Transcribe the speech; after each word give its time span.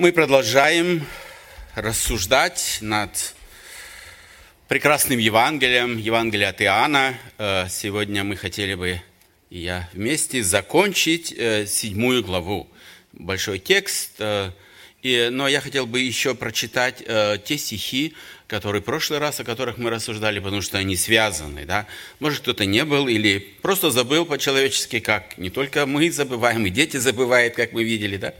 Мы 0.00 0.12
продолжаем 0.12 1.04
рассуждать 1.74 2.78
над 2.80 3.34
прекрасным 4.66 5.18
Евангелием, 5.18 5.98
Евангелие 5.98 6.48
от 6.48 6.62
Иоанна. 6.62 7.18
Э, 7.36 7.66
сегодня 7.68 8.24
мы 8.24 8.36
хотели 8.36 8.72
бы, 8.72 9.02
и 9.50 9.58
я 9.58 9.90
вместе, 9.92 10.42
закончить 10.42 11.34
э, 11.36 11.66
седьмую 11.66 12.24
главу. 12.24 12.66
Большой 13.12 13.58
текст, 13.58 14.12
э, 14.20 14.52
и, 15.02 15.28
но 15.30 15.48
я 15.48 15.60
хотел 15.60 15.86
бы 15.86 16.00
еще 16.00 16.34
прочитать 16.34 17.04
те 17.44 17.58
стихи, 17.58 18.14
которые 18.46 18.80
в 18.80 18.86
прошлый 18.86 19.18
раз, 19.18 19.38
о 19.40 19.44
которых 19.44 19.76
мы 19.76 19.90
рассуждали, 19.90 20.38
потому 20.38 20.62
что 20.62 20.78
они 20.78 20.96
связаны. 20.96 21.66
Да? 21.66 21.86
Может, 22.20 22.40
кто-то 22.40 22.64
не 22.64 22.86
был 22.86 23.06
или 23.06 23.38
просто 23.60 23.90
забыл 23.90 24.24
по-человечески, 24.24 25.00
как 25.00 25.36
не 25.36 25.50
только 25.50 25.84
мы 25.84 26.10
забываем, 26.10 26.64
и 26.64 26.70
дети 26.70 26.96
забывают, 26.96 27.54
как 27.54 27.72
мы 27.72 27.84
видели. 27.84 28.16
Да? 28.16 28.32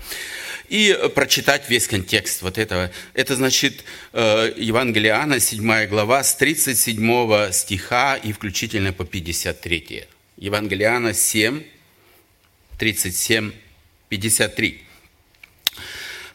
И 0.70 0.96
прочитать 1.16 1.68
весь 1.68 1.88
контекст 1.88 2.42
вот 2.42 2.56
этого. 2.56 2.92
Это 3.12 3.34
значит 3.34 3.84
э, 4.12 4.52
Евангелие 4.56 5.10
Иоанна, 5.10 5.40
7 5.40 5.86
глава, 5.86 6.22
с 6.22 6.36
37 6.36 7.52
стиха 7.52 8.16
и 8.16 8.32
включительно 8.32 8.92
по 8.92 9.04
53. 9.04 10.04
Евангелие 10.36 10.86
Иоанна 10.86 11.12
7, 11.12 11.64
37, 12.78 13.50
53. 14.08 14.80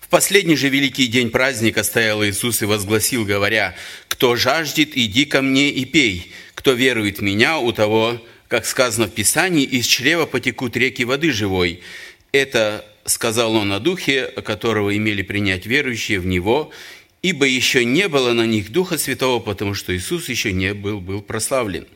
В 0.01 0.09
последний 0.09 0.57
же 0.57 0.67
великий 0.67 1.07
день 1.07 1.29
праздника 1.29 1.83
стоял 1.83 2.23
Иисус 2.23 2.61
и 2.61 2.65
возгласил, 2.65 3.23
говоря, 3.23 3.73
«Кто 4.09 4.35
жаждет, 4.35 4.91
иди 4.95 5.23
ко 5.23 5.41
мне 5.41 5.69
и 5.69 5.85
пей. 5.85 6.33
Кто 6.55 6.73
верует 6.73 7.19
в 7.19 7.21
Меня, 7.21 7.57
у 7.57 7.71
того, 7.71 8.21
как 8.49 8.65
сказано 8.65 9.07
в 9.07 9.11
Писании, 9.11 9.63
из 9.63 9.85
чрева 9.87 10.25
потекут 10.25 10.75
реки 10.75 11.05
воды 11.05 11.31
живой». 11.31 11.81
Это 12.33 12.85
сказал 13.05 13.55
он 13.55 13.71
о 13.71 13.79
Духе, 13.79 14.25
которого 14.43 14.95
имели 14.95 15.21
принять 15.21 15.65
верующие 15.65 16.19
в 16.19 16.25
Него, 16.25 16.71
ибо 17.21 17.45
еще 17.45 17.85
не 17.85 18.07
было 18.07 18.33
на 18.33 18.45
них 18.45 18.71
Духа 18.71 18.97
Святого, 18.97 19.39
потому 19.39 19.73
что 19.73 19.95
Иисус 19.95 20.27
еще 20.29 20.51
не 20.51 20.73
был, 20.73 20.99
был 20.99 21.21
прославлен. 21.21 21.87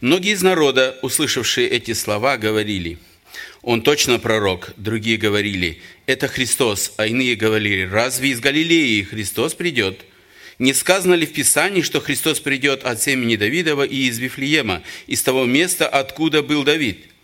Многие 0.00 0.32
из 0.32 0.42
народа, 0.42 0.98
услышавшие 1.02 1.68
эти 1.68 1.92
слова, 1.92 2.36
говорили, 2.36 2.98
«Он 3.62 3.82
точно 3.82 4.18
пророк». 4.18 4.72
Другие 4.76 5.16
говорили, 5.16 5.80
«Это 6.06 6.28
Христос». 6.28 6.92
А 6.96 7.06
иные 7.06 7.36
говорили, 7.36 7.82
«Разве 7.82 8.30
из 8.30 8.40
Галилеи 8.40 9.02
Христос 9.02 9.54
придет?» 9.54 10.04
Не 10.58 10.72
сказано 10.72 11.12
ли 11.12 11.26
в 11.26 11.34
Писании, 11.34 11.82
что 11.82 12.00
Христос 12.00 12.40
придет 12.40 12.84
от 12.84 13.02
семени 13.02 13.36
Давидова 13.36 13.82
и 13.82 14.06
из 14.08 14.18
Вифлеема, 14.18 14.82
из 15.06 15.22
того 15.22 15.44
места, 15.44 15.86
откуда 15.86 16.42
был 16.42 16.64
Давид– 16.64 16.98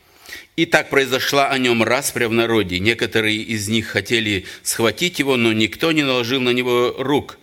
и 0.56 0.66
так 0.66 0.90
произошла 0.90 1.48
о 1.48 1.58
нем 1.58 1.82
распря 1.82 2.28
в 2.28 2.32
народе. 2.32 2.78
Некоторые 2.78 3.38
из 3.38 3.68
них 3.68 3.88
хотели 3.88 4.44
схватить 4.62 5.18
его, 5.18 5.36
но 5.36 5.52
никто 5.52 5.92
не 5.92 6.02
наложил 6.02 6.40
на 6.40 6.50
него 6.50 6.94
рук. 6.98 7.38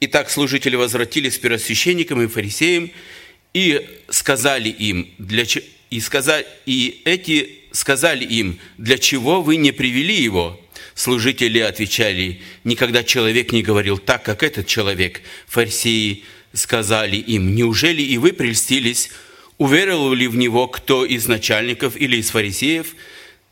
И 0.00 0.06
так 0.06 0.30
служители 0.30 0.76
возвратились 0.76 1.38
к 1.38 1.42
первосвященникам 1.42 2.22
и 2.22 2.26
фарисеям 2.26 2.90
и 3.54 3.86
сказали 4.08 4.68
им, 4.70 5.08
для 5.18 5.44
ч... 5.44 5.62
и, 5.90 6.00
сказали... 6.00 6.46
и 6.64 7.02
эти 7.04 7.58
сказали 7.70 8.24
им, 8.24 8.58
для 8.78 8.98
чего 8.98 9.42
вы 9.42 9.56
не 9.56 9.72
привели 9.72 10.14
его? 10.20 10.58
Служители 10.94 11.58
отвечали, 11.58 12.40
никогда 12.64 13.04
человек 13.04 13.52
не 13.52 13.62
говорил 13.62 13.98
так, 13.98 14.22
как 14.22 14.42
этот 14.42 14.66
человек. 14.66 15.22
Фарисеи 15.46 16.24
сказали 16.52 17.16
им, 17.16 17.54
неужели 17.54 18.02
и 18.02 18.18
вы 18.18 18.32
прельстились, 18.32 19.10
уверовал 19.62 20.12
ли 20.12 20.26
в 20.26 20.36
него 20.36 20.66
кто 20.66 21.04
из 21.04 21.28
начальников 21.28 21.96
или 21.96 22.16
из 22.16 22.30
фарисеев 22.30 22.96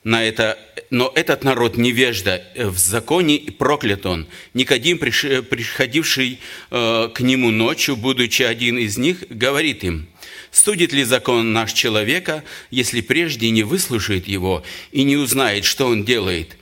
на 0.03 0.25
это, 0.25 0.58
но 0.91 1.12
этот 1.14 1.44
народ 1.44 1.77
невежда 1.77 2.42
в 2.56 2.77
законе, 2.78 3.39
проклят 3.56 4.06
он. 4.06 4.27
Никодим, 4.52 4.98
приходивший 4.98 6.41
э, 6.70 7.08
к 7.14 7.20
нему 7.20 7.50
ночью, 7.50 7.94
будучи 7.94 8.42
один 8.42 8.77
из 8.77 8.98
них, 8.98 9.19
говорит 9.28 9.84
им, 9.84 10.08
«Судит 10.50 10.92
ли 10.92 11.05
закон 11.05 11.52
наш 11.52 11.73
человека, 11.73 12.42
если 12.73 13.02
прежде 13.02 13.51
не 13.51 13.62
выслушает 13.62 14.27
его 14.27 14.64
и 14.90 15.05
не 15.05 15.17
узнает, 15.17 15.64
что 15.64 15.86
он 15.86 16.05
делает?» 16.05 16.56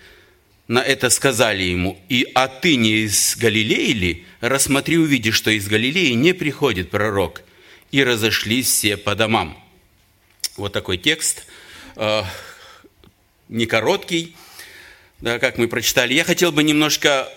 На 0.67 0.83
это 0.83 1.09
сказали 1.09 1.63
ему, 1.63 1.99
«И 2.11 2.27
а 2.35 2.49
ты 2.49 2.77
не 2.77 3.05
из 3.05 3.35
Галилеи 3.39 3.93
ли? 3.93 4.25
Рассмотри, 4.43 4.99
увидишь, 4.99 5.37
что 5.37 5.51
из 5.51 5.67
Галилеи 5.69 6.13
не 6.13 6.35
приходит 6.35 6.91
пророк» 6.91 7.43
и 7.91 8.05
разошлись 8.05 8.67
все 8.67 8.97
по 8.97 9.15
домам. 9.15 9.57
Вот 10.57 10.73
такой 10.73 10.99
текст, 10.99 11.47
э, 11.97 12.23
не 13.49 13.67
короткий, 13.67 14.37
да, 15.21 15.39
как 15.39 15.59
мы 15.59 15.69
прочитали. 15.69 16.15
Я 16.15 16.25
хотел 16.25 16.53
бы 16.53 16.63
немножко, 16.63 17.29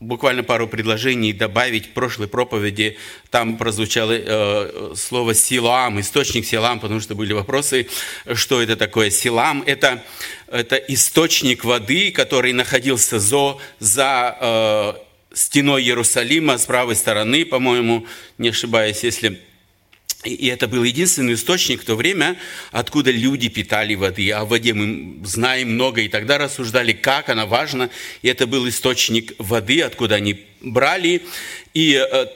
буквально 0.00 0.42
пару 0.42 0.66
предложений 0.66 1.34
добавить 1.34 1.86
в 1.88 1.90
прошлой 1.90 2.28
проповеди. 2.28 2.96
Там 3.30 3.58
прозвучало 3.58 4.12
э, 4.12 4.94
слово 4.96 5.34
«силам», 5.34 6.00
источник 6.00 6.46
«силам», 6.46 6.80
потому 6.80 7.00
что 7.00 7.14
были 7.14 7.32
вопросы, 7.32 7.88
что 8.34 8.62
это 8.62 8.76
такое 8.76 9.10
«силам». 9.10 9.62
Это, 9.66 10.02
это 10.46 10.76
источник 10.76 11.64
воды, 11.64 12.10
который 12.10 12.52
находился 12.52 13.18
за, 13.18 13.58
за 13.78 14.36
э, 14.40 14.94
стеной 15.34 15.82
Иерусалима 15.82 16.56
с 16.56 16.64
правой 16.64 16.96
стороны, 16.96 17.44
по-моему, 17.44 18.06
не 18.38 18.48
ошибаюсь, 18.48 19.04
если 19.04 19.40
и 20.24 20.48
это 20.48 20.68
был 20.68 20.84
единственный 20.84 21.34
источник 21.34 21.80
в 21.80 21.84
то 21.86 21.96
время, 21.96 22.36
откуда 22.72 23.10
люди 23.10 23.48
питали 23.48 23.94
воды. 23.94 24.30
О 24.32 24.44
воде 24.44 24.74
мы 24.74 25.24
знаем 25.24 25.72
много, 25.72 26.02
и 26.02 26.08
тогда 26.08 26.36
рассуждали, 26.36 26.92
как 26.92 27.30
она 27.30 27.46
важна. 27.46 27.88
И 28.20 28.28
это 28.28 28.46
был 28.46 28.68
источник 28.68 29.32
воды, 29.38 29.80
откуда 29.80 30.16
они 30.16 30.44
брали. 30.60 31.22
И 31.72 31.94
э, 31.94 32.26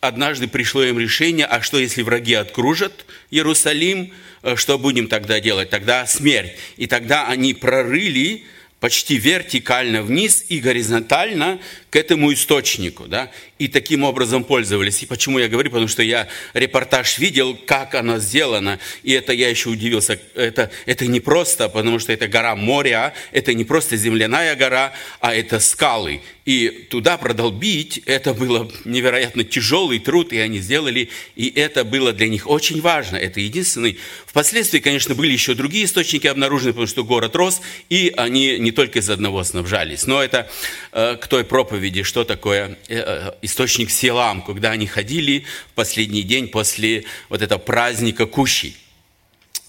однажды 0.00 0.48
пришло 0.48 0.82
им 0.82 0.98
решение, 0.98 1.44
а 1.44 1.60
что 1.60 1.78
если 1.78 2.00
враги 2.00 2.32
откружат 2.32 3.04
Иерусалим, 3.30 4.10
э, 4.42 4.56
что 4.56 4.78
будем 4.78 5.06
тогда 5.06 5.38
делать? 5.38 5.68
Тогда 5.68 6.06
смерть. 6.06 6.52
И 6.78 6.86
тогда 6.86 7.26
они 7.26 7.52
прорыли 7.52 8.44
почти 8.80 9.18
вертикально 9.18 10.02
вниз 10.02 10.46
и 10.48 10.60
горизонтально 10.60 11.58
к 11.90 11.96
этому 11.96 12.32
источнику, 12.32 13.06
да, 13.06 13.30
и 13.58 13.68
таким 13.68 14.04
образом 14.04 14.44
пользовались. 14.44 15.02
И 15.02 15.06
почему 15.06 15.38
я 15.38 15.48
говорю? 15.48 15.70
Потому 15.70 15.88
что 15.88 16.02
я 16.02 16.28
репортаж 16.54 17.18
видел, 17.18 17.58
как 17.66 17.94
она 17.94 18.18
сделана, 18.18 18.78
и 19.02 19.12
это 19.12 19.32
я 19.32 19.48
еще 19.48 19.70
удивился. 19.70 20.20
Это, 20.34 20.70
это 20.86 21.06
не 21.06 21.20
просто, 21.20 21.68
потому 21.68 21.98
что 21.98 22.12
это 22.12 22.28
гора 22.28 22.54
моря, 22.56 23.14
это 23.32 23.54
не 23.54 23.64
просто 23.64 23.96
земляная 23.96 24.54
гора, 24.54 24.92
а 25.20 25.34
это 25.34 25.60
скалы. 25.60 26.20
И 26.44 26.86
туда 26.88 27.18
продолбить, 27.18 28.02
это 28.06 28.32
было 28.32 28.70
невероятно 28.86 29.44
тяжелый 29.44 29.98
труд, 29.98 30.32
и 30.32 30.38
они 30.38 30.60
сделали, 30.60 31.10
и 31.36 31.52
это 31.54 31.84
было 31.84 32.14
для 32.14 32.28
них 32.28 32.48
очень 32.48 32.80
важно. 32.80 33.16
Это 33.16 33.40
единственный. 33.40 33.98
Впоследствии, 34.24 34.78
конечно, 34.78 35.14
были 35.14 35.32
еще 35.32 35.54
другие 35.54 35.84
источники 35.84 36.26
обнаружены, 36.26 36.72
потому 36.72 36.86
что 36.86 37.04
город 37.04 37.36
рос, 37.36 37.60
и 37.90 38.14
они 38.16 38.58
не 38.58 38.72
только 38.72 39.00
из 39.00 39.10
одного 39.10 39.44
снабжались. 39.44 40.06
Но 40.06 40.22
это 40.22 40.50
э, 40.92 41.16
к 41.20 41.26
той 41.26 41.44
проповеди, 41.44 41.77
что 42.02 42.24
такое 42.24 42.78
э, 42.88 42.96
э 42.96 43.32
источник 43.42 43.90
Силам, 43.90 44.42
когда 44.42 44.70
они 44.70 44.86
ходили 44.86 45.44
в 45.70 45.74
последний 45.74 46.22
день 46.22 46.48
после 46.48 47.04
вот 47.28 47.42
этого 47.42 47.58
праздника 47.58 48.26
Кущи. 48.26 48.74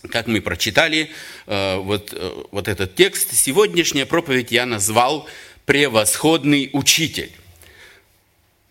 Как 0.09 0.27
мы 0.27 0.41
прочитали 0.41 1.11
э, 1.45 1.77
вот, 1.77 2.13
вот 2.51 2.67
этот 2.67 2.95
текст, 2.95 3.35
сегодняшняя 3.35 4.05
проповедь 4.05 4.51
я 4.51 4.65
назвал 4.65 5.27
«Превосходный 5.65 6.69
учитель». 6.73 7.31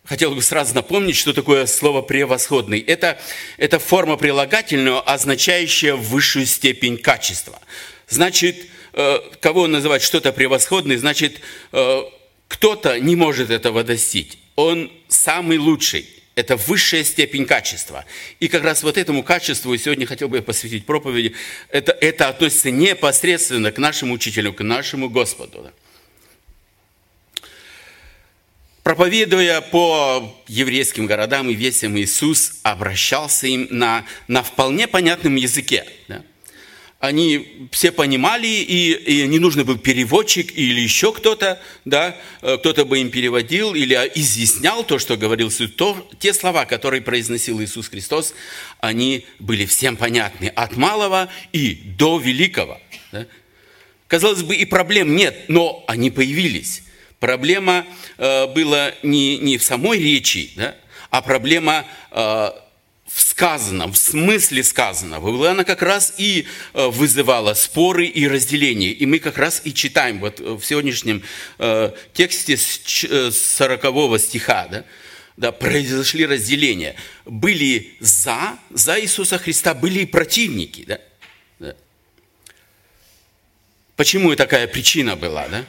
Хотел 0.05 0.35
бы 0.35 0.41
сразу 0.41 0.75
напомнить, 0.75 1.17
что 1.17 1.33
такое 1.33 1.67
слово 1.67 2.03
«превосходный». 2.03 2.81
Это, 2.81 3.21
это 3.59 3.79
форма 3.79 4.17
прилагательного, 4.17 5.03
означающая 5.03 5.95
высшую 5.95 6.47
степень 6.47 6.97
качества. 6.97 7.61
Значит, 8.09 8.57
кого 9.41 9.67
называть 9.67 10.03
что-то 10.03 10.33
превосходный, 10.33 10.97
значит, 10.97 11.41
кто-то 12.49 12.99
не 12.99 13.15
может 13.15 13.51
этого 13.51 13.85
достичь 13.85 14.39
он 14.59 14.91
самый 15.07 15.57
лучший. 15.57 16.05
Это 16.35 16.57
высшая 16.57 17.05
степень 17.05 17.47
качества. 17.47 18.05
И 18.41 18.49
как 18.49 18.65
раз 18.65 18.83
вот 18.83 18.99
этому 18.99 19.23
качеству 19.23 19.77
сегодня 19.77 20.05
хотел 20.05 20.29
бы 20.29 20.39
я 20.39 20.43
посвятить 20.43 20.85
проповеди. 20.85 21.37
Это, 21.69 21.93
это 21.93 22.29
относится 22.29 22.73
непосредственно 22.73 23.71
к 23.71 23.79
нашему 23.79 24.15
учителю, 24.15 24.53
к 24.53 24.65
нашему 24.65 25.09
Господу. 25.09 25.71
Проповедуя 28.83 29.61
по 29.61 30.37
еврейским 30.49 31.07
городам 31.07 31.51
и 31.51 31.55
весям, 31.55 31.97
Иисус 31.97 32.59
обращался 32.65 33.47
им 33.47 33.69
на, 33.71 34.05
на 34.27 34.43
вполне 34.43 34.89
понятном 34.89 35.37
языке. 35.37 35.87
Да? 36.09 36.25
Они 37.01 37.69
все 37.71 37.93
понимали, 37.93 38.49
и, 38.49 38.93
и 38.93 39.27
не 39.29 39.39
нужно 39.39 39.65
был 39.65 39.79
переводчик 39.79 40.51
или 40.57 40.81
еще 40.81 41.13
кто-то, 41.13 41.61
да, 41.85 42.17
э, 42.43 42.57
кто-то 42.59 42.85
бы 42.85 42.99
им 42.99 43.11
переводил 43.11 43.75
или 43.75 43.95
изъяснял 44.17 44.83
то, 44.83 44.99
что 44.99 45.17
говорил. 45.17 45.51
То, 45.77 46.09
те 46.19 46.35
слова, 46.35 46.65
которые 46.65 47.01
произносил 47.01 47.63
Иисус 47.63 47.89
Христос, 47.89 48.35
они 48.81 49.27
были 49.39 49.65
всем 49.65 49.97
понятны, 49.97 50.49
от 50.49 50.77
малого 50.77 51.29
и 51.53 51.75
до 51.75 52.19
великого. 52.19 52.81
Да. 53.13 53.27
Казалось 54.09 54.43
бы, 54.43 54.57
и 54.57 54.65
проблем 54.65 55.15
нет, 55.15 55.45
но 55.49 55.85
они 55.87 56.11
появились. 56.11 56.83
Проблема 57.21 57.87
э, 58.17 58.47
была 58.49 58.93
не, 59.05 59.39
не 59.39 59.57
в 59.57 59.63
самой 59.63 60.01
речи, 60.01 60.51
да, 60.57 60.75
а 61.11 61.23
проблема 61.23 61.85
э, 62.11 62.51
в 63.19 63.21
сказанном, 63.21 63.95
в 63.95 63.97
смысле 63.97 64.63
сказанного. 64.63 65.51
Она 65.51 65.65
как 65.65 65.83
раз 65.83 66.15
и 66.19 66.47
э, 66.73 66.87
вызывала 66.87 67.53
споры 67.55 68.07
и 68.07 68.29
разделения. 68.29 68.91
И 68.91 69.07
мы 69.07 69.19
как 69.19 69.39
раз 69.39 69.61
и 69.65 69.75
читаем 69.75 70.21
вот 70.21 70.39
в 70.39 70.63
сегодняшнем 70.63 71.25
э, 71.59 71.91
тексте 72.13 72.57
с 72.57 72.71
40 73.57 73.85
э, 73.85 74.19
стиха, 74.21 74.69
да, 74.71 74.85
да, 75.37 75.51
произошли 75.51 76.27
разделения. 76.27 76.95
Были 77.25 77.97
за, 77.99 78.57
за 78.71 79.01
Иисуса 79.01 79.37
Христа, 79.39 79.75
были 79.75 80.03
и 80.03 80.07
противники. 80.07 80.85
Да? 80.87 81.01
Да. 81.59 81.75
Почему 83.97 84.33
такая 84.37 84.69
причина 84.69 85.17
была? 85.17 85.49
Да? 85.49 85.65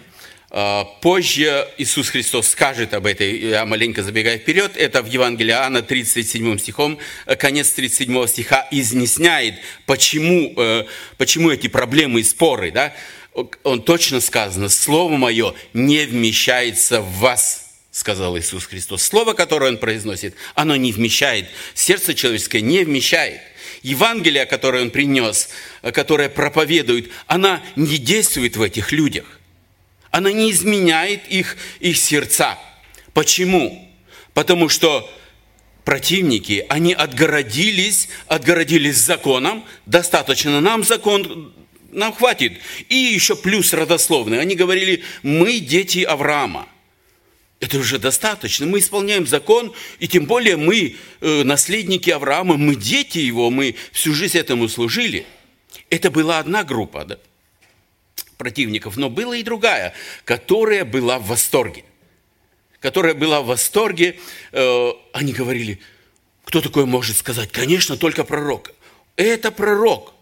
А, 0.51 0.83
позже 1.01 1.67
Иисус 1.77 2.09
Христос 2.09 2.49
скажет 2.49 2.95
об 2.95 3.05
этой, 3.05 3.37
я 3.37 3.65
маленько 3.65 4.01
забегаю 4.01 4.39
вперед, 4.39 4.71
это 4.75 5.03
в 5.03 5.07
Евангелии 5.07 5.51
Иоанна 5.51 5.83
37 5.83 6.57
стихом, 6.57 6.97
э, 7.27 7.35
конец 7.35 7.69
37 7.69 8.27
стиха 8.27 8.67
изъясняет, 8.71 9.55
почему, 9.85 10.53
э, 10.57 10.85
почему 11.17 11.51
эти 11.51 11.67
проблемы 11.67 12.21
и 12.21 12.23
споры. 12.23 12.71
Да? 12.71 12.95
Он 13.63 13.83
точно 13.83 14.21
сказано, 14.21 14.69
«Слово 14.69 15.17
мое 15.17 15.53
не 15.73 16.05
вмещается 16.05 17.01
в 17.01 17.19
вас» 17.19 17.65
сказал 17.91 18.37
Иисус 18.37 18.65
Христос. 18.65 19.03
Слово, 19.03 19.33
которое 19.33 19.71
Он 19.71 19.77
произносит, 19.77 20.35
оно 20.55 20.75
не 20.75 20.93
вмещает, 20.93 21.47
сердце 21.73 22.13
человеческое 22.13 22.61
не 22.61 22.83
вмещает. 22.83 23.41
Евангелие, 23.83 24.45
которое 24.45 24.83
Он 24.83 24.89
принес, 24.89 25.49
которое 25.81 26.29
проповедует, 26.29 27.11
она 27.27 27.61
не 27.75 27.97
действует 27.97 28.57
в 28.57 28.61
этих 28.61 28.91
людях. 28.91 29.38
Она 30.11 30.31
не 30.31 30.51
изменяет 30.51 31.27
их, 31.27 31.57
их 31.79 31.97
сердца. 31.97 32.57
Почему? 33.13 33.87
Потому 34.33 34.69
что 34.69 35.09
противники, 35.83 36.65
они 36.69 36.93
отгородились, 36.93 38.09
отгородились 38.27 38.97
законом, 38.97 39.65
достаточно 39.85 40.61
нам 40.61 40.83
закон, 40.83 41.53
нам 41.91 42.13
хватит. 42.13 42.53
И 42.89 42.95
еще 42.95 43.35
плюс 43.35 43.73
родословный. 43.73 44.39
Они 44.39 44.55
говорили, 44.55 45.03
мы 45.23 45.59
дети 45.59 46.03
Авраама. 46.03 46.67
Это 47.59 47.77
уже 47.77 47.99
достаточно. 47.99 48.65
Мы 48.65 48.79
исполняем 48.79 49.27
закон, 49.27 49.73
и 49.99 50.07
тем 50.07 50.25
более 50.25 50.55
мы 50.55 50.95
э, 51.19 51.43
наследники 51.43 52.09
Авраама, 52.09 52.55
мы 52.55 52.75
дети 52.75 53.17
его, 53.17 53.49
мы 53.49 53.75
всю 53.91 54.13
жизнь 54.13 54.37
этому 54.37 54.69
служили. 54.69 55.25
Это 55.89 56.09
была 56.09 56.39
одна 56.39 56.63
группа 56.63 57.03
да, 57.03 57.17
противников, 58.39 58.97
но 58.97 59.11
была 59.11 59.35
и 59.37 59.43
другая, 59.43 59.93
которая 60.25 60.85
была 60.85 61.19
в 61.19 61.27
восторге. 61.27 61.83
Которая 62.79 63.13
была 63.13 63.41
в 63.41 63.47
восторге. 63.47 64.17
Э, 64.53 64.91
они 65.13 65.33
говорили, 65.33 65.79
кто 66.45 66.61
такое 66.61 66.85
может 66.85 67.17
сказать? 67.17 67.51
Конечно, 67.51 67.97
только 67.97 68.23
пророк. 68.23 68.71
Это 69.15 69.51
пророк– 69.51 70.13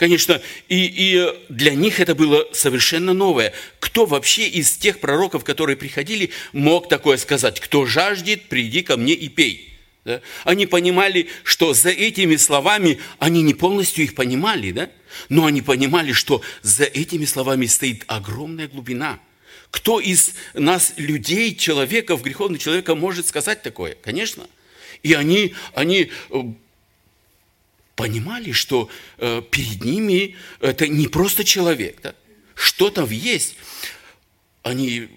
Конечно, 0.00 0.40
и, 0.70 0.86
и 0.86 1.28
для 1.50 1.74
них 1.74 2.00
это 2.00 2.14
было 2.14 2.48
совершенно 2.54 3.12
новое. 3.12 3.52
Кто 3.80 4.06
вообще 4.06 4.48
из 4.48 4.72
тех 4.78 4.98
пророков, 4.98 5.44
которые 5.44 5.76
приходили, 5.76 6.30
мог 6.54 6.88
такое 6.88 7.18
сказать? 7.18 7.60
Кто 7.60 7.84
жаждет, 7.84 8.48
приди 8.48 8.80
ко 8.80 8.96
мне 8.96 9.12
и 9.12 9.28
пей. 9.28 9.69
Да? 10.04 10.20
Они 10.44 10.66
понимали, 10.66 11.28
что 11.44 11.74
за 11.74 11.90
этими 11.90 12.36
словами, 12.36 12.98
они 13.18 13.42
не 13.42 13.54
полностью 13.54 14.04
их 14.04 14.14
понимали, 14.14 14.72
да? 14.72 14.90
но 15.28 15.46
они 15.46 15.62
понимали, 15.62 16.12
что 16.12 16.42
за 16.62 16.84
этими 16.84 17.24
словами 17.24 17.66
стоит 17.66 18.04
огромная 18.06 18.68
глубина. 18.68 19.20
Кто 19.70 20.00
из 20.00 20.34
нас, 20.54 20.94
людей, 20.96 21.54
человеков, 21.54 22.22
греховных 22.22 22.60
человека, 22.60 22.94
может 22.94 23.26
сказать 23.26 23.62
такое? 23.62 23.96
Конечно. 24.02 24.48
И 25.02 25.12
они, 25.12 25.54
они 25.74 26.10
э, 26.30 26.42
понимали, 27.94 28.52
что 28.52 28.88
э, 29.18 29.42
перед 29.50 29.84
ними 29.84 30.36
это 30.60 30.88
не 30.88 31.08
просто 31.08 31.44
человек, 31.44 32.00
да? 32.02 32.14
что-то 32.54 33.06
есть. 33.06 33.56
Они, 34.62 35.08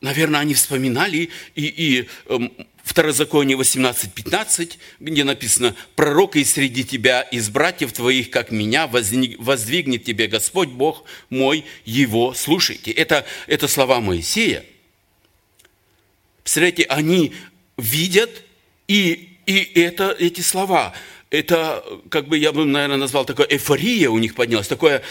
наверное, 0.00 0.40
они 0.40 0.54
вспоминали 0.54 1.30
и, 1.54 1.66
и 1.66 2.08
э, 2.26 2.38
Второзаконие 2.88 3.58
18.15, 3.58 4.78
где 5.00 5.22
написано, 5.22 5.76
«Пророк 5.94 6.36
и 6.36 6.44
среди 6.44 6.84
тебя, 6.84 7.20
из 7.20 7.50
братьев 7.50 7.92
твоих, 7.92 8.30
как 8.30 8.50
меня, 8.50 8.86
воздвигнет 8.86 10.04
тебе 10.04 10.26
Господь 10.26 10.70
Бог 10.70 11.04
мой, 11.28 11.66
его 11.84 12.32
слушайте». 12.32 12.90
Это, 12.90 13.26
это 13.46 13.68
слова 13.68 14.00
Моисея. 14.00 14.64
Представляете, 16.42 16.84
они 16.84 17.34
видят, 17.76 18.30
и, 18.86 19.36
и 19.44 19.80
это, 19.80 20.16
эти 20.18 20.40
слова– 20.40 20.94
это, 21.30 21.84
как 22.08 22.26
бы 22.26 22.38
я 22.38 22.52
бы, 22.52 22.64
наверное, 22.64 22.96
назвал, 22.96 23.26
такая 23.26 23.46
эйфория 23.48 24.08
у 24.08 24.16
них 24.16 24.34
поднялась, 24.34 24.66
такое 24.66 25.02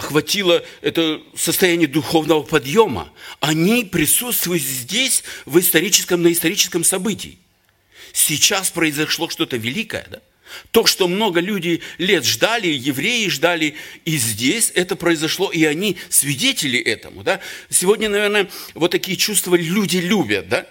охватило 0.00 0.64
это 0.80 1.20
состояние 1.36 1.86
духовного 1.86 2.42
подъема. 2.42 3.12
Они 3.40 3.84
присутствуют 3.84 4.62
здесь 4.62 5.22
в 5.44 5.58
историческом, 5.58 6.22
на 6.22 6.32
историческом 6.32 6.84
событии. 6.84 7.38
Сейчас 8.12 8.70
произошло 8.70 9.28
что-то 9.28 9.56
великое, 9.58 10.06
да? 10.10 10.20
То, 10.72 10.84
что 10.84 11.06
много 11.06 11.38
людей 11.38 11.80
лет 11.98 12.24
ждали, 12.24 12.66
евреи 12.66 13.28
ждали, 13.28 13.76
и 14.04 14.16
здесь 14.16 14.72
это 14.74 14.96
произошло, 14.96 15.52
и 15.52 15.62
они 15.64 15.96
свидетели 16.08 16.80
этому. 16.80 17.22
Да? 17.22 17.38
Сегодня, 17.68 18.08
наверное, 18.08 18.48
вот 18.74 18.90
такие 18.90 19.16
чувства 19.16 19.54
люди 19.54 19.98
любят, 19.98 20.48
да? 20.48 20.66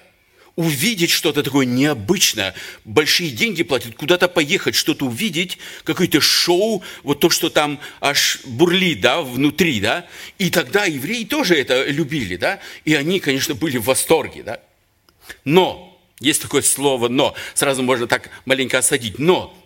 Увидеть 0.59 1.09
что-то 1.09 1.41
такое 1.41 1.65
необычное, 1.65 2.53
большие 2.83 3.29
деньги 3.29 3.63
платят, 3.63 3.95
куда-то 3.95 4.27
поехать, 4.27 4.75
что-то 4.75 5.05
увидеть, 5.05 5.57
какое-то 5.85 6.19
шоу, 6.19 6.83
вот 7.03 7.21
то, 7.21 7.29
что 7.29 7.49
там 7.49 7.79
аж 8.01 8.41
бурлит, 8.43 8.99
да, 8.99 9.21
внутри, 9.21 9.79
да, 9.79 10.05
и 10.37 10.49
тогда 10.49 10.83
евреи 10.83 11.23
тоже 11.23 11.55
это 11.55 11.85
любили, 11.85 12.35
да, 12.35 12.59
и 12.83 12.93
они, 12.93 13.21
конечно, 13.21 13.55
были 13.55 13.77
в 13.77 13.85
восторге, 13.85 14.43
да. 14.43 14.59
Но, 15.45 15.97
есть 16.19 16.41
такое 16.41 16.61
слово 16.61 17.07
«но», 17.07 17.35
сразу 17.53 17.81
можно 17.81 18.07
так 18.07 18.29
маленько 18.43 18.79
осадить, 18.79 19.17
но, 19.17 19.57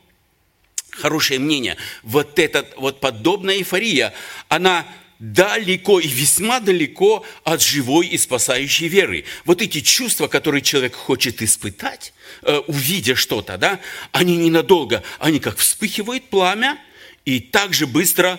хорошее 0.91 1.39
мнение, 1.39 1.75
вот 2.03 2.37
эта 2.37 2.67
вот 2.77 2.99
подобная 2.99 3.55
эйфория, 3.55 4.13
она 4.47 4.85
далеко 5.23 6.01
и 6.01 6.07
весьма 6.07 6.59
далеко 6.59 7.25
от 7.45 7.61
живой 7.61 8.07
и 8.07 8.17
спасающей 8.17 8.89
веры. 8.89 9.23
Вот 9.45 9.61
эти 9.61 9.79
чувства, 9.79 10.27
которые 10.27 10.61
человек 10.61 10.95
хочет 10.95 11.41
испытать, 11.41 12.13
э, 12.41 12.57
увидя 12.67 13.15
что-то, 13.15 13.57
да, 13.57 13.79
они 14.11 14.35
ненадолго, 14.35 15.01
они 15.19 15.39
как 15.39 15.57
вспыхивают 15.59 16.25
пламя 16.25 16.77
и 17.23 17.39
так 17.39 17.73
же 17.73 17.87
быстро 17.87 18.37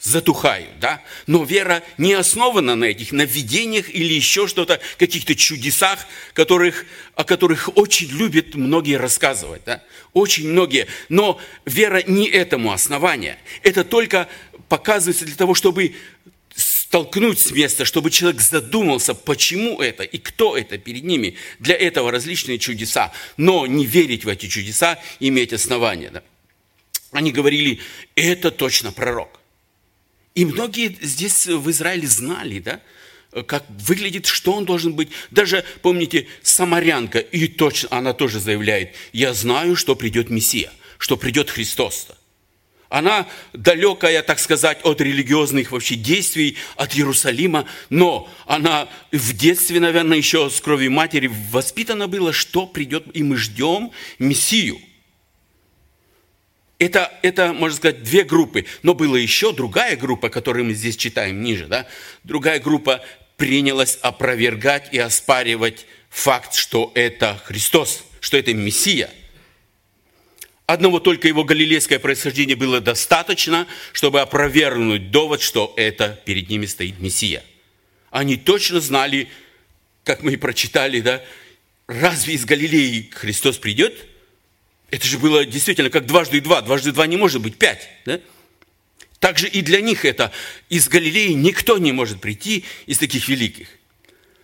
затухают, 0.00 0.78
да? 0.80 1.02
Но 1.26 1.44
вера 1.44 1.82
не 1.98 2.14
основана 2.14 2.76
на 2.76 2.84
этих, 2.84 3.12
на 3.12 3.22
видениях 3.22 3.94
или 3.94 4.14
еще 4.14 4.46
что-то, 4.46 4.80
каких-то 4.96 5.34
чудесах, 5.34 6.06
которых, 6.32 6.86
о 7.14 7.24
которых 7.24 7.76
очень 7.76 8.08
любят 8.08 8.54
многие 8.54 8.96
рассказывать, 8.96 9.64
да? 9.66 9.82
Очень 10.14 10.48
многие. 10.48 10.86
Но 11.10 11.38
вера 11.66 12.02
не 12.06 12.26
этому 12.26 12.72
основание. 12.72 13.38
Это 13.62 13.84
только 13.84 14.28
показывается 14.68 15.24
для 15.24 15.36
того, 15.36 15.54
чтобы 15.54 15.94
столкнуть 16.54 17.38
с 17.38 17.50
места, 17.50 17.84
чтобы 17.84 18.10
человек 18.10 18.40
задумался, 18.40 19.14
почему 19.14 19.80
это 19.80 20.02
и 20.02 20.18
кто 20.18 20.56
это 20.56 20.78
перед 20.78 21.04
ними. 21.04 21.36
Для 21.58 21.74
этого 21.74 22.10
различные 22.10 22.58
чудеса. 22.58 23.12
Но 23.36 23.66
не 23.66 23.84
верить 23.84 24.24
в 24.24 24.28
эти 24.28 24.46
чудеса, 24.46 24.98
иметь 25.20 25.52
основания. 25.52 26.10
Да? 26.10 26.22
Они 27.10 27.32
говорили, 27.32 27.80
это 28.14 28.50
точно 28.50 28.92
пророк. 28.92 29.40
И 30.34 30.44
многие 30.44 30.96
здесь 31.00 31.46
в 31.46 31.70
Израиле 31.70 32.06
знали, 32.06 32.58
да, 32.58 32.80
как 33.46 33.64
выглядит, 33.68 34.26
что 34.26 34.52
он 34.52 34.64
должен 34.64 34.92
быть. 34.92 35.08
Даже, 35.30 35.64
помните, 35.82 36.26
самарянка, 36.42 37.18
и 37.18 37.48
точно 37.48 37.88
она 37.90 38.12
тоже 38.12 38.38
заявляет, 38.38 38.94
я 39.12 39.34
знаю, 39.34 39.76
что 39.76 39.96
придет 39.96 40.30
Мессия, 40.30 40.72
что 40.98 41.16
придет 41.16 41.50
Христос. 41.50 42.08
Она 42.88 43.26
далекая, 43.52 44.22
так 44.22 44.38
сказать, 44.38 44.78
от 44.84 45.00
религиозных 45.00 45.72
вообще 45.72 45.96
действий, 45.96 46.56
от 46.76 46.94
Иерусалима, 46.94 47.66
но 47.90 48.28
она 48.46 48.88
в 49.10 49.32
детстве, 49.32 49.80
наверное, 49.80 50.18
еще 50.18 50.48
с 50.50 50.60
крови 50.60 50.88
матери 50.88 51.30
воспитана 51.50 52.06
была, 52.06 52.32
что 52.32 52.66
придет, 52.66 53.04
и 53.12 53.22
мы 53.22 53.36
ждем 53.36 53.90
Мессию. 54.18 54.78
Это, 56.78 57.12
это, 57.22 57.52
можно 57.52 57.76
сказать, 57.76 58.02
две 58.02 58.22
группы. 58.22 58.66
Но 58.82 58.94
была 58.94 59.18
еще 59.18 59.52
другая 59.52 59.96
группа, 59.96 60.28
которую 60.28 60.66
мы 60.66 60.74
здесь 60.74 60.96
читаем 60.96 61.42
ниже. 61.42 61.66
Да? 61.66 61.86
Другая 62.22 62.60
группа 62.60 63.02
принялась 63.38 63.98
опровергать 64.02 64.92
и 64.92 64.98
оспаривать 64.98 65.86
факт, 66.10 66.54
что 66.54 66.92
это 66.94 67.40
Христос, 67.46 68.04
что 68.20 68.36
это 68.36 68.52
Мессия– 68.54 69.10
Одного 70.66 70.98
только 70.98 71.28
его 71.28 71.44
галилейское 71.44 72.00
происхождение 72.00 72.56
было 72.56 72.80
достаточно, 72.80 73.68
чтобы 73.92 74.20
опровергнуть 74.20 75.12
довод, 75.12 75.40
что 75.40 75.72
это 75.76 76.20
перед 76.24 76.50
ними 76.50 76.66
стоит 76.66 76.98
Мессия. 76.98 77.44
Они 78.10 78.36
точно 78.36 78.80
знали, 78.80 79.28
как 80.02 80.22
мы 80.22 80.32
и 80.32 80.36
прочитали, 80.36 81.00
да, 81.00 81.22
разве 81.86 82.34
из 82.34 82.44
Галилеи 82.44 83.10
Христос 83.14 83.58
придет? 83.58 84.06
Это 84.90 85.06
же 85.06 85.18
было 85.18 85.44
действительно 85.44 85.90
как 85.90 86.06
дважды 86.06 86.40
два. 86.40 86.62
Дважды 86.62 86.90
два 86.90 87.06
не 87.06 87.16
может 87.16 87.42
быть 87.42 87.58
пять. 87.58 87.88
Да? 88.04 88.20
Также 89.20 89.48
и 89.48 89.62
для 89.62 89.80
них 89.80 90.04
это. 90.04 90.32
Из 90.68 90.88
Галилеи 90.88 91.32
никто 91.32 91.78
не 91.78 91.92
может 91.92 92.20
прийти 92.20 92.64
из 92.86 92.98
таких 92.98 93.28
великих. 93.28 93.68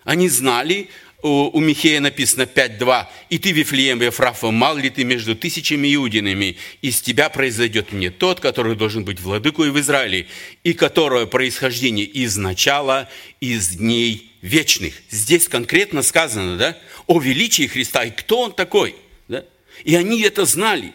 Они 0.05 0.29
знали, 0.29 0.89
у 1.23 1.61
Михея 1.61 2.01
написано 2.01 2.43
5.2. 2.43 3.07
«И 3.31 3.39
ты, 3.39 3.53
Вифлеем 3.53 4.03
Ефрафа, 4.03 4.51
мал 4.51 4.77
ли 4.77 4.91
ты 4.91 5.05
между 5.05 5.37
тысячами 5.37 5.95
иудинами? 5.95 6.57
Из 6.83 7.01
тебя 7.01 7.29
произойдет 7.29 7.93
мне 7.93 8.11
тот, 8.11 8.41
который 8.41 8.75
должен 8.75 9.05
быть 9.05 9.21
владыкой 9.21 9.71
в 9.71 9.79
Израиле, 9.81 10.27
и 10.65 10.73
которого 10.73 11.27
происхождение 11.27 12.05
из 12.05 12.37
начала, 12.37 13.09
из 13.41 13.69
дней 13.69 14.33
вечных». 14.43 14.95
Здесь 15.11 15.47
конкретно 15.49 16.03
сказано, 16.03 16.57
да, 16.57 16.79
о 17.07 17.21
величии 17.21 17.69
Христа, 17.69 18.05
и 18.05 18.11
кто 18.11 18.41
он 18.41 18.53
такой, 18.53 18.97
да? 19.29 19.45
И 19.85 19.95
они 19.95 20.23
это 20.23 20.45
знали. 20.45 20.93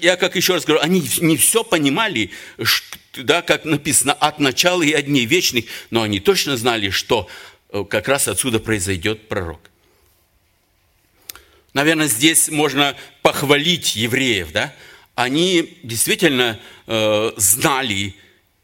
Я, 0.00 0.16
как 0.16 0.34
еще 0.36 0.54
раз 0.54 0.64
говорю, 0.64 0.82
они 0.82 1.02
не 1.20 1.36
все 1.36 1.62
понимали, 1.62 2.30
да, 3.14 3.42
как 3.42 3.64
написано, 3.66 4.14
от 4.14 4.38
начала 4.38 4.82
и 4.82 4.92
от 4.92 5.06
дней 5.06 5.26
вечных, 5.26 5.66
но 5.90 6.02
они 6.02 6.20
точно 6.20 6.56
знали, 6.56 6.88
что 6.88 7.28
Э, 7.28 7.51
как 7.88 8.08
раз 8.08 8.28
отсюда 8.28 8.60
произойдет 8.60 9.28
пророк. 9.28 9.60
Наверное, 11.74 12.06
здесь 12.06 12.50
можно 12.50 12.96
похвалить 13.22 13.96
евреев, 13.96 14.52
да? 14.52 14.74
Они 15.14 15.78
действительно 15.82 16.58
э, 16.86 17.32
знали, 17.36 18.14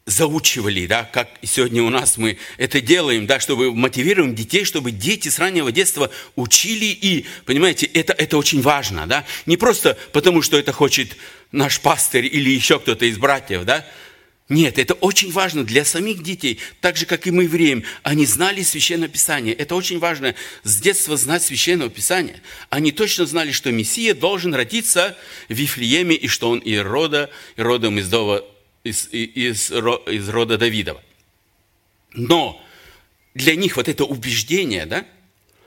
заучивали, 0.09 0.87
да, 0.87 1.05
как 1.05 1.29
сегодня 1.43 1.83
у 1.83 1.91
нас 1.91 2.17
мы 2.17 2.39
это 2.57 2.81
делаем, 2.81 3.27
да, 3.27 3.41
чтобы 3.41 3.75
мотивируем 3.75 4.35
детей, 4.35 4.65
чтобы 4.65 4.91
дети 4.91 5.29
с 5.29 5.39
раннего 5.39 5.71
детства 5.71 6.11
учили 6.37 6.87
и, 6.87 7.27
понимаете, 7.45 7.87
это, 7.87 8.15
это 8.15 8.39
очень 8.39 8.63
важно, 8.63 9.07
да, 9.07 9.27
не 9.45 9.59
просто 9.59 9.99
потому, 10.13 10.41
что 10.41 10.59
это 10.59 10.73
хочет 10.73 11.17
наш 11.53 11.81
пастырь 11.81 12.25
или 12.25 12.49
еще 12.49 12.79
кто-то 12.79 13.05
из 13.05 13.19
братьев, 13.19 13.65
да, 13.65 13.87
нет, 14.49 14.79
это 14.79 14.95
очень 14.95 15.31
важно 15.31 15.63
для 15.63 15.85
самих 15.85 16.23
детей, 16.23 16.59
так 16.81 16.97
же, 16.97 17.05
как 17.05 17.27
и 17.27 17.31
мы 17.31 17.45
евреям. 17.45 17.85
Они 18.03 18.25
знали 18.25 18.63
Священное 18.63 19.09
Писание. 19.09 19.55
Это 19.55 19.75
очень 19.75 19.99
важно 19.99 20.35
с 20.63 20.81
детства 20.81 21.19
знать 21.19 21.43
Священное 21.43 21.91
Писание. 21.91 22.41
Они 22.71 22.91
точно 22.91 23.27
знали, 23.27 23.53
что 23.53 23.71
Мессия 23.71 24.15
должен 24.15 24.55
родиться 24.55 25.19
в 25.51 25.53
Вифлееме, 25.53 26.15
и 26.15 26.29
что 26.29 26.49
он 26.49 26.61
и 26.61 26.77
рода, 26.77 27.31
и 27.57 27.61
родом 27.61 27.99
из, 27.99 28.09
Дова, 28.09 28.43
из, 28.85 29.09
из, 29.13 29.71
из 29.71 30.29
рода 30.31 30.57
Давидова. 30.57 31.03
Но 32.15 32.65
для 33.35 33.55
них 33.55 33.77
вот 33.77 33.87
это 33.87 34.05
убеждение, 34.05 34.87
да, 34.87 35.05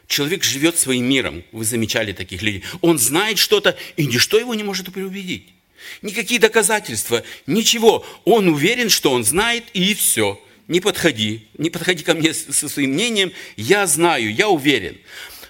человек 0.08 0.44
живет 0.44 0.80
своим 0.80 1.06
миром. 1.06 1.44
Вы 1.52 1.66
замечали 1.66 2.14
таких 2.14 2.42
людей. 2.42 2.64
Он 2.82 2.98
знает 2.98 3.38
что-то, 3.38 3.78
и 3.96 4.08
ничто 4.08 4.40
его 4.40 4.56
не 4.56 4.64
может 4.64 4.92
переубедить. 4.92 5.54
Никакие 6.02 6.40
доказательства, 6.40 7.24
ничего. 7.48 8.06
Он 8.26 8.50
уверен, 8.50 8.90
что 8.90 9.12
он 9.12 9.24
знает, 9.24 9.66
и 9.74 9.94
все. 9.94 10.40
Не 10.68 10.80
подходи, 10.80 11.48
не 11.58 11.70
подходи 11.70 12.04
ко 12.04 12.14
мне 12.14 12.34
со 12.34 12.70
своим 12.70 12.92
мнением. 12.92 13.32
Я 13.58 13.88
знаю, 13.88 14.34
я 14.34 14.48
уверен. 14.48 14.98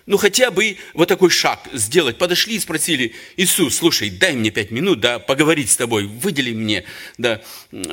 Ну, 0.05 0.17
хотя 0.17 0.51
бы 0.51 0.77
вот 0.93 1.07
такой 1.07 1.29
шаг 1.29 1.59
сделать. 1.73 2.17
Подошли 2.17 2.55
и 2.55 2.59
спросили, 2.59 3.13
Иисус, 3.37 3.75
слушай, 3.75 4.09
дай 4.09 4.33
мне 4.33 4.49
пять 4.49 4.71
минут, 4.71 4.99
да, 4.99 5.19
поговорить 5.19 5.69
с 5.69 5.77
тобой, 5.77 6.05
выдели 6.05 6.53
мне, 6.53 6.85
да, 7.17 7.41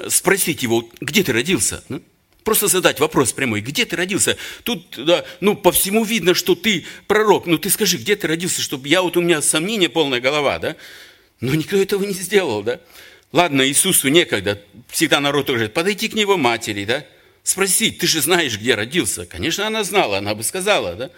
спросить 0.08 0.62
его, 0.62 0.88
где 1.00 1.22
ты 1.22 1.32
родился? 1.32 1.84
Ну, 1.88 2.02
просто 2.44 2.66
задать 2.66 2.98
вопрос 2.98 3.32
прямой, 3.32 3.60
где 3.60 3.84
ты 3.84 3.94
родился? 3.94 4.38
Тут, 4.64 4.94
да, 4.96 5.24
ну, 5.40 5.54
по 5.54 5.70
всему 5.70 6.04
видно, 6.04 6.34
что 6.34 6.54
ты 6.54 6.86
пророк. 7.06 7.46
Ну, 7.46 7.58
ты 7.58 7.68
скажи, 7.68 7.98
где 7.98 8.16
ты 8.16 8.26
родился, 8.26 8.62
чтобы 8.62 8.88
я, 8.88 9.02
вот 9.02 9.16
у 9.16 9.20
меня 9.20 9.42
сомнение, 9.42 9.90
полная 9.90 10.20
голова, 10.20 10.58
да? 10.58 10.76
Но 11.40 11.54
никто 11.54 11.76
этого 11.76 12.04
не 12.04 12.14
сделал, 12.14 12.62
да? 12.62 12.80
Ладно, 13.32 13.66
Иисусу 13.66 14.08
некогда. 14.08 14.60
Всегда 14.88 15.20
народ 15.20 15.46
говорит, 15.46 15.74
подойти 15.74 16.08
к 16.08 16.14
него 16.14 16.36
матери, 16.36 16.84
да? 16.84 17.04
Спросить, 17.42 17.98
ты 17.98 18.06
же 18.06 18.20
знаешь, 18.20 18.58
где 18.58 18.74
родился. 18.74 19.26
Конечно, 19.26 19.66
она 19.66 19.84
знала, 19.84 20.18
она 20.18 20.34
бы 20.34 20.42
сказала, 20.42 20.94
да? 20.94 21.10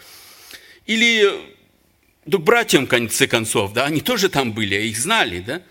Или 0.86 1.28
да, 2.26 2.38
братьям, 2.38 2.86
в 2.86 2.88
конце 2.88 3.26
концов, 3.26 3.72
да, 3.72 3.86
они 3.86 4.00
тоже 4.00 4.28
там 4.28 4.52
были, 4.52 4.76
их 4.76 4.98
знали, 4.98 5.40
да? 5.40 5.62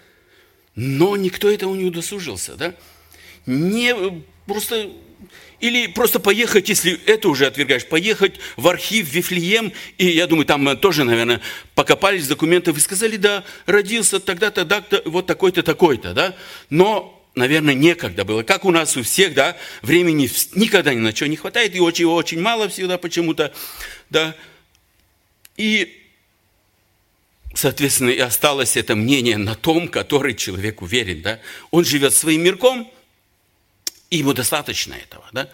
Но 0.75 1.15
никто 1.15 1.50
этого 1.50 1.75
не 1.75 1.86
удосужился, 1.86 2.56
да? 2.56 2.74
Не, 3.46 4.24
просто 4.46 4.91
или 5.60 5.88
просто 5.88 6.20
поехать, 6.20 6.70
если 6.70 7.00
это 7.06 7.30
уже 7.30 7.46
отвергаешь, 7.46 7.86
поехать 7.86 8.39
в 8.56 8.68
архив 8.68 9.12
Вифлеем, 9.12 9.74
и 9.98 10.08
я 10.08 10.28
думаю, 10.28 10.46
там 10.46 10.78
тоже, 10.78 11.04
наверное, 11.04 11.42
покопались 11.75 12.28
документов 12.28 12.78
и 12.78 12.80
сказали, 12.80 13.18
да, 13.18 13.44
родился 13.66 14.20
тогда-то, 14.20 14.66
тогда 14.66 15.01
вот 15.06 15.25
такой-то, 15.25 15.63
такой-то, 15.63 16.13
да. 16.13 16.36
Но 16.70 17.16
наверное, 17.36 17.74
некогда 17.74 18.25
было. 18.25 18.44
Как 18.44 18.66
у 18.66 18.72
нас 18.72 18.98
у 18.98 19.04
всех, 19.04 19.34
да, 19.34 19.58
времени 19.82 20.30
никогда 20.56 20.94
ни 20.94 21.00
на 21.00 21.16
что 21.16 21.28
не 21.28 21.36
хватает, 21.36 21.75
и 21.75 21.80
очень, 21.80 22.06
очень 22.06 22.42
мало 22.42 22.70
всегда 22.70 22.98
почему-то, 22.98 23.54
да. 24.10 24.36
И, 25.58 26.01
соответственно, 27.54 28.10
и 28.10 28.20
осталось 28.20 28.78
это 28.78 28.96
мнение 28.96 29.38
на 29.38 29.56
том, 29.56 29.88
который 29.88 30.36
человек 30.36 30.82
уверен, 30.82 31.22
да. 31.22 31.39
Он 31.72 31.86
живет 31.86 32.13
своим 32.13 32.44
мирком, 32.44 32.92
и 34.10 34.18
ему 34.18 34.34
достаточно 34.34 34.94
этого, 34.94 35.25
да? 35.32 35.50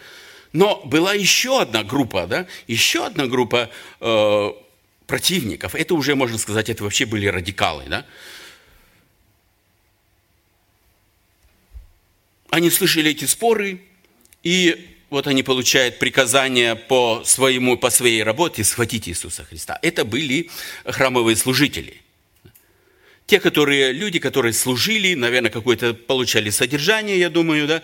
Но 0.54 0.82
была 0.86 1.14
еще 1.14 1.62
одна 1.62 1.84
группа, 1.84 2.28
да, 2.28 2.48
еще 2.68 3.06
одна 3.06 3.28
группа 3.28 3.70
э, 4.00 4.52
противников. 5.06 5.76
Это 5.76 5.96
уже, 5.96 6.16
можно 6.16 6.38
сказать, 6.38 6.70
это 6.70 6.84
вообще 6.84 7.06
были 7.06 7.28
радикалы, 7.28 7.84
да. 7.88 8.06
Они 12.50 12.70
слышали 12.70 13.12
эти 13.12 13.26
споры, 13.26 13.82
и 14.44 14.96
вот 15.10 15.28
они 15.28 15.44
получают 15.44 16.00
приказание 16.00 16.76
по, 16.76 17.24
своему, 17.26 17.78
по 17.78 17.90
своей 17.90 18.24
работе 18.24 18.64
схватить 18.64 19.10
Иисуса 19.10 19.44
Христа. 19.44 19.78
Это 19.82 20.06
были 20.06 20.50
храмовые 20.86 21.36
служители. 21.36 22.02
Те, 23.26 23.40
которые, 23.40 23.92
люди, 23.92 24.20
которые 24.20 24.54
служили, 24.54 25.16
наверное, 25.16 25.52
какое-то 25.52 25.94
получали 25.94 26.50
содержание, 26.50 27.20
я 27.20 27.30
думаю, 27.30 27.68
да, 27.68 27.82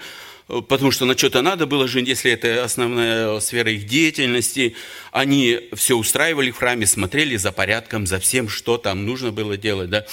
потому 0.68 0.92
что 0.92 1.06
на 1.06 1.18
что-то 1.18 1.42
надо 1.42 1.66
было 1.66 1.88
жить, 1.88 2.08
если 2.08 2.32
это 2.32 2.64
основная 2.64 3.40
сфера 3.40 3.72
их 3.72 3.86
деятельности. 3.86 4.76
Они 5.12 5.70
все 5.74 5.96
устраивали 5.96 6.52
в 6.52 6.58
храме, 6.58 6.86
смотрели 6.86 7.38
за 7.38 7.52
порядком, 7.52 8.06
за 8.06 8.20
всем, 8.20 8.50
что 8.50 8.78
там 8.78 9.06
нужно 9.06 9.32
было 9.32 9.56
делать. 9.56 9.90
Да? 9.90 10.06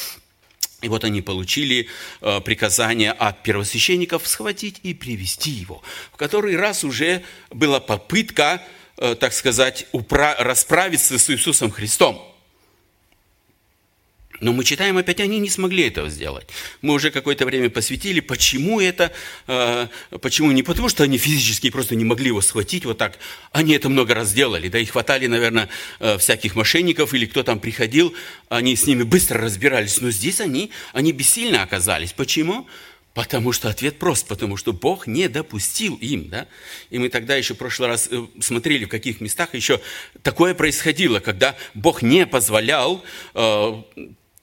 И 0.81 0.89
вот 0.89 1.03
они 1.05 1.23
получили 1.23 1.89
э, 2.21 2.41
приказание 2.41 3.11
от 3.11 3.43
первосвященников 3.43 4.29
схватить 4.29 4.79
и 4.85 4.95
привести 4.95 5.51
его. 5.51 5.83
В 6.13 6.17
который 6.17 6.57
раз 6.57 6.85
уже 6.85 7.25
была 7.51 7.81
попытка, 7.81 8.63
э, 8.97 9.17
так 9.19 9.33
сказать, 9.33 9.87
расправиться 9.93 11.19
с 11.19 11.31
Иисусом 11.31 11.73
Христом. 11.73 12.38
Но 14.41 14.53
мы 14.53 14.65
читаем, 14.65 14.97
опять 14.97 15.21
они 15.21 15.39
не 15.39 15.51
смогли 15.51 15.89
этого 15.89 16.09
сделать. 16.09 16.49
Мы 16.81 16.95
уже 16.95 17.11
какое-то 17.11 17.45
время 17.45 17.71
посвятили, 17.71 18.21
почему 18.21 18.81
это, 18.81 19.13
э, 19.49 19.89
почему 20.21 20.53
не 20.53 20.63
потому, 20.63 20.89
что 20.89 21.03
они 21.03 21.19
физически 21.19 21.71
просто 21.71 21.97
не 21.97 22.05
могли 22.05 22.29
его 22.29 22.41
схватить 22.41 22.85
вот 22.85 22.99
так. 22.99 23.19
Они 23.51 23.75
это 23.75 23.89
много 23.89 24.15
раз 24.15 24.33
делали, 24.33 24.69
да, 24.69 24.79
и 24.79 24.85
хватали, 24.85 25.27
наверное, 25.27 25.69
э, 25.99 26.19
всяких 26.19 26.55
мошенников 26.55 27.15
или 27.15 27.27
кто 27.27 27.43
там 27.43 27.59
приходил, 27.59 28.15
они 28.49 28.77
с 28.77 28.87
ними 28.87 29.03
быстро 29.03 29.41
разбирались. 29.41 30.01
Но 30.01 30.11
здесь 30.11 30.41
они, 30.41 30.71
они 30.93 31.13
бессильно 31.13 31.63
оказались. 31.63 32.13
Почему? 32.13 32.69
Потому 33.15 33.51
что 33.51 33.69
ответ 33.69 33.99
прост, 33.99 34.29
потому 34.29 34.57
что 34.57 34.73
Бог 34.73 35.09
не 35.09 35.29
допустил 35.29 35.97
им, 35.97 36.29
да? 36.29 36.47
И 36.91 36.99
мы 36.99 37.09
тогда 37.09 37.35
еще 37.35 37.55
в 37.55 37.59
прошлый 37.59 37.89
раз 37.89 38.09
э, 38.09 38.27
смотрели, 38.39 38.85
в 38.85 38.89
каких 38.89 39.21
местах 39.21 39.55
еще 39.55 39.81
такое 40.23 40.55
происходило, 40.55 41.19
когда 41.19 41.57
Бог 41.75 42.03
не 42.03 42.27
позволял 42.27 43.05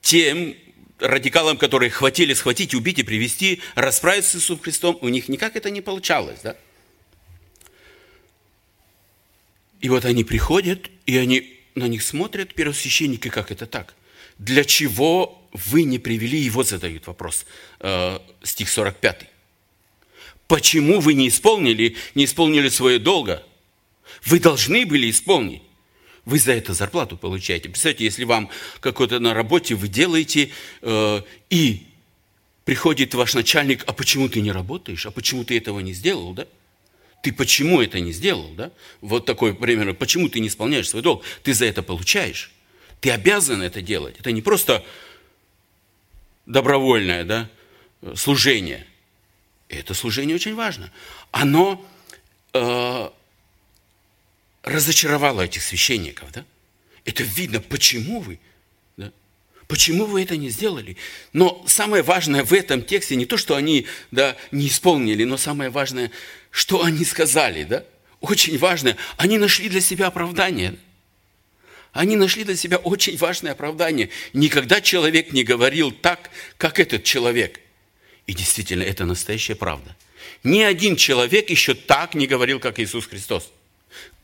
тем 0.06 0.54
радикалам, 1.00 1.58
которые 1.58 1.90
хватили 1.90 2.32
схватить, 2.32 2.76
убить 2.76 3.00
и 3.00 3.02
привести, 3.02 3.60
расправиться 3.74 4.30
с 4.30 4.34
Иисусом 4.36 4.60
Христом, 4.60 4.96
у 5.00 5.08
них 5.08 5.28
никак 5.28 5.56
это 5.56 5.68
не 5.68 5.80
получалось. 5.80 6.38
Да? 6.44 6.56
И 9.80 9.88
вот 9.88 10.04
они 10.04 10.22
приходят, 10.22 10.90
и 11.06 11.16
они 11.16 11.58
на 11.74 11.88
них 11.88 12.04
смотрят, 12.04 12.54
первосвященники, 12.54 13.28
как 13.30 13.50
это 13.50 13.66
так? 13.66 13.96
Для 14.38 14.64
чего 14.64 15.42
вы 15.52 15.82
не 15.82 15.98
привели, 15.98 16.48
вот 16.50 16.68
задают 16.68 17.08
вопрос, 17.08 17.44
э, 17.80 18.20
стих 18.44 18.70
45. 18.70 19.28
Почему 20.46 21.00
вы 21.00 21.14
не 21.14 21.26
исполнили, 21.26 21.96
не 22.14 22.26
исполнили 22.26 22.68
свое 22.68 23.00
долго? 23.00 23.42
Вы 24.24 24.38
должны 24.38 24.86
были 24.86 25.10
исполнить. 25.10 25.62
Вы 26.26 26.38
за 26.38 26.52
это 26.52 26.74
зарплату 26.74 27.16
получаете. 27.16 27.70
Представьте, 27.70 28.04
если 28.04 28.24
вам 28.24 28.50
какой-то 28.80 29.18
на 29.20 29.32
работе 29.32 29.74
вы 29.74 29.88
делаете, 29.88 30.50
э, 30.82 31.22
и 31.48 31.86
приходит 32.64 33.14
ваш 33.14 33.34
начальник, 33.34 33.84
а 33.86 33.92
почему 33.92 34.28
ты 34.28 34.42
не 34.42 34.52
работаешь, 34.52 35.06
а 35.06 35.10
почему 35.10 35.44
ты 35.44 35.56
этого 35.56 35.80
не 35.80 35.94
сделал, 35.94 36.34
да? 36.34 36.46
ты 37.22 37.32
почему 37.32 37.80
это 37.80 37.98
не 37.98 38.12
сделал, 38.12 38.50
да? 38.54 38.70
Вот 39.00 39.26
такой 39.26 39.52
пример, 39.52 39.94
почему 39.94 40.28
ты 40.28 40.38
не 40.38 40.46
исполняешь 40.46 40.88
свой 40.88 41.02
долг? 41.02 41.24
Ты 41.42 41.54
за 41.54 41.64
это 41.64 41.82
получаешь. 41.82 42.52
Ты 43.00 43.10
обязан 43.10 43.62
это 43.62 43.82
делать. 43.82 44.16
Это 44.20 44.30
не 44.30 44.42
просто 44.42 44.84
добровольное, 46.46 47.24
да, 47.24 47.50
служение. 48.14 48.86
Это 49.68 49.92
служение 49.94 50.36
очень 50.36 50.54
важно. 50.54 50.92
Оно 51.32 51.84
э, 52.52 53.10
разочаровало 54.66 55.42
этих 55.42 55.62
священников, 55.62 56.30
да? 56.32 56.44
Это 57.06 57.22
видно, 57.22 57.60
почему 57.60 58.20
вы, 58.20 58.40
да? 58.96 59.12
Почему 59.68 60.04
вы 60.04 60.22
это 60.22 60.36
не 60.36 60.50
сделали? 60.50 60.96
Но 61.32 61.64
самое 61.66 62.02
важное 62.02 62.44
в 62.44 62.52
этом 62.52 62.82
тексте 62.82 63.16
не 63.16 63.26
то, 63.26 63.36
что 63.36 63.54
они 63.54 63.86
да, 64.10 64.36
не 64.50 64.66
исполнили, 64.66 65.24
но 65.24 65.36
самое 65.36 65.70
важное, 65.70 66.10
что 66.50 66.82
они 66.82 67.04
сказали, 67.04 67.62
да? 67.62 67.84
Очень 68.20 68.58
важное, 68.58 68.96
они 69.16 69.38
нашли 69.38 69.68
для 69.68 69.80
себя 69.80 70.08
оправдание. 70.08 70.76
Они 71.92 72.16
нашли 72.16 72.44
для 72.44 72.56
себя 72.56 72.76
очень 72.76 73.16
важное 73.16 73.52
оправдание. 73.52 74.10
Никогда 74.32 74.80
человек 74.80 75.32
не 75.32 75.44
говорил 75.44 75.92
так, 75.92 76.30
как 76.58 76.80
этот 76.80 77.04
человек. 77.04 77.60
И 78.26 78.34
действительно, 78.34 78.82
это 78.82 79.04
настоящая 79.04 79.54
правда. 79.54 79.96
Ни 80.42 80.60
один 80.60 80.96
человек 80.96 81.50
еще 81.50 81.74
так 81.74 82.14
не 82.14 82.26
говорил, 82.26 82.58
как 82.58 82.80
Иисус 82.80 83.06
Христос. 83.06 83.50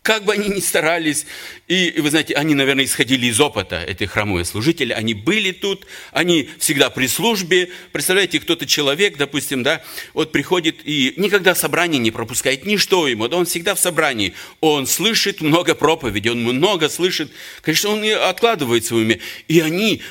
Как 0.03 0.25
бы 0.25 0.33
они 0.33 0.49
ни 0.49 0.59
старались, 0.59 1.27
и, 1.69 1.95
вы 1.99 2.11
знаете, 2.11 2.35
они, 2.35 2.57
наверное, 2.57 2.85
исходили 2.85 3.27
из 3.27 3.39
опыта, 3.41 3.81
эти 3.87 4.03
храмовые 4.03 4.45
служители, 4.45 4.93
они 4.93 5.15
были 5.15 5.53
тут, 5.53 5.87
они 6.11 6.51
всегда 6.59 6.91
при 6.91 7.07
службе. 7.07 7.71
Представляете, 7.93 8.41
кто-то 8.41 8.67
человек, 8.67 9.17
допустим, 9.17 9.63
да, 9.63 9.81
вот 10.13 10.33
приходит 10.33 10.81
и 10.85 11.15
никогда 11.17 11.55
собрание 11.55 12.01
не 12.01 12.11
пропускает, 12.11 12.67
ничто 12.67 13.07
ему, 13.07 13.29
да, 13.29 13.37
он 13.37 13.47
всегда 13.47 13.77
в 13.77 13.79
собрании, 13.79 14.35
он 14.61 14.89
слышит 14.89 15.41
много 15.41 15.77
проповедей, 15.77 16.33
он 16.33 16.43
много 16.43 16.89
слышит, 16.89 17.31
конечно, 17.61 17.91
он 17.91 18.03
и 18.03 18.11
откладывает 18.11 18.91
уме, 18.91 19.21
и 19.47 19.61
они 19.61 20.03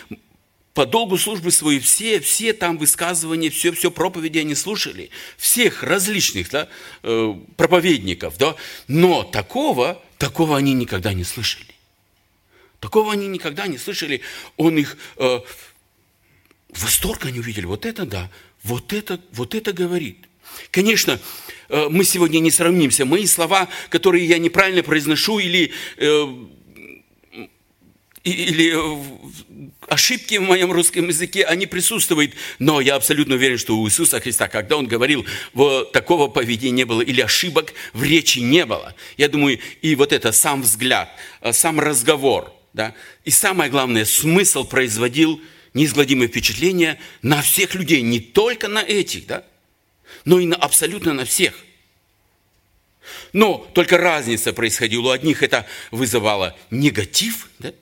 по 0.73 0.85
долгу 0.85 1.17
службы 1.17 1.51
своей 1.51 1.79
все, 1.79 2.19
все 2.19 2.53
там 2.53 2.77
высказывания, 2.77 3.49
все, 3.49 3.71
все 3.71 3.91
проповеди 3.91 4.39
они 4.39 4.55
слушали, 4.55 5.09
всех 5.37 5.83
различных 5.83 6.49
да, 6.49 6.69
э, 7.03 7.35
проповедников, 7.57 8.37
да, 8.37 8.55
но 8.87 9.23
такого, 9.23 10.01
такого 10.17 10.57
они 10.57 10.73
никогда 10.73 11.13
не 11.13 11.23
слышали. 11.23 11.65
Такого 12.79 13.13
они 13.13 13.27
никогда 13.27 13.67
не 13.67 13.77
слышали. 13.77 14.21
Он 14.57 14.77
их 14.77 14.97
э, 15.17 15.39
восторг 16.69 17.25
они 17.25 17.39
увидели. 17.39 17.65
Вот 17.65 17.85
это 17.85 18.05
да, 18.05 18.31
вот 18.63 18.91
это, 18.91 19.19
вот 19.33 19.53
это 19.53 19.71
говорит. 19.71 20.17
Конечно, 20.71 21.19
э, 21.69 21.87
мы 21.89 22.03
сегодня 22.03 22.39
не 22.39 22.49
сравнимся. 22.49 23.05
Мои 23.05 23.27
слова, 23.27 23.69
которые 23.89 24.25
я 24.25 24.39
неправильно 24.39 24.83
произношу 24.83 25.39
или 25.39 25.71
э, 25.97 26.35
или 28.23 28.77
ошибки 29.87 30.35
в 30.35 30.43
моем 30.43 30.71
русском 30.71 31.07
языке, 31.07 31.43
они 31.43 31.65
присутствуют. 31.65 32.33
Но 32.59 32.79
я 32.81 32.95
абсолютно 32.95 33.35
уверен, 33.35 33.57
что 33.57 33.77
у 33.77 33.87
Иисуса 33.87 34.19
Христа, 34.19 34.47
когда 34.47 34.77
Он 34.77 34.87
говорил, 34.87 35.25
вот 35.53 35.91
такого 35.91 36.27
поведения 36.27 36.71
не 36.71 36.83
было, 36.85 37.01
или 37.01 37.21
ошибок 37.21 37.73
в 37.93 38.03
речи 38.03 38.39
не 38.39 38.65
было. 38.65 38.95
Я 39.17 39.27
думаю, 39.27 39.59
и 39.81 39.95
вот 39.95 40.13
это 40.13 40.31
сам 40.31 40.61
взгляд, 40.61 41.09
э, 41.41 41.51
сам 41.51 41.79
разговор, 41.79 42.53
да, 42.73 42.93
и 43.25 43.31
самое 43.31 43.69
главное, 43.69 44.05
смысл 44.05 44.65
производил 44.65 45.41
неизгладимое 45.73 46.27
впечатление 46.27 46.99
на 47.21 47.41
всех 47.41 47.75
людей, 47.75 48.01
не 48.01 48.19
только 48.19 48.67
на 48.67 48.83
этих, 48.83 49.25
да, 49.25 49.43
но 50.25 50.39
и 50.39 50.45
на, 50.45 50.55
абсолютно 50.55 51.13
на 51.13 51.25
всех. 51.25 51.53
Но 53.33 53.67
только 53.73 53.97
разница 53.97 54.53
происходила. 54.53 55.07
У 55.07 55.11
одних 55.11 55.41
это 55.41 55.65
вызывало 55.89 56.55
негатив, 56.69 57.49
да, 57.59 57.73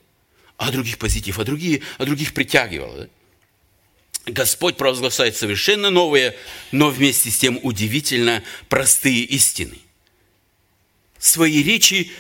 а 0.60 0.72
других 0.72 0.98
позитив, 0.98 1.40
а, 1.40 1.46
другие, 1.46 1.82
а 1.98 2.06
других 2.06 2.34
притягивал. 2.34 2.94
Да? 2.94 3.08
Господь 4.26 4.76
провозглашает 4.76 5.38
совершенно 5.38 5.90
новые, 5.90 6.36
но 6.74 6.90
вместе 6.90 7.32
с 7.32 7.38
тем 7.38 7.58
удивительно 7.64 8.44
простые 8.68 9.24
истины. 9.24 9.80
Свои 11.18 11.64
речи 11.64 12.12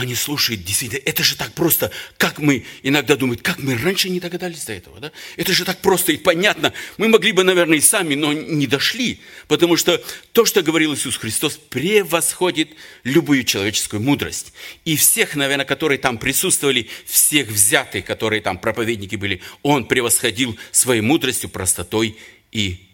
они 0.00 0.14
слушают, 0.14 0.64
действительно, 0.64 1.00
это 1.04 1.22
же 1.22 1.36
так 1.36 1.52
просто, 1.52 1.90
как 2.16 2.38
мы 2.38 2.64
иногда 2.82 3.16
думаем, 3.16 3.40
как 3.40 3.58
мы 3.58 3.76
раньше 3.76 4.08
не 4.08 4.20
догадались 4.20 4.64
до 4.64 4.72
этого, 4.72 4.98
да? 5.00 5.12
Это 5.36 5.52
же 5.52 5.64
так 5.64 5.80
просто 5.80 6.12
и 6.12 6.16
понятно. 6.16 6.72
Мы 6.96 7.08
могли 7.08 7.32
бы, 7.32 7.44
наверное, 7.44 7.78
и 7.78 7.80
сами, 7.80 8.14
но 8.14 8.32
не 8.32 8.66
дошли, 8.66 9.20
потому 9.48 9.76
что 9.76 10.02
то, 10.32 10.44
что 10.44 10.62
говорил 10.62 10.94
Иисус 10.94 11.16
Христос, 11.16 11.56
превосходит 11.56 12.70
любую 13.04 13.44
человеческую 13.44 14.02
мудрость. 14.02 14.52
И 14.84 14.96
всех, 14.96 15.36
наверное, 15.36 15.64
которые 15.64 15.98
там 15.98 16.18
присутствовали, 16.18 16.88
всех 17.06 17.48
взятых, 17.48 18.04
которые 18.04 18.42
там 18.42 18.58
проповедники 18.58 19.16
были, 19.16 19.40
Он 19.62 19.84
превосходил 19.84 20.58
своей 20.72 21.00
мудростью, 21.00 21.50
простотой 21.50 22.16
и 22.52 22.89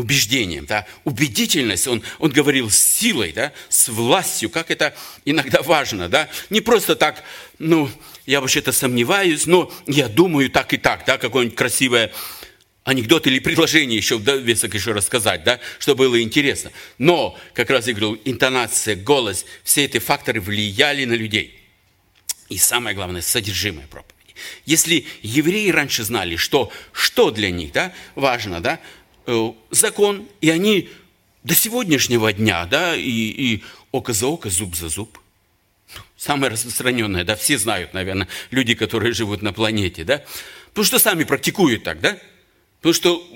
убеждением, 0.00 0.66
да, 0.66 0.86
убедительность, 1.04 1.86
он, 1.86 2.02
он 2.18 2.30
говорил 2.30 2.70
с 2.70 2.78
силой, 2.80 3.32
да, 3.32 3.52
с 3.68 3.88
властью, 3.88 4.50
как 4.50 4.70
это 4.70 4.94
иногда 5.24 5.62
важно, 5.62 6.08
да, 6.08 6.28
не 6.48 6.60
просто 6.60 6.96
так, 6.96 7.22
ну, 7.58 7.88
я 8.26 8.40
вообще-то 8.40 8.72
сомневаюсь, 8.72 9.46
но 9.46 9.72
я 9.86 10.08
думаю 10.08 10.50
так 10.50 10.72
и 10.72 10.76
так, 10.76 11.04
да, 11.06 11.18
какое-нибудь 11.18 11.56
красивое 11.56 12.12
анекдот 12.84 13.26
или 13.26 13.38
предложение 13.38 13.96
еще 13.96 14.18
в 14.18 14.24
довесок 14.24 14.74
еще 14.74 14.92
рассказать, 14.92 15.44
да, 15.44 15.60
чтобы 15.78 16.04
было 16.04 16.20
интересно. 16.22 16.72
Но, 16.98 17.38
как 17.54 17.70
раз 17.70 17.86
я 17.86 17.92
говорил, 17.92 18.20
интонация, 18.24 18.96
голос, 18.96 19.44
все 19.62 19.84
эти 19.84 19.98
факторы 19.98 20.40
влияли 20.40 21.04
на 21.04 21.12
людей. 21.12 21.60
И 22.48 22.58
самое 22.58 22.96
главное, 22.96 23.22
содержимое 23.22 23.86
проповеди. 23.86 24.34
Если 24.66 25.06
евреи 25.22 25.70
раньше 25.70 26.02
знали, 26.02 26.36
что, 26.36 26.72
что 26.92 27.30
для 27.30 27.50
них 27.50 27.72
да, 27.72 27.92
важно, 28.14 28.60
да, 28.60 28.80
закон, 29.70 30.26
и 30.40 30.50
они 30.50 30.88
до 31.42 31.54
сегодняшнего 31.54 32.32
дня, 32.32 32.66
да, 32.66 32.96
и, 32.96 33.02
и 33.02 33.64
око 33.92 34.12
за 34.12 34.26
око, 34.26 34.50
зуб 34.50 34.74
за 34.74 34.88
зуб. 34.88 35.18
Самое 36.16 36.52
распространенное, 36.52 37.24
да, 37.24 37.34
все 37.34 37.58
знают, 37.58 37.94
наверное, 37.94 38.28
люди, 38.50 38.74
которые 38.74 39.12
живут 39.12 39.42
на 39.42 39.52
планете, 39.52 40.04
да, 40.04 40.22
потому 40.68 40.84
что 40.84 40.98
сами 40.98 41.24
практикуют 41.24 41.82
так, 41.82 42.00
да, 42.00 42.18
потому 42.78 42.94
что 42.94 43.26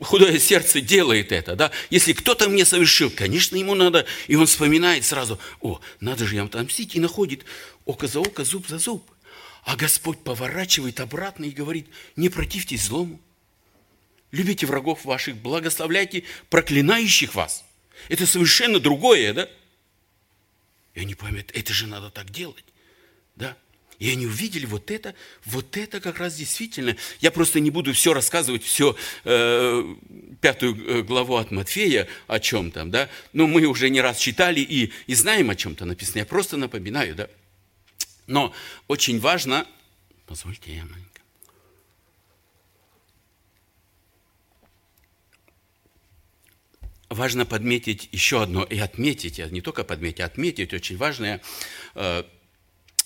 худое 0.00 0.38
сердце 0.38 0.80
делает 0.80 1.32
это, 1.32 1.54
да. 1.56 1.70
Если 1.90 2.12
кто-то 2.12 2.48
мне 2.48 2.64
совершил, 2.64 3.10
конечно, 3.10 3.56
ему 3.56 3.74
надо, 3.74 4.06
и 4.26 4.34
он 4.34 4.46
вспоминает 4.46 5.04
сразу, 5.04 5.38
о, 5.60 5.80
надо 6.00 6.26
же 6.26 6.36
ему 6.36 6.46
отомстить, 6.46 6.94
и 6.96 7.00
находит 7.00 7.44
око 7.84 8.06
за 8.06 8.20
око, 8.20 8.44
зуб 8.44 8.66
за 8.68 8.78
зуб. 8.78 9.08
А 9.64 9.76
Господь 9.76 10.18
поворачивает 10.18 10.98
обратно 11.00 11.44
и 11.44 11.50
говорит, 11.50 11.86
не 12.16 12.28
противьтесь 12.28 12.82
злому. 12.82 13.20
Любите 14.32 14.66
врагов 14.66 15.04
ваших, 15.04 15.36
благословляйте 15.36 16.24
проклинающих 16.48 17.34
вас. 17.34 17.64
Это 18.08 18.26
совершенно 18.26 18.80
другое, 18.80 19.34
да? 19.34 19.48
И 20.94 21.00
они 21.00 21.14
поймут, 21.14 21.50
это 21.52 21.72
же 21.72 21.86
надо 21.86 22.10
так 22.10 22.30
делать, 22.30 22.64
да? 23.36 23.56
И 23.98 24.10
они 24.10 24.26
увидели 24.26 24.66
вот 24.66 24.90
это, 24.90 25.14
вот 25.44 25.76
это 25.76 26.00
как 26.00 26.18
раз 26.18 26.34
действительно. 26.34 26.96
Я 27.20 27.30
просто 27.30 27.60
не 27.60 27.70
буду 27.70 27.92
все 27.92 28.12
рассказывать, 28.12 28.64
все 28.64 28.96
э, 29.24 29.94
пятую 30.40 30.74
э, 30.74 31.02
главу 31.02 31.36
от 31.36 31.52
Матфея 31.52 32.08
о 32.26 32.40
чем 32.40 32.72
там, 32.72 32.90
да. 32.90 33.08
Но 33.32 33.46
мы 33.46 33.64
уже 33.66 33.90
не 33.90 34.00
раз 34.00 34.18
читали 34.18 34.60
и, 34.60 34.92
и 35.06 35.14
знаем 35.14 35.50
о 35.50 35.54
чем-то 35.54 35.84
написано. 35.84 36.18
Я 36.18 36.26
просто 36.26 36.56
напоминаю, 36.56 37.14
да. 37.14 37.28
Но 38.26 38.52
очень 38.88 39.20
важно, 39.20 39.68
позвольте 40.26 40.74
я 40.74 40.84
важно 47.14 47.44
подметить 47.46 48.08
еще 48.12 48.42
одно, 48.42 48.64
и 48.64 48.78
отметить, 48.78 49.38
не 49.50 49.60
только 49.60 49.84
подметить, 49.84 50.20
а 50.20 50.26
отметить 50.26 50.72
очень 50.72 50.96
важное 50.96 51.40
э, 51.94 52.24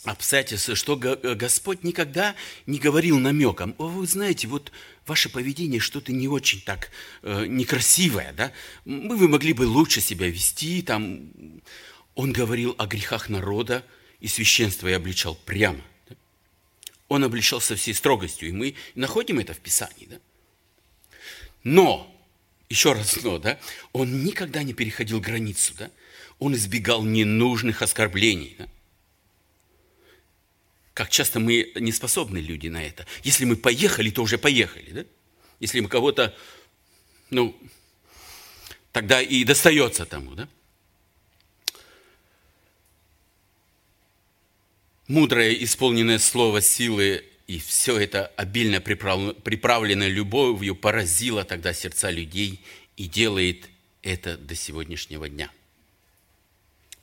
обстоятельство, 0.05 0.75
что 0.75 0.97
Господь 0.97 1.85
никогда 1.85 2.35
не 2.67 2.79
говорил 2.79 3.19
намеком, 3.19 3.75
о, 3.79 3.89
вы 3.89 4.07
знаете, 4.07 4.49
вот 4.49 4.73
ваше 5.07 5.29
поведение 5.29 5.81
что-то 5.81 6.13
не 6.13 6.29
очень 6.29 6.61
так 6.61 6.91
э, 7.23 7.47
некрасивое, 7.47 8.33
да, 8.33 8.53
вы 8.85 9.29
могли 9.29 9.53
бы 9.53 9.63
лучше 9.63 10.01
себя 10.01 10.29
вести, 10.29 10.83
там, 10.83 11.31
он 12.15 12.33
говорил 12.33 12.75
о 12.79 12.87
грехах 12.87 13.29
народа, 13.29 13.85
и 14.21 14.29
священство 14.29 14.89
и 14.89 14.93
обличал 14.93 15.35
прямо. 15.35 15.81
Да? 16.09 16.17
Он 17.09 17.25
обличал 17.25 17.61
со 17.61 17.77
всей 17.77 17.95
строгостью, 17.95 18.49
и 18.49 18.53
мы 18.53 18.75
находим 18.95 19.39
это 19.39 19.55
в 19.55 19.59
Писании. 19.59 20.07
Да? 20.07 20.17
Но 21.63 22.16
еще 22.69 22.93
раз 22.93 23.23
но, 23.23 23.39
да, 23.39 23.59
он 23.93 24.25
никогда 24.25 24.63
не 24.63 24.75
переходил 24.75 25.21
границу, 25.21 25.75
да, 25.79 25.91
он 26.39 26.55
избегал 26.55 27.03
ненужных 27.03 27.83
оскорблений, 27.83 28.57
да? 28.59 28.69
Как 30.95 31.11
часто 31.11 31.41
мы 31.41 31.73
не 31.75 31.93
способны 31.93 32.39
люди 32.39 32.69
на 32.69 32.83
это. 32.83 33.07
Если 33.23 33.45
мы 33.45 33.57
поехали, 33.57 34.11
то 34.11 34.23
уже 34.23 34.39
поехали, 34.39 34.91
да? 34.91 35.05
Если 35.61 35.81
мы 35.81 35.89
кого-то, 35.89 36.35
ну, 37.29 37.55
тогда 38.93 39.21
и 39.21 39.45
достается 39.45 40.07
тому, 40.07 40.35
да? 40.35 40.49
Мудрое 45.07 45.63
исполненное 45.63 46.19
слово 46.19 46.63
силы 46.63 47.25
и 47.47 47.61
все 47.61 47.99
это 47.99 48.27
обильно 48.37 48.81
приправленное 48.81 50.09
любовью 50.09 50.75
поразило 50.75 51.45
тогда 51.45 51.73
сердца 51.73 52.11
людей 52.11 52.61
и 52.97 53.07
делает 53.07 53.69
это 54.03 54.37
до 54.37 54.55
сегодняшнего 54.55 55.29
дня. 55.29 55.51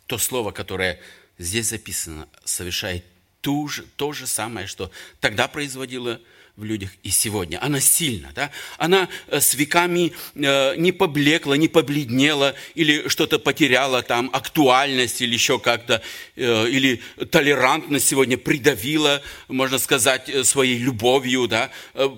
То 0.06 0.18
слово, 0.18 0.52
которое 0.52 1.00
здесь 1.38 1.70
записано, 1.70 2.28
совершает 2.44 3.06
ту 3.42 3.68
же, 3.68 3.84
то 3.96 4.12
же 4.12 4.28
самое, 4.28 4.68
что 4.68 4.92
тогда 5.20 5.48
производило 5.48 6.22
в 6.56 6.63
людях 6.63 6.92
и 7.02 7.10
сегодня. 7.10 7.63
Она 7.63 7.80
сильна, 7.80 8.32
да? 8.36 8.52
Она 8.78 9.10
э, 9.28 9.39
с 9.39 9.56
веками 9.56 10.13
э, 10.36 10.76
не 10.76 10.92
поблекла, 10.92 11.58
не 11.58 11.68
побледнела 11.68 12.54
или 12.76 13.08
что-то 13.08 13.39
потеряла 13.39 14.04
там, 14.04 14.30
актуальность 14.34 15.22
или 15.22 15.34
еще 15.34 15.58
как-то, 15.58 16.04
э, 16.36 16.70
или 16.70 17.02
толерантность 17.32 18.06
сегодня 18.08 18.38
придавила, 18.38 19.24
можно 19.48 19.80
сказать, 19.80 20.30
своей 20.46 20.78
любовью, 20.78 21.48
да, 21.48 21.72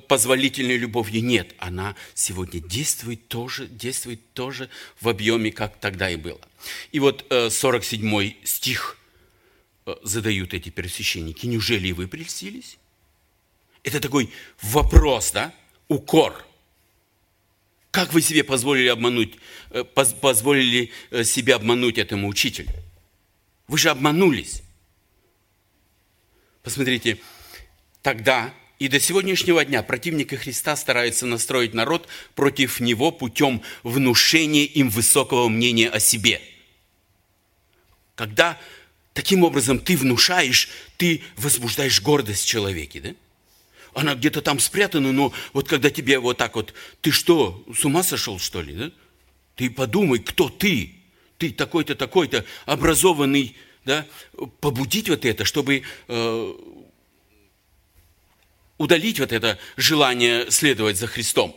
позволительной 0.08 0.78
любовью. 0.78 1.24
Нет, 1.24 1.56
она 1.58 1.95
сегодня 2.13 2.60
действует 2.60 3.30
тоже, 3.30 3.67
действует 3.67 4.34
тоже 4.34 4.69
в 5.00 5.08
объеме, 5.08 5.52
как 5.52 5.80
тогда 5.80 6.10
и 6.10 6.17
было. 6.17 6.41
И 6.91 7.00
вот 7.00 7.26
47 7.30 8.34
стих 8.43 8.98
задают 10.04 10.54
эти 10.54 10.69
первосвященники. 10.69 11.45
Неужели 11.45 11.91
вы 11.91 12.08
прельстились? 12.08 12.78
Это 13.86 14.00
такой 14.00 14.32
вопрос, 14.63 15.32
да? 15.32 15.54
Укор. 15.88 16.43
Как 17.91 18.12
вы 18.13 18.21
себе 18.21 18.43
позволили 18.43 18.88
обмануть, 18.88 19.36
э, 19.69 19.84
позволили 19.84 20.91
э, 21.12 21.24
себе 21.24 21.54
обмануть 21.54 22.00
этому 22.00 22.28
учителю? 22.28 22.69
Вы 23.67 23.78
же 23.78 23.91
обманулись. 23.91 24.63
Посмотрите, 26.63 27.19
тогда 28.02 28.52
и 28.80 28.88
до 28.88 29.00
сегодняшнего 29.00 29.63
дня 29.63 29.84
противники 29.84 30.34
Христа 30.34 30.76
стараются 30.76 31.28
настроить 31.28 31.76
народ 31.76 32.08
против 32.34 32.80
него 32.80 33.12
путем 33.12 33.62
внушения 33.84 34.65
им 34.65 34.89
высокого 34.89 35.48
мнения 35.48 35.89
о 35.89 36.00
себе. 36.00 36.41
Когда 38.15 38.60
таким 39.13 39.43
образом 39.43 39.78
ты 39.78 39.95
внушаешь, 39.95 40.69
ты 40.98 41.21
возбуждаешь 41.38 42.02
гордость 42.02 42.45
в 42.45 42.48
человеке, 42.48 43.00
да? 43.00 43.15
Она 43.95 44.13
где-то 44.13 44.41
там 44.41 44.60
спрятана, 44.60 45.12
но 45.13 45.34
вот 45.53 45.67
когда 45.67 45.89
тебе 45.89 46.19
вот 46.19 46.38
так 46.38 46.55
вот, 46.55 46.73
ты 47.01 47.12
что, 47.12 47.65
с 47.73 47.86
ума 47.86 48.03
сошел, 48.03 48.38
что 48.38 48.62
ли, 48.62 48.73
да? 48.73 48.91
Ты 49.55 49.69
подумай, 49.69 50.19
кто 50.19 50.49
ты? 50.49 50.95
Ты 51.38 51.51
такой-то, 51.51 51.95
такой-то, 51.95 52.45
образованный, 52.65 53.55
да? 53.86 54.05
Побудить 54.60 55.08
вот 55.08 55.23
это, 55.23 55.45
чтобы 55.45 55.84
э, 56.10 56.53
удалить 58.77 59.19
вот 59.19 59.31
это 59.31 59.58
желание 59.77 60.51
следовать 60.51 60.97
за 60.97 61.08
Христом. 61.08 61.55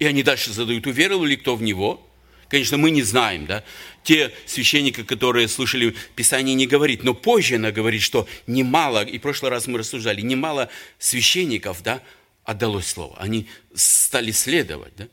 И 0.00 0.04
они 0.04 0.24
дальше 0.24 0.52
задают, 0.52 0.86
уверовал 0.88 1.24
ли 1.24 1.36
кто 1.36 1.54
в 1.54 1.62
Него? 1.62 2.04
Конечно, 2.48 2.76
мы 2.76 2.90
не 2.90 3.02
знаем, 3.02 3.46
да. 3.46 3.64
Те 4.04 4.32
священники, 4.46 5.02
которые 5.02 5.48
слышали 5.48 5.96
Писание, 6.14 6.54
не 6.54 6.66
говорит, 6.66 7.02
но 7.02 7.12
позже 7.12 7.56
она 7.56 7.72
говорит, 7.72 8.02
что 8.02 8.28
немало, 8.46 9.04
и 9.04 9.18
в 9.18 9.22
прошлый 9.22 9.50
раз 9.50 9.66
мы 9.66 9.78
рассуждали, 9.78 10.20
немало 10.20 10.68
священников, 10.98 11.82
да, 11.82 12.02
отдалось 12.44 12.86
слово. 12.86 13.16
Они 13.18 13.48
стали 13.74 14.30
следовать, 14.30 14.94
да. 14.96 15.08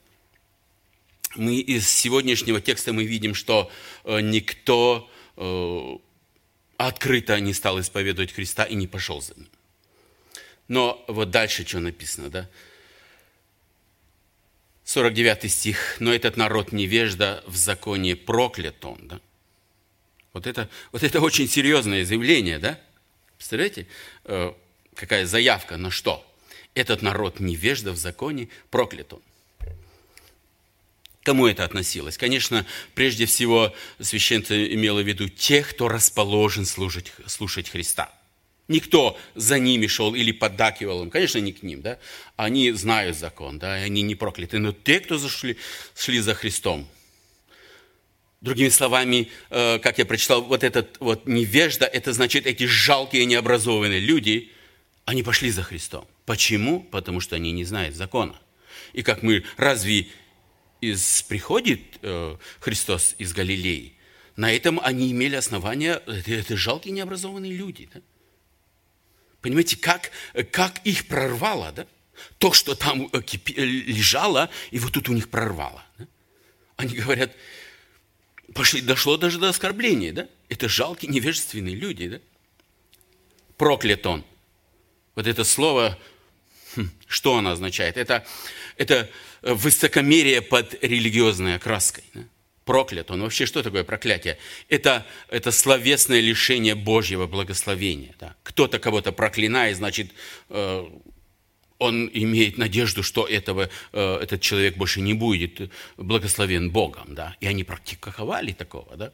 Мы 1.35 1.55
из 1.55 1.89
сегодняшнего 1.89 2.61
текста 2.61 2.93
мы 2.93 3.05
видим, 3.05 3.33
что 3.33 3.71
э, 4.03 4.21
никто 4.21 5.09
э, 5.35 5.97
открыто 6.77 7.39
не 7.39 7.53
стал 7.53 7.79
исповедовать 7.79 8.31
Христа 8.31 8.63
и 8.63 8.75
не 8.75 8.85
пошел 8.85 9.19
за 9.19 9.33
ним. 9.35 9.49
Но 10.67 11.03
вот 11.07 11.31
дальше 11.31 11.65
что 11.65 11.79
написано, 11.79 12.29
да? 12.29 12.49
49 14.85 15.51
стих. 15.51 15.97
«Но 15.99 16.13
этот 16.13 16.37
народ 16.37 16.71
невежда, 16.71 17.43
в 17.47 17.55
законе 17.55 18.15
проклят 18.15 18.83
он». 18.85 18.99
Да? 19.07 19.19
Вот, 20.33 20.47
это, 20.47 20.69
вот 20.91 21.03
это 21.03 21.21
очень 21.21 21.47
серьезное 21.47 22.05
заявление, 22.05 22.59
да? 22.59 22.79
Представляете, 23.37 23.87
э, 24.25 24.53
какая 24.95 25.25
заявка 25.25 25.77
на 25.77 25.91
что? 25.91 26.25
Этот 26.75 27.01
народ 27.01 27.39
невежда 27.39 27.91
в 27.91 27.97
законе, 27.97 28.49
проклят 28.71 29.13
он. 29.13 29.21
Кому 31.21 31.47
это 31.47 31.63
относилось? 31.63 32.17
Конечно, 32.17 32.65
прежде 32.95 33.25
всего 33.25 33.73
священство 33.99 34.53
имело 34.53 35.01
в 35.01 35.07
виду 35.07 35.29
тех, 35.29 35.69
кто 35.69 35.87
расположен 35.87 36.65
служить, 36.65 37.13
слушать 37.27 37.69
Христа– 37.69 38.11
Никто 38.67 39.17
за 39.35 39.59
ними 39.59 39.87
шел 39.87 40.15
или 40.15 40.31
поддакивал 40.31 41.03
им. 41.03 41.09
Конечно, 41.09 41.39
не 41.39 41.51
к 41.51 41.63
ним, 41.63 41.81
да. 41.81 41.99
Они 42.37 42.71
знают 42.71 43.17
закон, 43.17 43.59
да, 43.59 43.79
и 43.79 43.83
они 43.83 44.01
не 44.01 44.15
прокляты. 44.15 44.59
Но 44.59 44.71
те, 44.71 44.99
кто 44.99 45.17
зашли, 45.17 45.57
шли 45.95 46.19
за 46.19 46.33
Христом, 46.33 46.87
Другими 48.43 48.67
словами, 48.67 49.29
э, 49.51 49.79
как 49.79 49.99
я 49.99 50.05
прочитал, 50.05 50.41
вот 50.41 50.65
этот 50.65 50.97
вот 50.99 51.25
невежда, 51.27 51.85
это 51.85 52.11
значит 52.11 52.45
эти 52.45 52.65
жалкие 52.65 53.23
необразованные 53.23 54.01
люди, 54.01 54.51
они 55.05 55.23
пошли 55.23 55.49
за 55.49 55.63
Христом. 55.63 56.05
Почему? 56.25 56.81
Потому 56.81 57.21
что 57.21 57.37
они 57.37 57.53
не 57.53 57.63
знают 57.63 57.95
закона. 57.95 58.37
И 58.91 59.01
как 59.01 59.23
мы, 59.23 59.45
разве 59.55 60.07
из, 60.81 61.21
приходит 61.23 61.79
э, 62.01 62.35
Христос 62.59 63.15
из 63.17 63.31
Галилеи? 63.31 63.93
На 64.35 64.51
этом 64.51 64.77
они 64.83 65.09
имели 65.13 65.35
основания, 65.35 66.01
это, 66.05 66.33
это 66.33 66.57
жалкие 66.57 66.93
необразованные 66.93 67.53
люди. 67.53 67.87
Да? 67.93 68.01
Понимаете, 69.43 69.75
как, 69.75 70.09
как 70.51 70.79
их 70.85 71.05
прорвало, 71.07 71.73
да? 71.73 71.85
То, 72.37 72.53
что 72.53 72.75
там 72.75 73.09
э, 73.11 73.19
лежало, 73.57 74.49
и 74.71 74.79
вот 74.79 74.93
тут 74.93 75.09
у 75.09 75.13
них 75.13 75.29
прорвало. 75.29 75.83
Да? 75.97 76.07
Они 76.77 76.95
говорят, 76.95 77.35
пошли, 78.53 78.79
дошло 78.79 79.17
даже 79.17 79.39
до 79.39 79.49
оскорбления, 79.49 80.13
да? 80.13 80.29
Это 80.47 80.69
жалкие, 80.69 81.11
невежественные 81.11 81.75
люди, 81.75 82.07
да? 82.07 82.19
Проклят 83.57 84.05
он. 84.07 84.23
Вот 85.13 85.27
это 85.27 85.43
слово, 85.43 85.99
хм, 86.77 86.89
что 87.05 87.37
оно 87.37 87.51
означает? 87.51 87.97
Это, 87.97 88.25
это 88.77 89.09
высокомерие 89.41 90.41
под 90.41 90.81
религиозной 90.81 91.55
окраской. 91.55 92.05
Да? 92.13 92.21
Проклят 92.65 93.11
он. 93.11 93.21
Вообще, 93.21 93.45
что 93.45 93.63
такое 93.63 93.83
проклятие? 93.83 94.37
Это, 94.69 95.05
это 95.29 95.51
словесное 95.51 96.19
лишение 96.19 96.75
Божьего 96.75 97.27
благословения. 97.27 98.15
Да? 98.19 98.35
Кто-то 98.43 98.79
кого-то 98.79 99.11
проклинает, 99.11 99.77
значит, 99.77 100.11
э, 100.49 100.85
он 101.79 102.09
имеет 102.13 102.57
надежду, 102.57 103.03
что 103.03 103.25
этого, 103.25 103.69
э, 103.91 104.17
этот 104.21 104.41
человек 104.41 104.77
больше 104.77 105.01
не 105.01 105.13
будет 105.13 105.71
благословен 105.97 106.71
Богом. 106.71 107.13
Да? 107.15 107.35
И 107.41 107.47
они 107.47 107.63
практиковали 107.63 108.53
такого. 108.53 108.95
Да? 108.95 109.11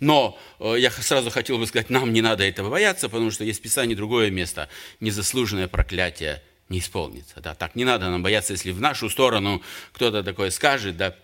Но 0.00 0.38
э, 0.58 0.74
я 0.78 0.90
сразу 0.90 1.30
хотел 1.30 1.58
бы 1.58 1.66
сказать, 1.66 1.90
нам 1.90 2.12
не 2.12 2.22
надо 2.22 2.44
этого 2.44 2.70
бояться, 2.70 3.08
потому 3.08 3.30
что 3.30 3.44
есть 3.44 3.60
в 3.60 3.62
Писании 3.62 3.94
другое 3.94 4.30
место. 4.30 4.68
Незаслуженное 4.98 5.68
проклятие 5.68 6.42
не 6.68 6.80
исполнится. 6.80 7.40
Да? 7.40 7.54
Так 7.54 7.76
не 7.76 7.84
надо 7.84 8.10
нам 8.10 8.22
бояться, 8.22 8.54
если 8.54 8.72
в 8.72 8.80
нашу 8.80 9.08
сторону 9.08 9.62
кто-то 9.92 10.24
такое 10.24 10.50
скажет, 10.50 10.96
да, 10.96 11.14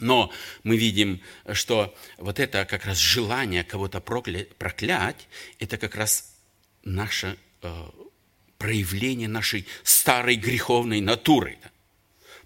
но 0.00 0.32
мы 0.62 0.76
видим, 0.76 1.20
что 1.52 1.94
вот 2.16 2.38
это 2.38 2.64
как 2.64 2.84
раз 2.86 2.98
желание 2.98 3.64
кого-то 3.64 4.00
проклять, 4.00 5.28
это 5.58 5.76
как 5.76 5.94
раз 5.94 6.34
наше 6.84 7.36
э, 7.62 7.84
проявление 8.58 9.28
нашей 9.28 9.66
старой 9.82 10.36
греховной 10.36 11.00
натуры. 11.00 11.58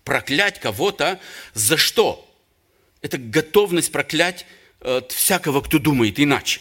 Проклять 0.04 0.60
кого-то 0.60 1.20
за 1.54 1.76
что? 1.76 2.30
Это 3.00 3.18
готовность 3.18 3.92
проклять 3.92 4.46
э, 4.80 5.02
всякого, 5.08 5.60
кто 5.60 5.78
думает 5.78 6.20
иначе. 6.20 6.60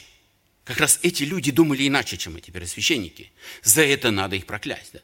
Как 0.63 0.77
раз 0.77 0.99
эти 1.03 1.23
люди 1.23 1.51
думали 1.51 1.87
иначе, 1.87 2.17
чем 2.17 2.37
эти 2.37 2.51
первосвященники. 2.51 3.31
За 3.61 3.83
это 3.83 4.11
надо 4.11 4.35
их 4.35 4.45
проклясть. 4.45 4.93
Да? 4.93 4.99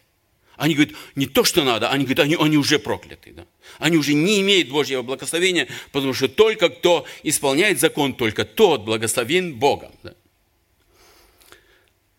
Они 0.60 0.76
говорят, 0.76 0.94
не 1.16 1.26
то, 1.26 1.46
что 1.46 1.64
надо, 1.64 1.90
они 1.90 2.04
говорят, 2.04 2.26
они, 2.26 2.36
они 2.36 2.58
уже 2.58 2.80
прокляты. 2.80 3.32
Да? 3.32 3.48
Они 3.78 3.96
уже 3.96 4.14
не 4.14 4.42
имеют 4.42 4.68
Божьего 4.68 5.02
благословения, 5.02 5.70
потому 5.94 6.14
что 6.14 6.28
только 6.28 6.68
кто 6.68 7.08
исполняет 7.24 7.80
закон, 7.80 8.14
только 8.14 8.44
тот 8.44 8.84
благословен 8.84 9.56
Богом. 9.56 9.94
Да? 10.04 10.16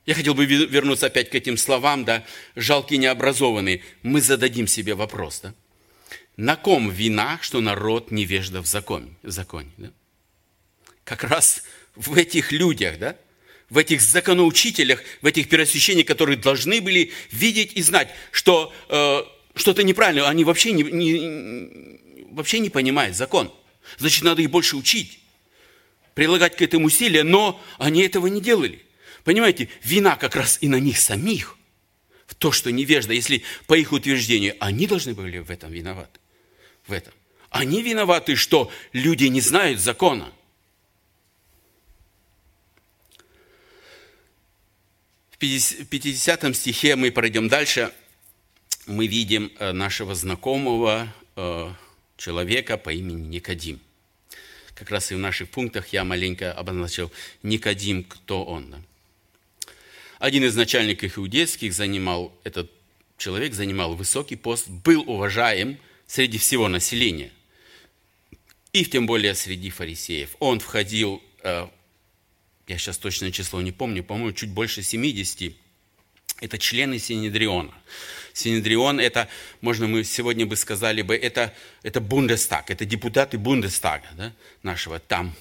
Я 0.07 0.14
хотел 0.14 0.33
бы 0.33 0.46
вернуться 0.46 1.09
опять 1.09 1.29
к 1.29 1.35
этим 1.35 1.59
словам, 1.59 2.07
да, 2.07 2.24
жалкие 2.57 2.98
необразованные. 2.98 3.83
Мы 4.03 4.22
зададим 4.22 4.66
себе 4.66 4.94
вопрос, 4.94 5.40
да? 5.42 5.55
На 6.38 6.57
ком 6.57 6.90
вина, 6.90 7.38
что 7.42 7.61
народ 7.61 8.11
невежда 8.11 8.62
в 8.62 8.66
законе? 8.66 9.14
В 9.22 9.31
законе 9.31 9.70
да? 9.76 9.90
Как 11.05 11.24
раз 11.24 11.62
в 11.94 12.16
этих 12.16 12.53
людях, 12.53 12.98
да? 12.98 13.16
В 13.70 13.78
этих 13.78 14.00
законоучителях, 14.00 15.02
в 15.22 15.26
этих 15.26 15.48
первосвященниках, 15.48 16.09
которые 16.09 16.37
должны 16.37 16.80
были 16.80 17.12
видеть 17.30 17.72
и 17.74 17.83
знать, 17.83 18.11
что 18.33 18.72
э, 18.88 19.22
что-то 19.54 19.85
неправильно, 19.85 20.28
они 20.28 20.44
вообще 20.44 20.72
не, 20.72 20.83
не, 20.83 22.26
вообще 22.33 22.59
не 22.59 22.68
понимают 22.68 23.16
закон. 23.16 23.52
Значит, 23.98 24.24
надо 24.24 24.42
их 24.42 24.50
больше 24.50 24.76
учить, 24.76 25.20
прилагать 26.14 26.56
к 26.56 26.62
этому 26.62 26.87
усилия, 26.87 27.22
но 27.22 27.61
они 27.78 28.02
этого 28.02 28.26
не 28.26 28.40
делали. 28.40 28.83
Понимаете, 29.24 29.68
вина 29.83 30.16
как 30.16 30.35
раз 30.35 30.59
и 30.61 30.68
на 30.68 30.80
них 30.80 30.98
самих. 30.98 31.56
В 32.26 32.35
то, 32.35 32.52
что 32.52 32.70
невежда, 32.70 33.12
если 33.12 33.42
по 33.66 33.74
их 33.74 33.92
утверждению, 33.92 34.56
они 34.61 34.87
должны 34.87 35.14
были 35.14 35.38
в 35.38 35.50
этом 35.50 35.72
виноваты. 35.72 36.20
В 36.87 36.92
этом. 36.92 37.12
Они 37.50 37.83
виноваты, 37.83 38.37
что 38.37 38.70
люди 38.92 39.24
не 39.24 39.40
знают 39.40 39.80
закона. 39.80 40.33
В 45.40 45.87
50 45.87 46.55
стихе 46.55 46.96
мы 46.96 47.11
пройдем 47.11 47.48
дальше. 47.48 47.90
Мы 48.87 49.07
видим 49.07 49.50
э, 49.59 49.72
нашего 49.72 50.14
знакомого 50.14 51.11
э, 51.35 51.72
человека 52.18 52.76
по 52.76 52.90
имени 52.92 53.26
Никодим. 53.26 53.81
Как 54.74 54.90
раз 54.90 55.11
и 55.11 55.14
в 55.14 55.18
наших 55.18 55.48
пунктах 55.48 55.94
я 55.94 56.05
маленько 56.05 56.53
обозначил 56.53 57.11
Никодим, 57.42 58.05
кто 58.05 58.44
он. 58.44 58.85
Один 60.18 60.44
из 60.44 60.55
начальников 60.57 61.16
иудейских 61.16 61.72
занимал, 61.72 62.38
этот 62.44 62.70
человек 63.16 63.55
занимал 63.55 63.94
высокий 63.94 64.37
пост, 64.37 64.68
был 64.68 65.09
уважаем 65.09 65.79
среди 66.07 66.37
всего 66.37 66.68
населения 66.68 67.31
и 68.74 68.85
тем 68.85 69.07
более 69.07 69.35
среди 69.35 69.70
фарисеев. 69.70 70.37
Он 70.38 70.61
входил, 70.61 71.22
э, 71.42 71.66
я 72.70 72.78
сейчас 72.78 72.98
точное 72.98 73.33
число 73.33 73.61
не 73.61 73.72
помню, 73.72 74.04
по-моему, 74.04 74.33
чуть 74.33 74.50
больше 74.50 74.85
70. 74.85 75.52
Это 76.40 76.56
члены 76.56 77.00
Синедриона. 77.00 77.74
Синедрион– 78.33 79.00
это, 79.00 79.28
можно 79.61 79.88
мы 79.88 80.04
сегодня 80.04 80.46
бы 80.46 80.54
сказали 80.54 81.02
бы, 81.02 81.16
это, 81.16 81.52
это 81.83 82.00
Бундестаг, 82.00 82.70
это 82.70 82.85
депутаты 82.85 83.38
Бундестага 83.38 84.06
да, 84.16 84.33
нашего 84.62 85.00
там. 85.00 85.35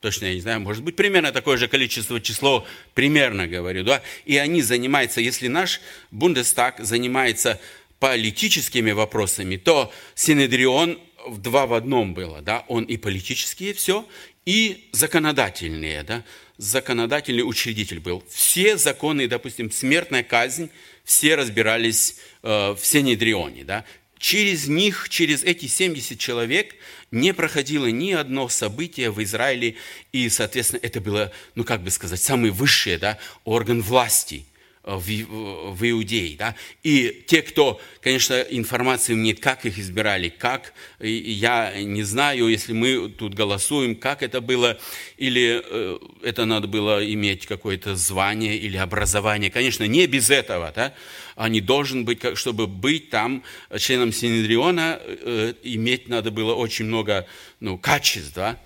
Точно 0.00 0.26
я 0.26 0.34
не 0.34 0.40
знаю, 0.40 0.60
может 0.60 0.82
быть, 0.82 0.96
примерно 0.96 1.30
такое 1.30 1.56
же 1.56 1.68
количество 1.68 2.20
число, 2.20 2.66
примерно 2.94 3.46
говорю, 3.46 3.84
да. 3.84 4.02
И 4.24 4.36
они 4.36 4.60
занимаются, 4.60 5.20
если 5.20 5.46
наш 5.46 5.80
Бундестаг 6.10 6.80
занимается 6.80 7.60
политическими 8.00 8.90
вопросами, 8.90 9.56
то 9.56 9.92
Синедрион 10.16 10.98
в 11.28 11.38
два 11.38 11.66
в 11.66 11.74
одном 11.74 12.12
было, 12.12 12.42
да, 12.42 12.64
он 12.66 12.82
и 12.82 12.96
политические 12.96 13.72
все, 13.72 14.04
и 14.46 14.88
законодательные, 14.92 16.02
да, 16.02 16.24
законодательный 16.58 17.42
учредитель 17.42 18.00
был. 18.00 18.24
Все 18.28 18.76
законы, 18.76 19.28
допустим, 19.28 19.70
смертная 19.70 20.22
казнь, 20.22 20.70
все 21.04 21.34
разбирались 21.36 22.16
э, 22.42 22.72
в 22.72 22.80
Синедрионе, 22.82 23.64
да. 23.64 23.84
Через 24.18 24.66
них, 24.66 25.08
через 25.10 25.44
эти 25.44 25.66
70 25.66 26.18
человек 26.18 26.74
не 27.10 27.34
проходило 27.34 27.86
ни 27.86 28.12
одно 28.12 28.48
событие 28.48 29.10
в 29.10 29.22
Израиле, 29.22 29.76
и, 30.12 30.28
соответственно, 30.30 30.80
это 30.82 31.00
было, 31.00 31.32
ну, 31.54 31.64
как 31.64 31.82
бы 31.82 31.90
сказать, 31.90 32.20
самый 32.20 32.50
высший, 32.50 32.96
да, 32.96 33.18
орган 33.44 33.82
власти– 33.82 34.46
в, 34.86 35.74
в 35.74 35.90
Иудее. 35.90 36.36
Да? 36.36 36.54
И 36.82 37.24
те, 37.26 37.42
кто, 37.42 37.80
конечно, 38.00 38.34
информацию 38.34 39.16
имеет, 39.16 39.40
как 39.40 39.66
их 39.66 39.78
избирали, 39.78 40.28
как, 40.28 40.72
я 41.00 41.72
не 41.82 42.04
знаю, 42.04 42.48
если 42.48 42.72
мы 42.72 43.10
тут 43.10 43.34
голосуем, 43.34 43.96
как 43.96 44.22
это 44.22 44.40
было, 44.40 44.78
или 45.16 45.62
э, 45.64 45.98
это 46.22 46.44
надо 46.44 46.68
было 46.68 47.04
иметь 47.12 47.46
какое-то 47.46 47.96
звание 47.96 48.56
или 48.56 48.76
образование. 48.76 49.50
Конечно, 49.50 49.84
не 49.84 50.06
без 50.06 50.30
этого, 50.30 50.72
да? 50.74 50.94
а 51.34 51.48
не 51.48 51.60
должен 51.60 52.04
быть, 52.04 52.20
чтобы 52.38 52.66
быть 52.66 53.10
там 53.10 53.42
членом 53.76 54.12
Синедриона, 54.12 55.00
э, 55.02 55.54
иметь 55.64 56.08
надо 56.08 56.30
было 56.30 56.54
очень 56.54 56.84
много 56.84 57.26
ну, 57.60 57.76
качеств, 57.76 58.34
да? 58.34 58.58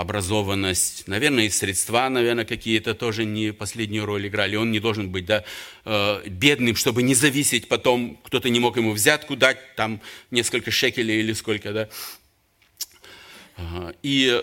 Образованность, 0.00 1.06
наверное, 1.06 1.44
и 1.44 1.50
средства, 1.50 2.08
наверное, 2.08 2.44
какие-то 2.44 2.94
тоже 2.94 3.24
не 3.24 3.52
последнюю 3.52 4.04
роль 4.04 4.26
играли. 4.26 4.56
Он 4.56 4.72
не 4.72 4.80
должен 4.80 5.10
быть 5.10 5.24
да, 5.24 5.44
э, 5.84 6.22
бедным, 6.26 6.74
чтобы 6.74 7.04
не 7.04 7.14
зависеть 7.14 7.68
потом, 7.68 8.18
кто-то 8.24 8.48
не 8.48 8.58
мог 8.58 8.76
ему 8.76 8.92
взятку 8.92 9.36
дать, 9.36 9.76
там 9.76 10.00
несколько 10.32 10.72
шекелей 10.72 11.20
или 11.20 11.32
сколько, 11.32 11.72
да. 11.72 11.88
И 14.02 14.42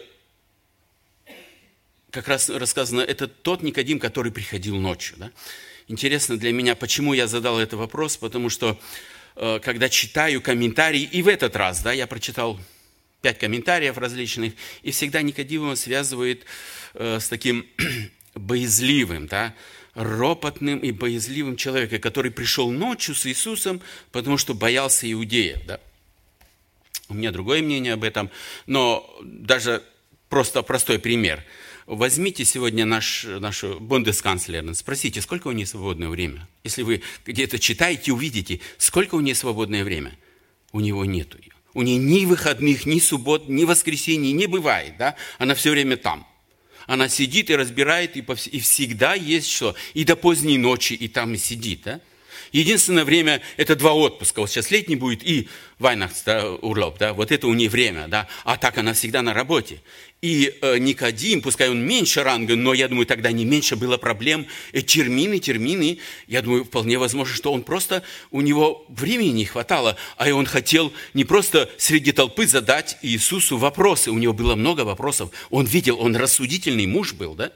как 2.11 2.29
раз 2.29 2.49
рассказано, 2.49 3.01
это 3.01 3.27
тот 3.27 3.61
Никодим, 3.61 3.99
который 3.99 4.31
приходил 4.31 4.77
ночью. 4.77 5.17
Да? 5.17 5.31
Интересно 5.89 6.37
для 6.37 6.53
меня, 6.53 6.75
почему 6.75 7.13
я 7.13 7.27
задал 7.27 7.59
этот 7.59 7.77
вопрос, 7.77 8.15
потому 8.15 8.49
что 8.49 8.79
э, 9.35 9.59
когда 9.61 9.89
читаю 9.89 10.41
комментарии, 10.41 11.01
и 11.01 11.21
в 11.21 11.27
этот 11.27 11.57
раз, 11.57 11.81
да, 11.81 11.91
я 11.91 12.07
прочитал 12.07 12.57
пять 13.21 13.39
комментариев 13.39 13.97
различных, 13.97 14.53
и 14.81 14.91
всегда 14.91 15.21
Никодима 15.21 15.75
связывает 15.75 16.45
э, 16.93 17.19
с 17.19 17.27
таким 17.27 17.65
боязливым, 18.35 19.27
да, 19.27 19.53
ропотным 19.93 20.79
и 20.79 20.91
боязливым 20.91 21.55
человеком, 21.55 21.99
который 21.99 22.31
пришел 22.31 22.71
ночью 22.71 23.13
с 23.13 23.25
Иисусом, 23.25 23.81
потому 24.11 24.37
что 24.37 24.53
боялся 24.53 25.11
иудеев. 25.11 25.59
Да. 25.65 25.79
У 27.09 27.13
меня 27.13 27.31
другое 27.31 27.61
мнение 27.61 27.93
об 27.93 28.03
этом, 28.03 28.31
но 28.65 29.07
даже 29.21 29.83
просто 30.29 30.61
простой 30.61 30.97
пример. 30.97 31.43
Возьмите 31.85 32.45
сегодня 32.45 32.85
наш, 32.85 33.25
нашу 33.25 33.79
бундесканцлера, 33.79 34.73
спросите, 34.73 35.21
сколько 35.21 35.49
у 35.49 35.51
нее 35.51 35.65
свободное 35.65 36.07
время. 36.07 36.47
Если 36.63 36.83
вы 36.83 37.01
где-то 37.25 37.59
читаете, 37.59 38.13
увидите, 38.13 38.61
сколько 38.77 39.15
у 39.15 39.19
нее 39.19 39.35
свободное 39.35 39.83
время. 39.83 40.17
У 40.71 40.79
него 40.79 41.03
нету. 41.03 41.37
У 41.73 41.81
нее 41.81 41.97
ни 41.97 42.25
выходных, 42.25 42.85
ни 42.85 42.99
суббот, 42.99 43.47
ни 43.47 43.63
воскресений 43.63 44.31
не 44.33 44.47
бывает. 44.47 44.97
Да? 44.97 45.15
Она 45.37 45.55
все 45.55 45.71
время 45.71 45.97
там. 45.97 46.27
Она 46.87 47.07
сидит 47.07 47.49
и 47.49 47.55
разбирает, 47.55 48.17
и, 48.17 48.21
повс... 48.21 48.47
и 48.47 48.59
всегда 48.59 49.13
есть 49.13 49.49
что. 49.49 49.75
И 49.93 50.03
до 50.03 50.15
поздней 50.15 50.57
ночи, 50.57 50.93
и 50.93 51.07
там 51.07 51.33
и 51.33 51.37
сидит. 51.37 51.83
Да? 51.83 52.01
Единственное 52.51 53.05
время– 53.05 53.41
это 53.57 53.75
два 53.75 53.93
отпуска. 53.93 54.39
Вот 54.39 54.49
сейчас 54.49 54.71
летний 54.71 54.95
будет 54.95 55.23
и 55.23 55.47
Вайнахс, 55.79 56.23
да, 56.23 56.47
вот 56.51 57.31
это 57.31 57.47
у 57.47 57.53
нее 57.53 57.69
время, 57.69 58.07
да, 58.07 58.27
а 58.43 58.57
так 58.57 58.77
она 58.77 58.93
всегда 58.93 59.21
на 59.21 59.33
работе. 59.33 59.81
И 60.21 60.53
э, 60.61 60.77
Никодим, 60.77 61.41
пускай 61.41 61.69
он 61.69 61.83
меньше 61.83 62.21
ранга, 62.21 62.55
но 62.55 62.75
я 62.75 62.87
думаю, 62.87 63.07
тогда 63.07 63.31
не 63.31 63.43
меньше 63.43 63.75
было 63.75 63.97
проблем. 63.97 64.45
И 64.71 64.83
термины, 64.83 65.39
термины, 65.39 65.97
я 66.27 66.43
думаю, 66.43 66.63
вполне 66.63 66.99
возможно, 66.99 67.33
что 67.33 67.51
он 67.51 67.63
просто, 67.63 68.03
у 68.29 68.41
него 68.41 68.85
времени 68.87 69.29
не 69.29 69.45
хватало, 69.45 69.97
а 70.17 70.29
и 70.29 70.31
он 70.31 70.45
хотел 70.45 70.93
не 71.15 71.25
просто 71.25 71.69
среди 71.77 72.11
толпы 72.11 72.45
задать 72.45 72.97
Иисусу 73.01 73.57
вопросы, 73.57 74.11
у 74.11 74.19
него 74.19 74.33
было 74.33 74.55
много 74.55 74.81
вопросов. 74.81 75.31
Он 75.49 75.65
видел, 75.65 75.99
он 75.99 76.15
рассудительный 76.15 76.85
муж 76.85 77.13
был, 77.13 77.33
да? 77.33 77.51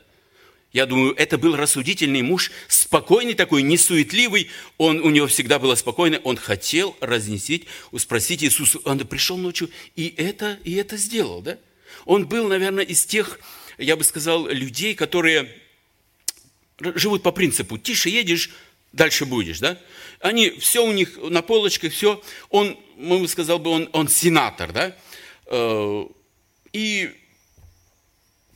Я 0.76 0.86
думаю, 0.86 1.16
это 1.16 1.38
был 1.38 1.56
рассудительный 1.56 2.22
муж, 2.22 2.52
спокойный 2.68 3.34
такой, 3.34 3.64
несуетливый. 3.64 4.50
Он, 4.78 5.00
у 5.00 5.10
него 5.10 5.26
всегда 5.28 5.58
было 5.58 5.76
спокойно. 5.76 6.20
Он 6.26 6.36
хотел 6.36 6.98
разнесить, 7.00 7.66
спросить 7.96 8.44
Иисуса. 8.44 8.80
Он 8.84 9.00
пришел 9.00 9.38
ночью 9.38 9.70
и 9.96 10.14
это, 10.18 10.60
и 10.66 10.74
это 10.74 10.98
сделал. 10.98 11.42
Да? 11.42 11.58
Он 12.04 12.28
был, 12.28 12.50
наверное, 12.50 12.84
из 12.84 13.06
тех, 13.06 13.40
я 13.78 13.96
бы 13.96 14.04
сказал, 14.04 14.48
людей, 14.48 14.96
которые 14.96 15.50
живут 16.78 17.24
по 17.24 17.32
принципу 17.32 17.78
«тише 17.78 18.10
едешь, 18.10 18.50
дальше 18.92 19.26
будешь». 19.26 19.60
Да? 19.60 19.80
Они, 20.20 20.50
все 20.60 20.86
у 20.86 20.92
них 20.92 21.18
на 21.22 21.42
полочках, 21.42 21.94
все. 21.94 22.22
Он, 22.50 22.78
мы 22.98 23.20
бы 23.20 23.30
сказал 23.30 23.60
бы, 23.60 23.70
он, 23.70 23.90
он 23.94 24.10
сенатор. 24.10 24.74
Да? 24.74 24.94
Э, 25.46 26.06
и 26.74 27.16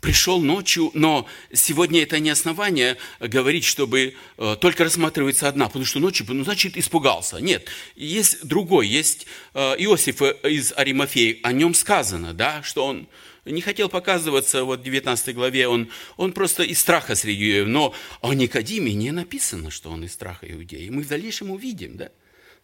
пришел 0.02 0.42
ночью, 0.42 0.92
но 0.94 1.28
сегодня 1.54 2.04
это 2.04 2.20
не 2.20 2.30
основание 2.30 2.98
говорить, 3.20 3.66
чтобы 3.66 4.16
э, 4.38 4.56
только 4.60 4.84
рассматривается 4.84 5.48
одна, 5.48 5.68
потому 5.68 5.86
что 5.86 6.00
ночью, 6.00 6.26
ну, 6.30 6.44
значит, 6.44 6.78
испугался. 6.78 7.38
Нет, 7.38 7.68
есть 7.96 8.46
другой, 8.46 8.88
есть 8.88 9.26
э, 9.54 9.76
Иосиф 9.80 10.22
из 10.22 10.74
Аримафеи, 10.76 11.40
о 11.44 11.52
нем 11.52 11.74
сказано, 11.74 12.34
да, 12.34 12.64
что 12.64 12.86
он 12.86 13.08
не 13.46 13.62
хотел 13.62 13.90
показываться, 13.90 14.64
вот 14.64 14.82
в 14.82 14.84
19 14.84 15.36
главе, 15.36 15.68
он, 15.68 15.90
он 16.18 16.34
просто 16.34 16.64
из 16.64 16.80
страха 16.80 17.16
среди 17.16 17.50
иудеев, 17.50 17.68
но 17.68 17.94
о 18.22 18.34
Никодиме 18.34 18.94
не 18.94 19.12
написано, 19.12 19.72
что 19.72 19.90
он 19.90 20.04
из 20.04 20.14
страха 20.14 20.52
иудеев. 20.52 20.92
Мы 20.92 21.04
в 21.04 21.08
дальнейшем 21.08 21.52
увидим, 21.52 21.98
да, 21.98 22.10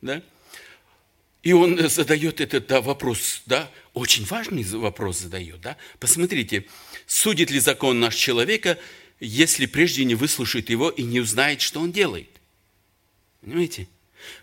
да. 0.02 0.22
И 1.44 1.54
он 1.54 1.78
задает 1.90 2.42
этот 2.42 2.68
да, 2.68 2.82
вопрос, 2.82 3.44
да, 3.46 3.70
очень 3.94 4.26
важный 4.26 4.64
вопрос 4.64 5.20
задает, 5.20 5.62
да. 5.62 5.78
Посмотрите, 6.00 6.66
судит 7.06 7.52
ли 7.52 7.60
закон 7.60 8.00
наш 8.00 8.16
человека, 8.16 8.78
если 9.20 9.66
прежде 9.66 10.06
не 10.06 10.16
выслушает 10.16 10.70
его 10.70 10.90
и 10.90 11.04
не 11.04 11.20
узнает, 11.20 11.62
что 11.62 11.80
он 11.80 11.92
делает? 11.92 12.30
Понимаете? 13.42 13.88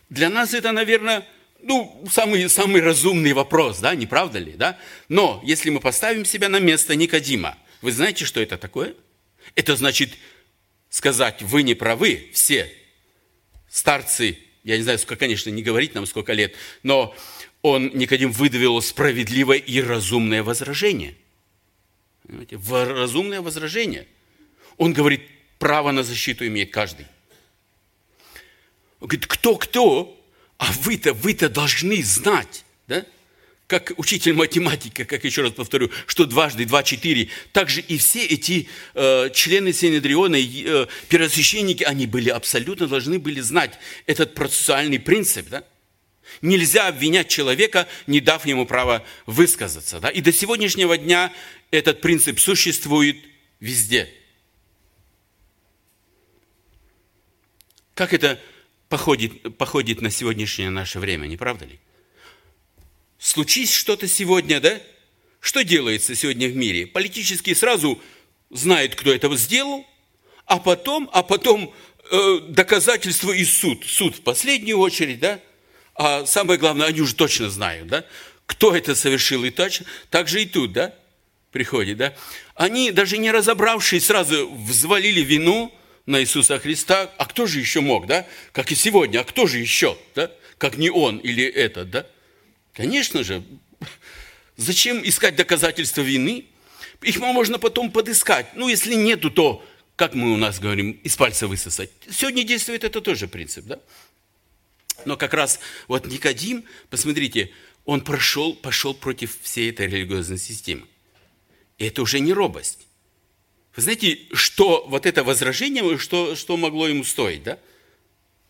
Для 0.08 0.30
нас 0.30 0.54
это, 0.54 0.72
наверное, 0.72 1.26
ну, 1.60 2.04
самый, 2.10 2.48
самый 2.48 2.80
разумный 2.80 3.32
вопрос, 3.32 3.78
да, 3.78 3.94
не 3.94 4.06
правда 4.06 4.38
ли, 4.38 4.52
да? 4.52 4.78
Но 5.08 5.42
если 5.44 5.70
мы 5.70 5.80
поставим 5.80 6.24
себя 6.24 6.48
на 6.48 6.58
место 6.58 6.96
Никодима, 6.96 7.56
вы 7.80 7.92
знаете, 7.92 8.24
что 8.24 8.40
это 8.40 8.58
такое? 8.58 8.94
Это 9.54 9.76
значит 9.76 10.12
сказать, 10.88 11.42
вы 11.42 11.62
не 11.62 11.74
правы, 11.74 12.30
все 12.32 12.70
старцы 13.68 14.38
я 14.64 14.76
не 14.76 14.82
знаю, 14.82 14.98
сколько, 14.98 15.16
конечно, 15.16 15.50
не 15.50 15.62
говорить 15.62 15.94
нам, 15.94 16.06
сколько 16.06 16.32
лет, 16.32 16.54
но 16.82 17.14
он, 17.62 17.90
Никодим, 17.94 18.32
выдавил 18.32 18.80
справедливое 18.80 19.58
и 19.58 19.80
разумное 19.80 20.42
возражение. 20.42 21.14
Понимаете? 22.32 22.58
Разумное 22.94 23.42
возражение. 23.42 24.06
Он 24.78 24.94
говорит, 24.94 25.20
право 25.58 25.92
на 25.92 26.02
защиту 26.02 26.46
имеет 26.46 26.72
каждый. 26.72 27.06
Он 29.00 29.08
говорит, 29.08 29.26
кто-кто, 29.26 30.18
а 30.56 30.72
вы-то, 30.80 31.12
вы-то 31.12 31.50
должны 31.50 32.02
знать, 32.02 32.64
да? 32.88 33.04
как 33.66 33.92
учитель 33.98 34.32
математики, 34.32 35.04
как 35.04 35.24
еще 35.24 35.42
раз 35.42 35.52
повторю, 35.52 35.90
что 36.06 36.24
дважды 36.24 36.64
два– 36.64 36.82
четыре, 36.84 37.28
также 37.52 37.80
и 37.80 37.98
все 37.98 38.24
эти 38.24 38.68
э, 38.94 39.30
члены 39.34 39.72
Синедриона, 39.72 40.36
э, 40.36 40.86
первосвященники, 41.08 41.82
они 41.82 42.06
были 42.06 42.30
абсолютно 42.30 42.86
должны 42.86 43.18
были 43.18 43.40
знать 43.40 43.78
этот 44.06 44.34
процессуальный 44.34 44.98
принцип. 44.98 45.48
Да? 45.48 45.64
Нельзя 46.40 46.88
обвинять 46.88 47.28
человека, 47.28 47.86
не 48.06 48.20
дав 48.20 48.44
ему 48.46 48.66
права 48.66 49.04
высказаться. 49.26 50.00
Да? 50.00 50.08
И 50.08 50.20
до 50.20 50.32
сегодняшнего 50.32 50.96
дня 50.96 51.32
этот 51.70 52.00
принцип 52.00 52.40
существует 52.40 53.16
везде. 53.60 54.08
Как 57.94 58.14
это 58.14 58.40
походит, 58.88 59.56
походит 59.58 60.00
на 60.00 60.10
сегодняшнее 60.10 60.70
наше 60.70 60.98
время, 60.98 61.26
не 61.26 61.36
правда 61.36 61.66
ли? 61.66 61.78
случись 63.22 63.72
что-то 63.72 64.08
сегодня, 64.08 64.60
да? 64.60 64.82
Что 65.40 65.62
делается 65.62 66.14
сегодня 66.14 66.48
в 66.48 66.56
мире? 66.56 66.86
Политически 66.86 67.54
сразу 67.54 68.00
знают, 68.50 68.94
кто 68.96 69.12
это 69.12 69.34
сделал, 69.36 69.86
а 70.44 70.58
потом, 70.58 71.08
а 71.12 71.22
потом 71.22 71.72
э, 72.10 72.38
доказательства 72.48 73.32
и 73.32 73.44
суд. 73.44 73.84
Суд 73.86 74.16
в 74.16 74.22
последнюю 74.22 74.78
очередь, 74.78 75.20
да? 75.20 75.40
А 75.94 76.24
самое 76.26 76.58
главное, 76.58 76.86
они 76.86 77.00
уже 77.00 77.14
точно 77.14 77.50
знают, 77.50 77.88
да? 77.88 78.04
Кто 78.46 78.74
это 78.74 78.94
совершил 78.94 79.44
и 79.44 79.50
точно. 79.50 79.86
Так 80.10 80.28
же 80.28 80.42
и 80.42 80.46
тут, 80.46 80.72
да? 80.72 80.94
Приходит, 81.50 81.98
да? 81.98 82.14
Они, 82.54 82.90
даже 82.90 83.18
не 83.18 83.30
разобравшись, 83.30 84.06
сразу 84.06 84.50
взвалили 84.50 85.20
вину 85.20 85.72
на 86.06 86.20
Иисуса 86.20 86.58
Христа. 86.58 87.10
А 87.18 87.26
кто 87.26 87.46
же 87.46 87.60
еще 87.60 87.80
мог, 87.80 88.06
да? 88.06 88.26
Как 88.52 88.72
и 88.72 88.74
сегодня, 88.74 89.20
а 89.20 89.24
кто 89.24 89.46
же 89.46 89.58
еще, 89.58 89.98
да? 90.14 90.30
Как 90.58 90.76
не 90.76 90.90
он 90.90 91.18
или 91.18 91.44
этот, 91.44 91.90
да? 91.90 92.06
Конечно 92.72 93.22
же, 93.22 93.42
зачем 94.56 95.06
искать 95.06 95.36
доказательства 95.36 96.00
вины? 96.00 96.46
Их 97.02 97.18
можно 97.18 97.58
потом 97.58 97.90
подыскать. 97.90 98.46
Ну, 98.54 98.68
если 98.68 98.94
нету, 98.94 99.30
то, 99.30 99.64
как 99.96 100.14
мы 100.14 100.32
у 100.32 100.36
нас 100.36 100.58
говорим, 100.60 100.92
из 100.92 101.16
пальца 101.16 101.48
высосать. 101.48 101.90
Сегодня 102.10 102.44
действует 102.44 102.84
это 102.84 103.00
тоже 103.00 103.28
принцип, 103.28 103.66
да? 103.66 103.78
Но 105.04 105.16
как 105.16 105.34
раз 105.34 105.60
вот 105.88 106.06
Никодим, 106.06 106.64
посмотрите, 106.90 107.50
он 107.84 108.02
прошел, 108.02 108.54
пошел 108.54 108.94
против 108.94 109.38
всей 109.42 109.70
этой 109.70 109.86
религиозной 109.86 110.38
системы. 110.38 110.86
И 111.78 111.86
это 111.86 112.02
уже 112.02 112.20
не 112.20 112.32
робость. 112.32 112.86
Вы 113.74 113.82
знаете, 113.82 114.18
что 114.32 114.84
вот 114.86 115.06
это 115.06 115.24
возражение, 115.24 115.98
что, 115.98 116.36
что 116.36 116.56
могло 116.56 116.86
ему 116.88 117.04
стоить, 117.04 117.42
да? 117.42 117.58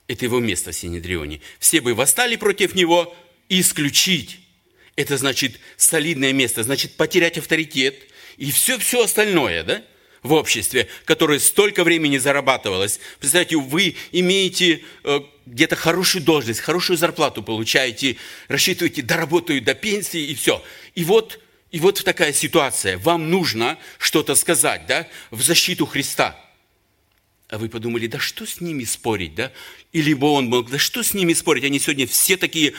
Это 0.08 0.24
его 0.24 0.40
место 0.40 0.72
в 0.72 0.74
Синедрионе. 0.74 1.40
Все 1.58 1.80
бы 1.80 1.94
восстали 1.94 2.36
против 2.36 2.74
него, 2.74 3.14
исключить. 3.48 4.40
Это 4.96 5.16
значит 5.16 5.58
солидное 5.76 6.32
место, 6.32 6.62
значит 6.62 6.96
потерять 6.96 7.38
авторитет 7.38 7.96
и 8.36 8.50
все-все 8.50 9.04
остальное, 9.04 9.62
да? 9.62 9.84
В 10.22 10.32
обществе, 10.32 10.88
которое 11.04 11.38
столько 11.38 11.84
времени 11.84 12.18
зарабатывалось. 12.18 13.00
Представьте, 13.18 13.56
вы 13.56 13.96
имеете 14.12 14.82
э, 15.04 15.20
где-то 15.46 15.76
хорошую 15.76 16.22
должность, 16.22 16.60
хорошую 16.60 16.96
зарплату 16.96 17.42
получаете, 17.42 18.16
рассчитываете, 18.48 19.02
доработаю 19.02 19.60
до 19.60 19.74
пенсии 19.74 20.20
и 20.20 20.34
все. 20.34 20.62
И 20.94 21.04
вот, 21.04 21.40
и 21.70 21.80
вот 21.80 22.02
такая 22.04 22.32
ситуация. 22.32 22.98
Вам 22.98 23.30
нужно 23.30 23.78
что-то 23.98 24.34
сказать 24.36 24.86
да, 24.86 25.08
в 25.30 25.42
защиту 25.42 25.86
Христа. 25.86 26.38
А 27.48 27.58
вы 27.58 27.68
подумали, 27.68 28.06
да 28.06 28.18
что 28.18 28.46
с 28.46 28.60
ними 28.60 28.84
спорить, 28.84 29.34
да? 29.34 29.52
Или 29.92 30.14
бы 30.14 30.28
он 30.28 30.46
мог, 30.46 30.70
да 30.70 30.78
что 30.78 31.02
с 31.02 31.12
ними 31.12 31.34
спорить? 31.34 31.64
Они 31.64 31.78
сегодня 31.78 32.06
все 32.06 32.36
такие 32.36 32.72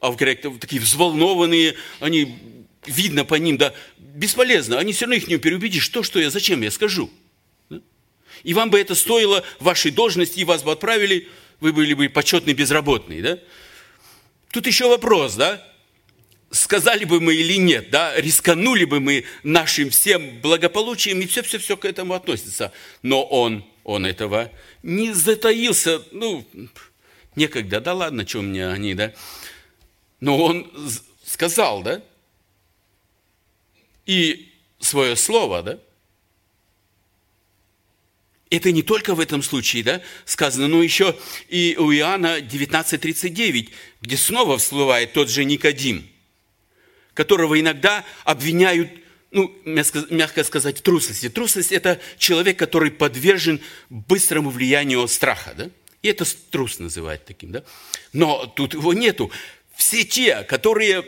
авгректы 0.00 0.50
такие 0.58 0.80
взволнованные, 0.80 1.76
они, 2.00 2.38
видно 2.86 3.24
по 3.24 3.34
ним, 3.34 3.56
да, 3.58 3.74
бесполезно, 3.98 4.78
они 4.78 4.92
все 4.92 5.04
равно 5.04 5.16
их 5.16 5.28
не 5.28 5.36
переубедишь, 5.36 5.84
что, 5.84 6.02
что 6.02 6.18
я, 6.18 6.30
зачем 6.30 6.62
я 6.62 6.70
скажу. 6.70 7.10
И 8.42 8.54
вам 8.54 8.70
бы 8.70 8.80
это 8.80 8.94
стоило 8.94 9.42
вашей 9.58 9.90
должности, 9.90 10.40
и 10.40 10.44
вас 10.44 10.62
бы 10.62 10.72
отправили, 10.72 11.28
вы 11.60 11.72
были 11.72 11.94
бы 11.94 12.08
почетный 12.08 12.54
безработный, 12.54 13.20
да? 13.22 13.38
Тут 14.52 14.66
еще 14.66 14.88
вопрос, 14.88 15.34
да? 15.34 15.66
Сказали 16.50 17.04
бы 17.04 17.20
мы 17.20 17.34
или 17.34 17.58
нет, 17.58 17.90
да? 17.90 18.14
Рисканули 18.16 18.84
бы 18.84 19.00
мы 19.00 19.24
нашим 19.42 19.90
всем 19.90 20.40
благополучием, 20.40 21.20
и 21.20 21.26
все-все-все 21.26 21.76
к 21.76 21.84
этому 21.84 22.14
относится. 22.14 22.72
Но 23.02 23.24
он, 23.24 23.64
он 23.84 24.06
этого 24.06 24.52
не 24.82 25.12
затаился, 25.12 26.02
ну, 26.12 26.46
некогда, 27.34 27.80
да 27.80 27.94
ладно, 27.94 28.26
что 28.26 28.42
мне 28.42 28.68
они, 28.68 28.94
да? 28.94 29.12
Но 30.20 30.38
он 30.38 30.70
сказал, 31.24 31.82
да? 31.82 32.02
И 34.06 34.52
свое 34.78 35.16
слово, 35.16 35.62
да? 35.62 35.78
Это 38.48 38.70
не 38.70 38.82
только 38.82 39.16
в 39.16 39.20
этом 39.20 39.42
случае, 39.42 39.82
да, 39.82 40.02
сказано, 40.24 40.68
но 40.68 40.80
еще 40.80 41.18
и 41.48 41.76
у 41.78 41.92
Иоанна 41.92 42.38
19.39, 42.38 43.70
где 44.00 44.16
снова 44.16 44.56
всплывает 44.58 45.12
тот 45.12 45.28
же 45.28 45.44
Никодим, 45.44 46.08
которого 47.12 47.58
иногда 47.58 48.04
обвиняют, 48.22 48.90
ну, 49.32 49.52
мягко 49.64 50.44
сказать, 50.44 50.78
в 50.78 50.82
трусости. 50.82 51.28
Трусость– 51.28 51.72
это 51.72 52.00
человек, 52.18 52.56
который 52.56 52.92
подвержен 52.92 53.60
быстрому 53.90 54.50
влиянию 54.50 55.08
страха, 55.08 55.52
да? 55.56 55.70
И 56.02 56.08
это 56.08 56.24
трус 56.50 56.78
называют 56.78 57.24
таким, 57.24 57.50
да? 57.50 57.64
Но 58.12 58.46
тут 58.46 58.74
его 58.74 58.94
нету. 58.94 59.32
Все 59.74 60.04
те, 60.04 60.44
которые 60.44 61.04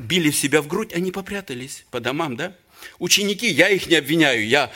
били 0.00 0.30
в 0.30 0.36
себя 0.36 0.60
в 0.60 0.66
грудь, 0.66 0.92
они 0.92 1.12
попрятались 1.12 1.84
по 1.90 2.00
домам, 2.00 2.36
да? 2.36 2.54
Ученики, 2.98 3.48
я 3.48 3.68
их 3.68 3.86
не 3.86 3.96
обвиняю, 3.96 4.46
я, 4.46 4.70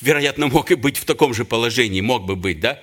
вероятно, 0.00 0.48
мог 0.48 0.70
и 0.70 0.74
быть 0.74 0.98
в 0.98 1.04
таком 1.04 1.32
же 1.32 1.44
положении, 1.44 2.00
мог 2.00 2.24
бы 2.24 2.36
быть, 2.36 2.60
да? 2.60 2.80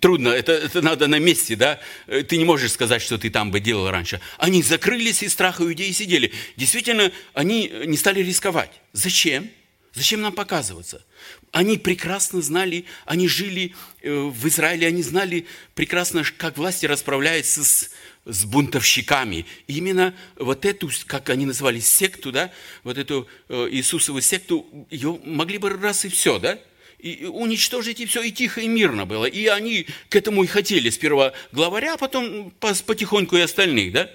Трудно, 0.00 0.28
это, 0.28 0.52
это 0.52 0.80
надо 0.80 1.08
на 1.08 1.18
месте, 1.18 1.56
да? 1.56 1.80
Ты 2.06 2.36
не 2.36 2.44
можешь 2.44 2.72
сказать, 2.72 3.02
что 3.02 3.18
ты 3.18 3.30
там 3.30 3.50
бы 3.50 3.58
делал 3.58 3.90
раньше. 3.90 4.20
Они 4.38 4.62
закрылись 4.62 5.22
из 5.22 5.32
страха 5.32 5.64
иудеи 5.64 5.90
сидели. 5.90 6.32
Действительно, 6.56 7.10
они 7.34 7.72
не 7.86 7.96
стали 7.96 8.22
рисковать. 8.22 8.70
Зачем? 8.92 9.50
Зачем 9.94 10.22
нам 10.22 10.32
показываться? 10.32 11.04
Они 11.50 11.76
прекрасно 11.76 12.40
знали, 12.40 12.86
они 13.04 13.28
жили 13.28 13.74
э, 14.00 14.12
в 14.12 14.48
Израиле, 14.48 14.86
они 14.86 15.02
знали 15.02 15.46
прекрасно, 15.74 16.24
как 16.38 16.56
власти 16.56 16.86
расправляются 16.86 17.64
с 17.64 17.90
с 18.24 18.44
бунтовщиками. 18.44 19.46
И 19.66 19.78
именно 19.78 20.14
вот 20.36 20.64
эту, 20.64 20.90
как 21.06 21.30
они 21.30 21.46
называли, 21.46 21.80
секту, 21.80 22.30
да, 22.30 22.52
вот 22.84 22.98
эту 22.98 23.26
э, 23.48 23.68
Иисусову 23.70 24.20
секту, 24.20 24.66
ее 24.90 25.18
могли 25.24 25.58
бы 25.58 25.70
раз 25.70 26.04
и 26.04 26.08
все, 26.08 26.38
да, 26.38 26.58
и 26.98 27.24
уничтожить 27.24 27.98
и 28.00 28.06
все, 28.06 28.22
и 28.22 28.30
тихо, 28.30 28.60
и 28.60 28.68
мирно 28.68 29.06
было. 29.06 29.26
И 29.26 29.46
они 29.46 29.86
к 30.08 30.14
этому 30.14 30.44
и 30.44 30.46
хотели 30.46 30.88
сперва 30.90 31.32
главаря, 31.50 31.94
а 31.94 31.96
потом 31.96 32.52
потихоньку 32.60 33.36
и 33.36 33.40
остальных, 33.40 33.92
да. 33.92 34.10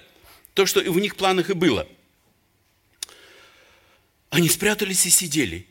То, 0.54 0.64
что 0.64 0.80
в 0.80 0.98
них 0.98 1.16
планах 1.16 1.50
и 1.50 1.52
было. 1.52 1.86
Они 4.30 4.48
спрятались 4.48 5.06
и 5.06 5.10
сидели. 5.10 5.66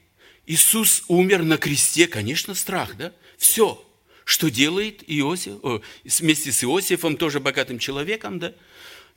Иисус 0.46 1.04
умер 1.08 1.44
на 1.44 1.58
кресте, 1.58 2.08
конечно, 2.08 2.56
страх, 2.56 2.96
да? 2.98 3.14
Все. 3.38 3.84
Что 4.24 4.50
делает 4.50 5.04
Иосиф, 5.08 5.64
о, 5.64 5.82
вместе 6.04 6.52
с 6.52 6.64
Иосифом, 6.64 7.16
тоже 7.18 7.40
богатым 7.40 7.80
человеком, 7.80 8.40
да? 8.40 8.54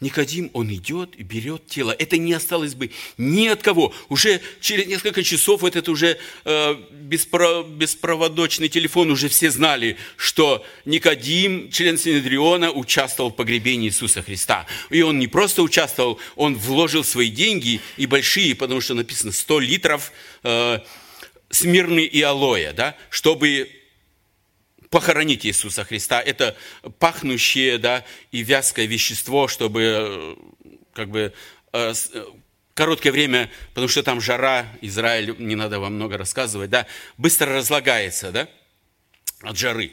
Никодим, 0.00 0.50
он 0.54 0.72
идет 0.72 1.14
и 1.16 1.22
берет 1.22 1.66
тело. 1.66 1.94
Это 1.98 2.16
не 2.16 2.32
осталось 2.32 2.74
бы 2.74 2.90
ни 3.18 3.48
от 3.48 3.62
кого. 3.62 3.92
Уже 4.08 4.40
через 4.60 4.86
несколько 4.86 5.22
часов 5.22 5.62
этот 5.62 5.90
уже 5.90 6.18
э, 6.46 6.74
беспро, 6.90 7.62
беспроводочный 7.64 8.70
телефон 8.70 9.10
уже 9.10 9.28
все 9.28 9.50
знали, 9.50 9.98
что 10.16 10.64
Никодим, 10.86 11.70
член 11.70 11.98
Синедриона, 11.98 12.70
участвовал 12.70 13.30
в 13.30 13.34
погребении 13.34 13.88
Иисуса 13.88 14.22
Христа. 14.22 14.66
И 14.88 15.02
он 15.02 15.18
не 15.18 15.26
просто 15.26 15.62
участвовал, 15.62 16.18
он 16.34 16.56
вложил 16.56 17.04
свои 17.04 17.28
деньги 17.28 17.80
и 17.98 18.06
большие, 18.06 18.54
потому 18.54 18.80
что 18.80 18.94
написано 18.94 19.32
100 19.32 19.60
литров 19.60 20.12
э, 20.44 20.78
смирны 21.50 22.04
и 22.04 22.22
алоэ, 22.22 22.72
да, 22.72 22.96
чтобы 23.10 23.68
похоронить 24.90 25.46
Иисуса 25.46 25.84
Христа. 25.84 26.20
Это 26.20 26.56
пахнущее 26.98 27.78
да, 27.78 28.04
и 28.32 28.42
вязкое 28.42 28.86
вещество, 28.86 29.48
чтобы 29.48 29.82
э, 29.82 30.36
как 30.92 31.10
бы 31.10 31.32
э, 31.72 31.94
э, 32.12 32.24
короткое 32.74 33.12
время, 33.12 33.50
потому 33.68 33.88
что 33.88 34.02
там 34.02 34.20
жара, 34.20 34.66
Израиль, 34.80 35.34
не 35.38 35.54
надо 35.54 35.78
вам 35.78 35.94
много 35.94 36.18
рассказывать, 36.18 36.70
да, 36.70 36.86
быстро 37.16 37.54
разлагается, 37.54 38.32
да, 38.32 38.48
от 39.42 39.56
жары. 39.56 39.92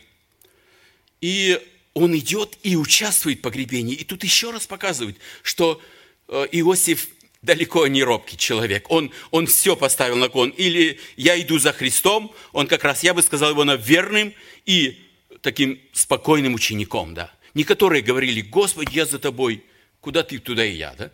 И 1.21 1.61
он 1.93 2.17
идет 2.17 2.57
и 2.63 2.75
участвует 2.75 3.39
в 3.39 3.41
погребении. 3.41 3.95
И 3.95 4.03
тут 4.03 4.23
еще 4.23 4.51
раз 4.51 4.67
показывает, 4.67 5.17
что 5.41 5.81
Иосиф 6.27 7.07
далеко 7.41 7.87
не 7.87 8.03
робкий 8.03 8.37
человек. 8.37 8.89
Он, 8.89 9.11
он 9.31 9.47
все 9.47 9.75
поставил 9.75 10.15
на 10.15 10.29
кон. 10.29 10.49
Или 10.49 10.99
я 11.15 11.39
иду 11.39 11.59
за 11.59 11.73
Христом, 11.73 12.33
он 12.51 12.67
как 12.67 12.83
раз, 12.83 13.03
я 13.03 13.13
бы 13.13 13.21
сказал 13.21 13.51
его, 13.51 13.63
верным 13.75 14.33
и 14.65 14.99
таким 15.41 15.79
спокойным 15.93 16.53
учеником, 16.53 17.13
да. 17.13 17.31
Не 17.53 17.63
которые 17.63 18.01
говорили, 18.01 18.41
Господи, 18.41 18.95
я 18.95 19.05
за 19.05 19.19
тобой, 19.19 19.63
куда 20.01 20.23
ты, 20.23 20.39
туда 20.39 20.65
и 20.65 20.75
я, 20.75 20.93
да. 20.97 21.11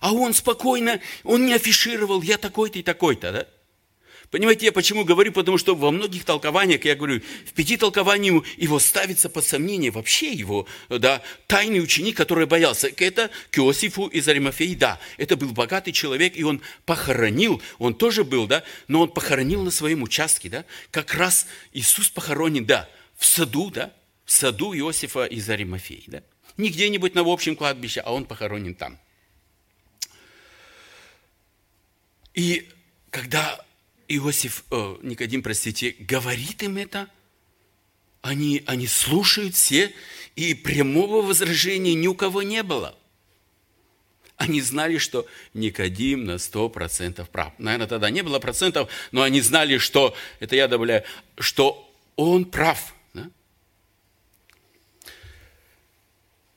А 0.00 0.12
он 0.12 0.34
спокойно, 0.34 1.00
он 1.24 1.46
не 1.46 1.54
афишировал, 1.54 2.22
я 2.22 2.38
такой-то 2.38 2.78
и 2.78 2.82
такой-то, 2.82 3.32
да. 3.32 3.46
Понимаете, 4.30 4.66
я 4.66 4.72
почему 4.72 5.04
говорю? 5.04 5.32
Потому 5.32 5.56
что 5.56 5.74
во 5.74 5.90
многих 5.90 6.24
толкованиях, 6.24 6.84
я 6.84 6.94
говорю, 6.94 7.22
в 7.46 7.52
пяти 7.54 7.78
толкованиях 7.78 8.44
его 8.58 8.78
ставится 8.78 9.30
под 9.30 9.44
сомнение 9.44 9.90
вообще 9.90 10.32
его, 10.32 10.66
да, 10.90 11.22
тайный 11.46 11.82
ученик, 11.82 12.16
который 12.16 12.46
боялся. 12.46 12.88
Это 12.88 13.30
к 13.50 13.58
Иосифу 13.58 14.06
из 14.06 14.28
Аримафеи, 14.28 14.74
да, 14.74 15.00
это 15.16 15.36
был 15.36 15.52
богатый 15.52 15.92
человек, 15.92 16.36
и 16.36 16.44
он 16.44 16.60
похоронил, 16.84 17.62
он 17.78 17.94
тоже 17.94 18.22
был, 18.22 18.46
да, 18.46 18.64
но 18.86 19.00
он 19.00 19.08
похоронил 19.08 19.62
на 19.62 19.70
своем 19.70 20.02
участке, 20.02 20.50
да, 20.50 20.64
как 20.90 21.14
раз 21.14 21.46
Иисус 21.72 22.10
похоронен, 22.10 22.66
да, 22.66 22.86
в 23.16 23.24
саду, 23.24 23.70
да, 23.70 23.94
в 24.26 24.32
саду 24.32 24.74
Иосифа 24.74 25.24
из 25.24 25.48
Аримафеи, 25.48 26.04
да, 26.06 26.22
не 26.58 26.68
где-нибудь 26.68 27.14
на 27.14 27.22
общем 27.24 27.56
кладбище, 27.56 28.00
а 28.00 28.12
он 28.12 28.26
похоронен 28.26 28.74
там. 28.74 28.98
И 32.34 32.68
когда 33.10 33.64
Иосиф, 34.08 34.64
э, 34.70 34.96
Никодим, 35.02 35.42
простите, 35.42 35.94
говорит 35.98 36.62
им 36.62 36.78
это, 36.78 37.08
они, 38.22 38.62
они 38.66 38.86
слушают 38.86 39.54
все, 39.54 39.92
и 40.34 40.54
прямого 40.54 41.20
возражения 41.20 41.94
ни 41.94 42.06
у 42.06 42.14
кого 42.14 42.42
не 42.42 42.62
было. 42.62 42.96
Они 44.36 44.60
знали, 44.60 44.98
что 44.98 45.26
Никодим 45.52 46.24
на 46.24 46.38
сто 46.38 46.68
процентов 46.68 47.28
прав. 47.28 47.52
Наверное, 47.58 47.86
тогда 47.86 48.08
не 48.08 48.22
было 48.22 48.38
процентов, 48.38 48.88
но 49.12 49.22
они 49.22 49.40
знали, 49.40 49.78
что, 49.78 50.16
это 50.40 50.56
я 50.56 50.68
добавляю, 50.68 51.04
что 51.38 51.92
он 52.16 52.44
прав. 52.44 52.94
Да? 53.12 53.28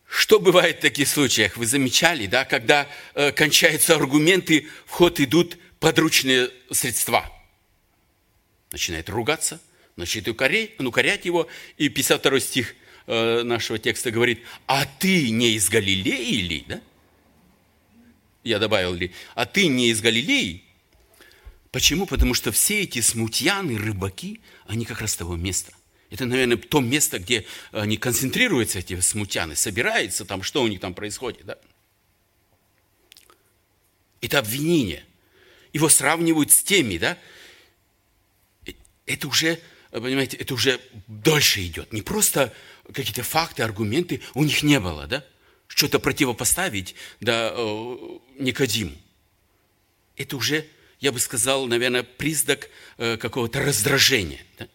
Что 0.07 0.39
бывает 0.39 0.77
в 0.77 0.81
таких 0.81 1.07
случаях? 1.07 1.57
Вы 1.57 1.65
замечали, 1.65 2.27
да, 2.27 2.45
когда 2.45 2.87
э, 3.13 3.31
кончаются 3.31 3.95
аргументы, 3.95 4.67
в 4.85 4.91
ход 4.91 5.19
идут 5.19 5.57
подручные 5.79 6.49
средства– 6.71 7.29
начинает 8.71 9.09
ругаться, 9.09 9.61
начинает 9.95 10.29
укорять, 10.29 10.79
укорять 10.79 11.25
его. 11.25 11.47
И 11.77 11.89
52 11.89 12.39
стих 12.39 12.75
э, 13.07 13.43
нашего 13.43 13.77
текста 13.77 14.11
говорит, 14.11 14.41
а 14.67 14.85
ты 14.85 15.29
не 15.29 15.53
из 15.53 15.69
Галилеи 15.69 16.41
ли? 16.41 16.65
Да? 16.67 16.81
Я 18.43 18.59
добавил 18.59 18.93
ли, 18.93 19.13
а 19.35 19.45
ты 19.45 19.67
не 19.67 19.89
из 19.89 20.01
Галилеи? 20.01 20.63
Почему? 21.71 22.05
Потому 22.05 22.33
что 22.33 22.51
все 22.51 22.81
эти 22.81 22.99
смутьяны, 22.99 23.77
рыбаки, 23.77 24.41
они 24.67 24.85
как 24.85 25.01
раз 25.01 25.15
того 25.15 25.35
места. 25.35 25.73
Это, 26.09 26.25
наверное, 26.25 26.57
то 26.57 26.81
место, 26.81 27.19
где 27.19 27.45
они 27.71 27.95
концентрируются, 27.95 28.79
эти 28.79 28.99
смутьяны, 28.99 29.55
собираются 29.55 30.25
там, 30.25 30.43
что 30.43 30.61
у 30.61 30.67
них 30.67 30.81
там 30.81 30.93
происходит. 30.93 31.45
Да? 31.45 31.57
Это 34.19 34.39
обвинение. 34.39 35.05
Его 35.71 35.87
сравнивают 35.87 36.51
с 36.51 36.61
теми, 36.63 36.97
да, 36.97 37.17
это 39.13 39.27
уже, 39.27 39.59
понимаете, 39.91 40.37
это 40.37 40.53
уже 40.53 40.79
дольше 41.07 41.65
идет. 41.65 41.93
Не 41.93 42.01
просто 42.01 42.53
какие-то 42.93 43.23
факты, 43.23 43.63
аргументы 43.63 44.21
у 44.33 44.43
них 44.43 44.63
не 44.63 44.79
было, 44.79 45.07
да? 45.07 45.25
Что-то 45.67 45.99
противопоставить 45.99 46.95
да, 47.21 47.53
э, 47.55 47.97
Никодиму. 48.39 48.95
Это 50.17 50.35
уже, 50.35 50.67
я 50.99 51.11
бы 51.11 51.19
сказал, 51.19 51.65
наверное, 51.67 52.03
признак 52.03 52.69
э, 52.97 53.17
какого-то 53.17 53.61
раздражения. 53.61 54.45
Да? 54.59 54.67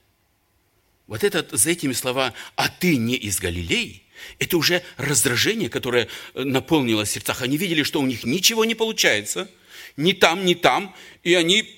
Вот 1.06 1.22
это, 1.22 1.46
за 1.56 1.70
этими 1.70 1.92
словами 1.92 2.32
«а 2.56 2.68
ты 2.68 2.96
не 2.96 3.14
из 3.14 3.38
Галилеи» 3.38 4.02
это 4.38 4.56
уже 4.56 4.82
раздражение, 4.96 5.68
которое 5.68 6.08
э, 6.34 6.42
наполнило 6.42 7.06
сердцах. 7.06 7.42
Они 7.42 7.56
видели, 7.56 7.82
что 7.82 8.00
у 8.00 8.06
них 8.06 8.24
ничего 8.24 8.64
не 8.64 8.74
получается, 8.74 9.50
ни 9.96 10.12
там, 10.12 10.44
ни 10.44 10.54
там, 10.54 10.94
и 11.22 11.34
они 11.34 11.75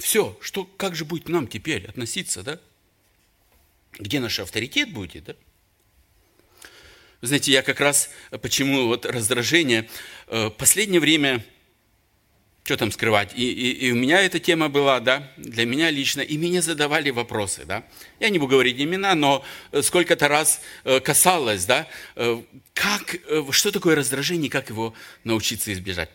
все, 0.00 0.36
что, 0.40 0.64
как 0.64 0.94
же 0.94 1.04
будет 1.04 1.28
нам 1.28 1.46
теперь 1.46 1.86
относиться, 1.86 2.42
да? 2.42 2.58
Где 3.98 4.20
наш 4.20 4.38
авторитет 4.38 4.92
будет, 4.92 5.24
да? 5.24 5.36
Вы 7.20 7.28
знаете, 7.28 7.52
я 7.52 7.62
как 7.62 7.80
раз, 7.80 8.10
почему 8.40 8.86
вот 8.86 9.04
раздражение, 9.04 9.88
э, 10.28 10.48
последнее 10.50 11.00
время, 11.00 11.44
что 12.64 12.78
там 12.78 12.92
скрывать, 12.92 13.32
и, 13.34 13.52
и, 13.52 13.88
и 13.88 13.92
у 13.92 13.96
меня 13.96 14.22
эта 14.22 14.38
тема 14.38 14.70
была, 14.70 15.00
да, 15.00 15.30
для 15.36 15.66
меня 15.66 15.90
лично, 15.90 16.22
и 16.22 16.38
мне 16.38 16.62
задавали 16.62 17.10
вопросы, 17.10 17.64
да. 17.66 17.84
Я 18.20 18.30
не 18.30 18.38
буду 18.38 18.52
говорить 18.52 18.80
имена, 18.80 19.14
но 19.14 19.44
сколько-то 19.82 20.28
раз 20.28 20.62
э, 20.84 21.00
касалось, 21.00 21.66
да, 21.66 21.88
э, 22.16 22.42
как, 22.72 23.16
что 23.50 23.70
такое 23.70 23.96
раздражение, 23.96 24.50
как 24.50 24.70
его 24.70 24.94
научиться 25.24 25.72
избежать 25.74 26.10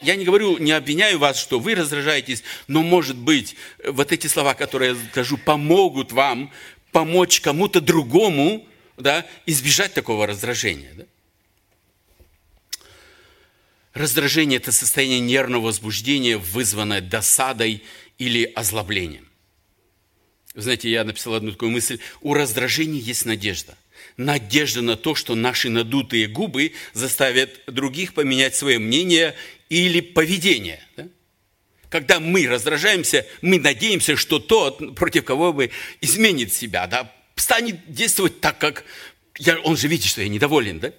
я 0.00 0.16
не 0.16 0.24
говорю, 0.24 0.58
не 0.58 0.72
обвиняю 0.72 1.18
вас, 1.18 1.38
что 1.38 1.58
вы 1.58 1.74
раздражаетесь, 1.74 2.42
но, 2.66 2.82
может 2.82 3.16
быть, 3.16 3.56
вот 3.84 4.12
эти 4.12 4.26
слова, 4.26 4.54
которые 4.54 4.92
я 4.92 5.10
скажу, 5.10 5.38
помогут 5.38 6.12
вам 6.12 6.52
помочь 6.92 7.40
кому-то 7.40 7.80
другому 7.80 8.66
да, 8.96 9.26
избежать 9.46 9.94
такого 9.94 10.26
раздражения. 10.26 10.92
Да? 10.94 11.04
Раздражение– 13.94 14.56
это 14.58 14.72
состояние 14.72 15.20
нервного 15.20 15.66
возбуждения, 15.66 16.36
вызванное 16.36 17.00
досадой 17.00 17.82
или 18.18 18.44
озлоблением. 18.54 19.26
знаете, 20.54 20.90
я 20.90 21.04
написал 21.04 21.34
одну 21.34 21.52
такую 21.52 21.70
мысль. 21.70 21.98
У 22.20 22.34
раздражения 22.34 23.00
есть 23.00 23.24
надежда– 23.24 23.76
надежда 24.16 24.82
на 24.82 24.96
то, 24.96 25.14
что 25.14 25.34
наши 25.34 25.68
надутые 25.68 26.26
губы 26.26 26.72
заставят 26.92 27.60
других 27.66 28.14
поменять 28.14 28.54
свое 28.54 28.78
мнение 28.78 29.34
или 29.68 30.00
поведение. 30.00 30.80
Да? 30.96 31.08
Когда 31.90 32.20
мы 32.20 32.46
раздражаемся, 32.46 33.26
мы 33.42 33.58
надеемся, 33.58 34.16
что 34.16 34.38
тот, 34.38 34.96
против 34.96 35.24
кого 35.24 35.52
бы 35.52 35.70
изменит 36.00 36.52
себя, 36.52 36.86
да, 36.86 37.12
станет 37.36 37.92
действовать 37.92 38.40
так, 38.40 38.58
как 38.58 38.84
я, 39.38 39.58
он 39.60 39.76
же 39.76 39.88
видит, 39.88 40.06
что 40.06 40.22
я 40.22 40.28
недоволен, 40.28 40.80
да? 40.80 40.92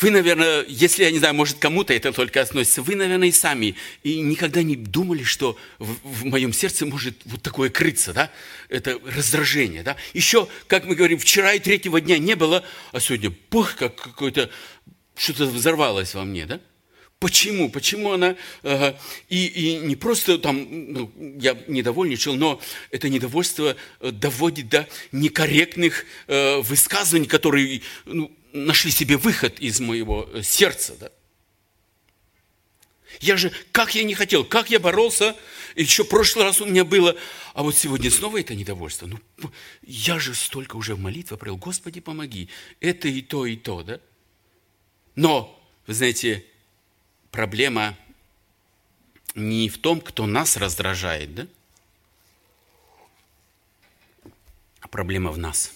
Вы, 0.00 0.10
наверное, 0.10 0.64
если, 0.68 1.04
я 1.04 1.10
не 1.10 1.18
знаю, 1.18 1.34
может, 1.34 1.58
кому-то 1.58 1.94
это 1.94 2.12
только 2.12 2.42
относится, 2.42 2.82
вы, 2.82 2.96
наверное, 2.96 3.28
и 3.28 3.32
сами 3.32 3.76
и 4.02 4.20
никогда 4.20 4.62
не 4.62 4.76
думали, 4.76 5.22
что 5.22 5.56
в, 5.78 5.96
в 6.02 6.24
моем 6.26 6.52
сердце 6.52 6.84
может 6.84 7.16
вот 7.24 7.42
такое 7.42 7.70
крыться, 7.70 8.12
да? 8.12 8.30
Это 8.68 9.00
раздражение, 9.04 9.82
да? 9.82 9.96
Еще, 10.12 10.48
как 10.66 10.84
мы 10.84 10.96
говорим, 10.96 11.18
вчера 11.18 11.54
и 11.54 11.60
третьего 11.60 12.00
дня 12.00 12.18
не 12.18 12.36
было, 12.36 12.62
а 12.92 13.00
сегодня, 13.00 13.30
пух, 13.30 13.76
как 13.76 13.94
какое-то, 13.96 14.50
что-то 15.16 15.46
взорвалось 15.46 16.14
во 16.14 16.24
мне, 16.24 16.44
да? 16.44 16.60
Почему? 17.18 17.70
Почему 17.70 18.12
она... 18.12 18.36
Э, 18.62 18.92
и, 19.30 19.46
и 19.46 19.76
не 19.76 19.96
просто 19.96 20.36
там, 20.36 20.92
ну, 20.92 21.10
я 21.40 21.56
недовольничал, 21.66 22.34
но 22.34 22.60
это 22.90 23.08
недовольство 23.08 23.74
э, 24.00 24.10
доводит 24.10 24.68
до 24.68 24.86
некорректных 25.12 26.04
э, 26.26 26.58
высказываний, 26.58 27.26
которые 27.26 27.80
ну, 28.04 28.30
нашли 28.56 28.90
себе 28.90 29.16
выход 29.16 29.60
из 29.60 29.80
моего 29.80 30.28
э, 30.32 30.42
сердца. 30.42 30.96
Да? 30.98 31.12
Я 33.20 33.36
же, 33.36 33.52
как 33.72 33.94
я 33.94 34.04
не 34.04 34.14
хотел, 34.14 34.44
как 34.44 34.70
я 34.70 34.80
боролся, 34.80 35.36
еще 35.74 36.04
в 36.04 36.08
прошлый 36.08 36.44
раз 36.44 36.60
у 36.60 36.66
меня 36.66 36.84
было, 36.84 37.16
а 37.54 37.62
вот 37.62 37.76
сегодня 37.76 38.10
снова 38.10 38.40
это 38.40 38.54
недовольство. 38.54 39.06
Ну, 39.06 39.18
я 39.82 40.18
же 40.18 40.34
столько 40.34 40.76
уже 40.76 40.94
в 40.94 41.00
молитве 41.00 41.36
провел, 41.36 41.56
Господи, 41.56 42.00
помоги, 42.00 42.48
это 42.80 43.08
и 43.08 43.22
то, 43.22 43.46
и 43.46 43.56
то, 43.56 43.82
да? 43.82 44.00
Но, 45.14 45.58
вы 45.86 45.94
знаете, 45.94 46.44
проблема 47.30 47.96
не 49.34 49.68
в 49.68 49.78
том, 49.78 50.00
кто 50.00 50.26
нас 50.26 50.56
раздражает, 50.56 51.34
да? 51.34 51.46
А 54.80 54.88
проблема 54.88 55.30
в 55.30 55.38
нас 55.38 55.72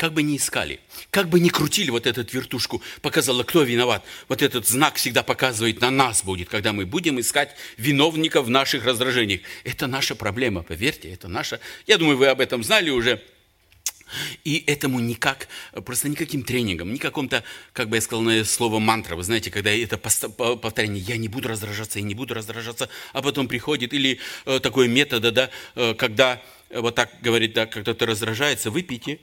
как 0.00 0.14
бы 0.14 0.22
ни 0.22 0.38
искали, 0.38 0.80
как 1.10 1.28
бы 1.28 1.38
ни 1.38 1.50
крутили 1.50 1.90
вот 1.90 2.06
эту 2.06 2.24
вертушку, 2.32 2.80
показала, 3.02 3.42
кто 3.42 3.64
виноват. 3.64 4.02
Вот 4.28 4.40
этот 4.40 4.66
знак 4.66 4.94
всегда 4.94 5.22
показывает 5.22 5.82
на 5.82 5.90
нас 5.90 6.24
будет, 6.24 6.48
когда 6.48 6.72
мы 6.72 6.86
будем 6.86 7.20
искать 7.20 7.54
виновников 7.76 8.46
в 8.46 8.48
наших 8.48 8.86
раздражениях. 8.86 9.42
Это 9.62 9.86
наша 9.86 10.14
проблема, 10.14 10.62
поверьте, 10.62 11.12
это 11.12 11.28
наша. 11.28 11.60
Я 11.86 11.98
думаю, 11.98 12.16
вы 12.16 12.28
об 12.28 12.40
этом 12.40 12.64
знали 12.64 12.88
уже. 12.88 13.22
И 14.42 14.64
этому 14.66 15.00
никак, 15.00 15.48
просто 15.84 16.08
никаким 16.08 16.44
тренингом, 16.44 16.94
ни 16.94 16.96
каком-то, 16.96 17.44
как 17.74 17.90
бы 17.90 17.96
я 17.96 18.00
сказал, 18.00 18.44
слово 18.46 18.78
мантра. 18.78 19.16
Вы 19.16 19.22
знаете, 19.22 19.50
когда 19.50 19.70
это 19.70 19.98
повторение, 19.98 21.02
я 21.02 21.18
не 21.18 21.28
буду 21.28 21.46
раздражаться, 21.46 21.98
я 21.98 22.06
не 22.06 22.14
буду 22.14 22.32
раздражаться, 22.32 22.88
а 23.12 23.20
потом 23.20 23.48
приходит, 23.48 23.92
или 23.92 24.18
э, 24.46 24.60
такой 24.60 24.88
метод, 24.88 25.34
да, 25.34 25.50
э, 25.74 25.92
когда 25.92 26.42
вот 26.70 26.94
так 26.94 27.10
говорит, 27.20 27.52
да, 27.52 27.66
когда 27.66 27.92
кто-то 27.92 28.06
раздражается, 28.06 28.70
выпейте, 28.70 29.20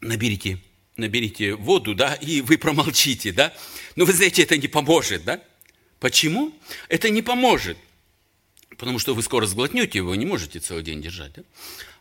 наберите 0.00 0.58
наберите 0.96 1.54
воду, 1.54 1.94
да, 1.94 2.14
и 2.14 2.40
вы 2.40 2.58
промолчите, 2.58 3.32
да. 3.32 3.52
Но 3.96 4.04
вы 4.04 4.12
знаете, 4.12 4.42
это 4.42 4.56
не 4.56 4.68
поможет, 4.68 5.24
да. 5.24 5.42
Почему? 6.00 6.52
Это 6.88 7.10
не 7.10 7.22
поможет. 7.22 7.76
Потому 8.76 8.98
что 8.98 9.14
вы 9.14 9.22
скоро 9.22 9.46
сглотнете, 9.46 10.02
вы 10.02 10.16
не 10.16 10.26
можете 10.26 10.58
целый 10.58 10.82
день 10.82 11.00
держать, 11.00 11.32
да? 11.34 11.42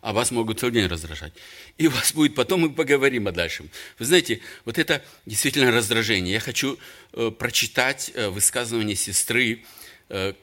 а 0.02 0.12
вас 0.12 0.32
могут 0.32 0.60
целый 0.60 0.74
день 0.74 0.88
раздражать. 0.88 1.34
И 1.78 1.88
вас 1.88 2.14
будет 2.14 2.36
потом, 2.36 2.62
мы 2.62 2.74
поговорим 2.74 3.28
о 3.28 3.32
дальшем. 3.32 3.70
Вы 4.00 4.06
знаете, 4.06 4.42
вот 4.66 4.78
это 4.78 5.04
действительно 5.26 5.72
раздражение. 5.72 6.34
Я 6.34 6.40
хочу 6.40 6.78
э, 7.14 7.32
прочитать 7.32 8.12
э, 8.14 8.30
высказывание 8.30 8.96
сестры, 8.96 9.64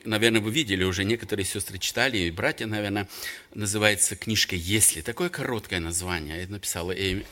наверное, 0.04 0.40
вы 0.40 0.50
видели 0.50 0.84
уже, 0.84 1.04
некоторые 1.04 1.44
сестры 1.44 1.78
читали, 1.78 2.18
и 2.18 2.30
братья, 2.30 2.66
наверное, 2.66 3.08
называется 3.54 4.16
книжка 4.16 4.56
«Если». 4.56 5.00
Такое 5.00 5.28
короткое 5.28 5.80
название. 5.80 6.42
Это 6.42 6.52
написала 6.52 6.92
Эми, 6.92 7.24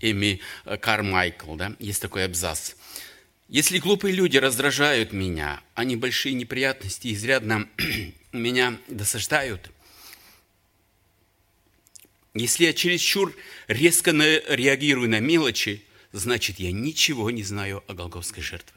Эми 0.00 0.40
Кармайкл, 0.80 1.54
да? 1.56 1.74
Есть 1.78 2.02
такой 2.02 2.24
абзац. 2.24 2.74
Если 3.48 3.78
глупые 3.78 4.12
люди 4.14 4.38
раздражают 4.38 5.12
меня, 5.12 5.62
а 5.74 5.84
небольшие 5.84 6.34
неприятности 6.34 7.14
изрядно 7.14 7.68
меня 8.32 8.76
досаждают, 8.88 9.70
если 12.34 12.64
я 12.64 12.74
чересчур 12.74 13.34
резко 13.66 14.10
реагирую 14.10 15.08
на 15.08 15.20
мелочи, 15.20 15.84
значит, 16.12 16.58
я 16.58 16.72
ничего 16.72 17.30
не 17.30 17.42
знаю 17.44 17.82
о 17.86 17.94
Голговской 17.94 18.42
жертве. 18.42 18.75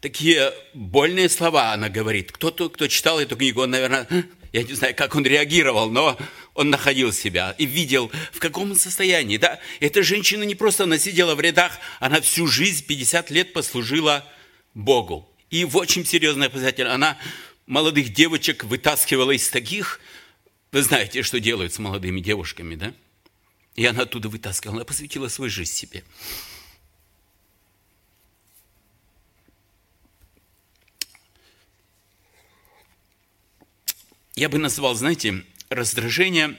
Такие 0.00 0.54
больные 0.72 1.28
слова 1.28 1.72
она 1.72 1.90
говорит. 1.90 2.32
Кто-то, 2.32 2.70
кто 2.70 2.88
читал 2.88 3.20
эту 3.20 3.36
книгу, 3.36 3.62
он, 3.62 3.70
наверное, 3.70 4.08
я 4.52 4.62
не 4.62 4.72
знаю, 4.72 4.94
как 4.94 5.14
он 5.14 5.24
реагировал, 5.24 5.90
но 5.90 6.18
он 6.54 6.70
находил 6.70 7.12
себя 7.12 7.54
и 7.58 7.66
видел, 7.66 8.10
в 8.32 8.38
каком 8.38 8.70
он 8.70 8.76
состоянии. 8.76 9.36
Да? 9.36 9.60
Эта 9.78 10.02
женщина 10.02 10.42
не 10.44 10.54
просто 10.54 10.84
она 10.84 10.98
сидела 10.98 11.34
в 11.34 11.40
рядах, 11.40 11.78
она 12.00 12.20
всю 12.22 12.46
жизнь, 12.46 12.84
50 12.86 13.30
лет 13.30 13.52
послужила 13.52 14.26
Богу. 14.74 15.28
И 15.50 15.64
в 15.64 15.76
очень 15.76 16.06
серьезное 16.06 16.48
показатель. 16.48 16.86
Она 16.86 17.18
молодых 17.66 18.12
девочек 18.12 18.64
вытаскивала 18.64 19.32
из 19.32 19.50
таких, 19.50 20.00
вы 20.72 20.82
знаете, 20.82 21.22
что 21.22 21.40
делают 21.40 21.74
с 21.74 21.78
молодыми 21.78 22.20
девушками, 22.20 22.74
да? 22.74 22.94
И 23.76 23.84
она 23.84 24.02
оттуда 24.02 24.28
вытаскивала, 24.28 24.78
она 24.78 24.84
посвятила 24.84 25.28
свою 25.28 25.50
жизнь 25.50 25.72
себе. 25.72 26.04
Я 34.40 34.48
бы 34.48 34.56
назвал, 34.56 34.94
знаете, 34.94 35.44
раздражение, 35.68 36.56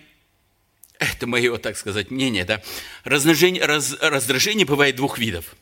это 0.99 1.25
мое, 1.25 1.57
так 1.57 1.75
сказать, 1.75 2.11
мнение, 2.11 2.45
да, 2.45 2.61
раздражение, 3.05 3.65
раз, 3.65 3.97
раздражение 3.99 4.67
бывает 4.67 4.95
двух 4.95 5.17
видов. 5.17 5.55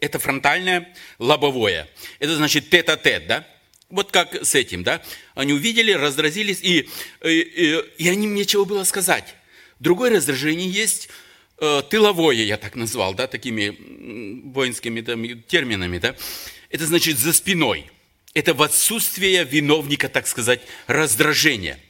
Это 0.00 0.18
фронтальное, 0.18 0.88
лобовое. 1.18 1.86
Это 2.20 2.36
значит 2.36 2.70
тет-а-тет, 2.70 3.26
да? 3.26 3.46
Вот 3.90 4.10
как 4.10 4.46
с 4.46 4.54
этим, 4.54 4.82
да? 4.82 5.02
Они 5.34 5.52
увидели, 5.52 5.92
раздразились, 5.92 6.60
и, 6.62 6.88
и, 7.22 7.28
и, 7.28 7.84
и 7.98 8.08
они 8.08 8.26
мне 8.26 8.46
чего 8.46 8.64
было 8.64 8.84
сказать. 8.84 9.34
Другое 9.78 10.10
раздражение 10.10 10.70
есть, 10.70 11.10
э, 11.58 11.82
тыловое, 11.90 12.44
я 12.44 12.56
так 12.56 12.76
назвал, 12.76 13.12
да, 13.12 13.26
такими 13.26 13.76
воинскими 14.54 15.02
там, 15.02 15.42
терминами, 15.42 15.98
да. 15.98 16.16
Это 16.70 16.86
значит 16.86 17.18
за 17.18 17.34
спиной. 17.34 17.90
Это 18.34 18.54
в 18.54 18.62
отсутствие 18.62 19.44
виновника, 19.44 20.08
так 20.08 20.26
сказать, 20.26 20.60
раздражения– 20.86 21.78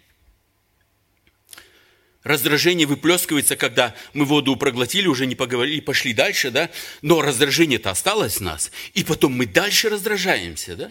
Раздражение 2.29 2.87
выплескивается, 2.87 3.57
когда 3.57 3.95
мы 4.13 4.27
воду 4.27 4.55
проглотили, 4.57 5.07
уже 5.07 5.25
не 5.25 5.35
поговорили, 5.35 5.81
пошли 5.81 6.13
дальше, 6.13 6.51
да? 6.51 6.69
Но 7.01 7.23
раздражение-то 7.23 7.89
осталось 7.89 8.37
в 8.37 8.41
нас. 8.43 8.71
И 8.93 9.03
потом 9.03 9.33
мы 9.33 9.47
дальше 9.47 9.89
раздражаемся, 9.89 10.77
да? 10.77 10.91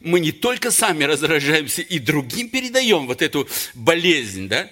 Мы 0.00 0.18
не 0.18 0.32
только 0.32 0.70
сами 0.70 1.04
раздражаемся, 1.04 1.82
и 1.82 1.98
другим 1.98 2.48
передаем 2.48 3.06
вот 3.06 3.20
эту 3.20 3.46
болезнь, 3.74 4.48
да? 4.48 4.70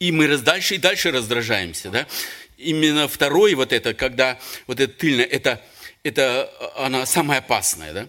И 0.00 0.12
мы 0.12 0.36
дальше 0.36 0.74
и 0.74 0.78
дальше 0.78 1.12
раздражаемся, 1.12 1.88
да? 1.88 2.06
Именно 2.58 3.08
второе 3.08 3.56
вот 3.56 3.72
это, 3.72 3.94
когда 3.94 4.38
вот 4.66 4.80
это 4.80 4.92
тыльное, 4.92 5.24
это, 5.24 5.64
это 6.02 6.52
она 6.76 7.06
самая 7.06 7.38
опасная, 7.38 7.92
да? 7.94 8.08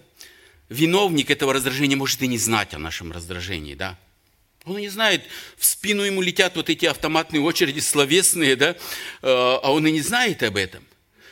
Виновник 0.68 1.30
этого 1.30 1.52
раздражения 1.52 1.96
может 1.96 2.20
и 2.22 2.26
не 2.26 2.38
знать 2.38 2.74
о 2.74 2.78
нашем 2.78 3.12
раздражении, 3.12 3.74
да? 3.74 3.98
Он 4.64 4.78
не 4.78 4.88
знает, 4.88 5.22
в 5.56 5.64
спину 5.64 6.02
ему 6.02 6.20
летят 6.20 6.56
вот 6.56 6.68
эти 6.68 6.86
автоматные 6.86 7.40
очереди 7.40 7.78
словесные, 7.78 8.56
да, 8.56 8.70
э, 8.70 8.76
а 9.22 9.72
он 9.72 9.86
и 9.86 9.92
не 9.92 10.00
знает 10.00 10.42
об 10.42 10.56
этом. 10.56 10.82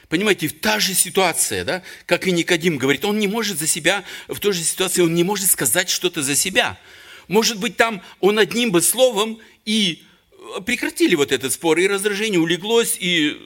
Понимаете, 0.08 0.48
та 0.48 0.78
же 0.78 0.94
ситуация, 0.94 1.64
да, 1.64 1.82
как 2.06 2.28
и 2.28 2.32
Никодим 2.32 2.78
говорит, 2.78 3.04
он 3.04 3.18
не 3.18 3.26
может 3.26 3.58
за 3.58 3.66
себя, 3.66 4.04
в 4.28 4.38
той 4.38 4.52
же 4.52 4.62
ситуации 4.62 5.02
он 5.02 5.14
не 5.14 5.24
может 5.24 5.50
сказать 5.50 5.88
что-то 5.88 6.22
за 6.22 6.36
себя. 6.36 6.78
Может 7.26 7.58
быть, 7.58 7.76
там 7.76 8.02
он 8.20 8.38
одним 8.38 8.70
бы 8.70 8.80
словом 8.80 9.40
и 9.64 10.04
прекратили 10.64 11.16
вот 11.16 11.32
этот 11.32 11.52
спор, 11.52 11.78
и 11.78 11.88
раздражение 11.88 12.38
улеглось, 12.38 12.96
и 13.00 13.36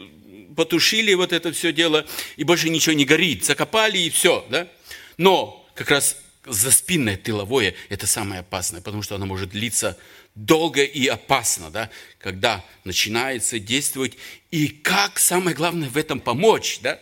потушили 0.54 1.14
вот 1.14 1.32
это 1.32 1.50
все 1.52 1.72
дело, 1.72 2.04
и 2.36 2.44
больше 2.44 2.68
ничего 2.68 2.94
не 2.94 3.06
горит, 3.06 3.46
закопали, 3.46 3.96
и 3.96 4.10
все, 4.10 4.44
да. 4.50 4.68
Но 5.16 5.57
как 5.78 5.90
раз 5.90 6.16
заспинное 6.44 7.16
тыловое– 7.16 7.72
это 7.88 8.08
самое 8.08 8.40
опасное, 8.40 8.80
потому 8.80 9.02
что 9.02 9.14
оно 9.14 9.26
может 9.26 9.50
длиться 9.50 9.96
долго 10.34 10.82
и 10.82 11.06
опасно, 11.06 11.70
да, 11.70 11.88
когда 12.18 12.64
начинается 12.82 13.60
действовать. 13.60 14.14
И 14.50 14.66
как, 14.66 15.20
самое 15.20 15.54
главное, 15.54 15.88
в 15.88 15.96
этом 15.96 16.18
помочь, 16.18 16.80
да? 16.82 17.00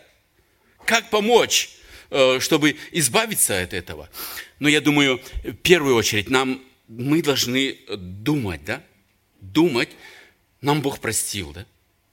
Как 0.85 1.09
помочь, 1.09 1.71
э, 2.11 2.39
чтобы 2.39 2.77
избавиться 2.91 3.59
от 3.59 3.73
этого? 3.73 4.11
Но 4.59 4.69
я 4.69 4.79
думаю, 4.79 5.19
в 5.43 5.53
первую 5.53 5.95
очередь 5.95 6.29
нам, 6.29 6.61
мы 6.87 7.23
должны 7.23 7.79
думать, 7.89 8.63
да? 8.63 8.83
Думать, 9.41 9.89
нам 10.61 10.81
Бог 10.81 10.99
простил, 10.99 11.51
да? 11.51 11.65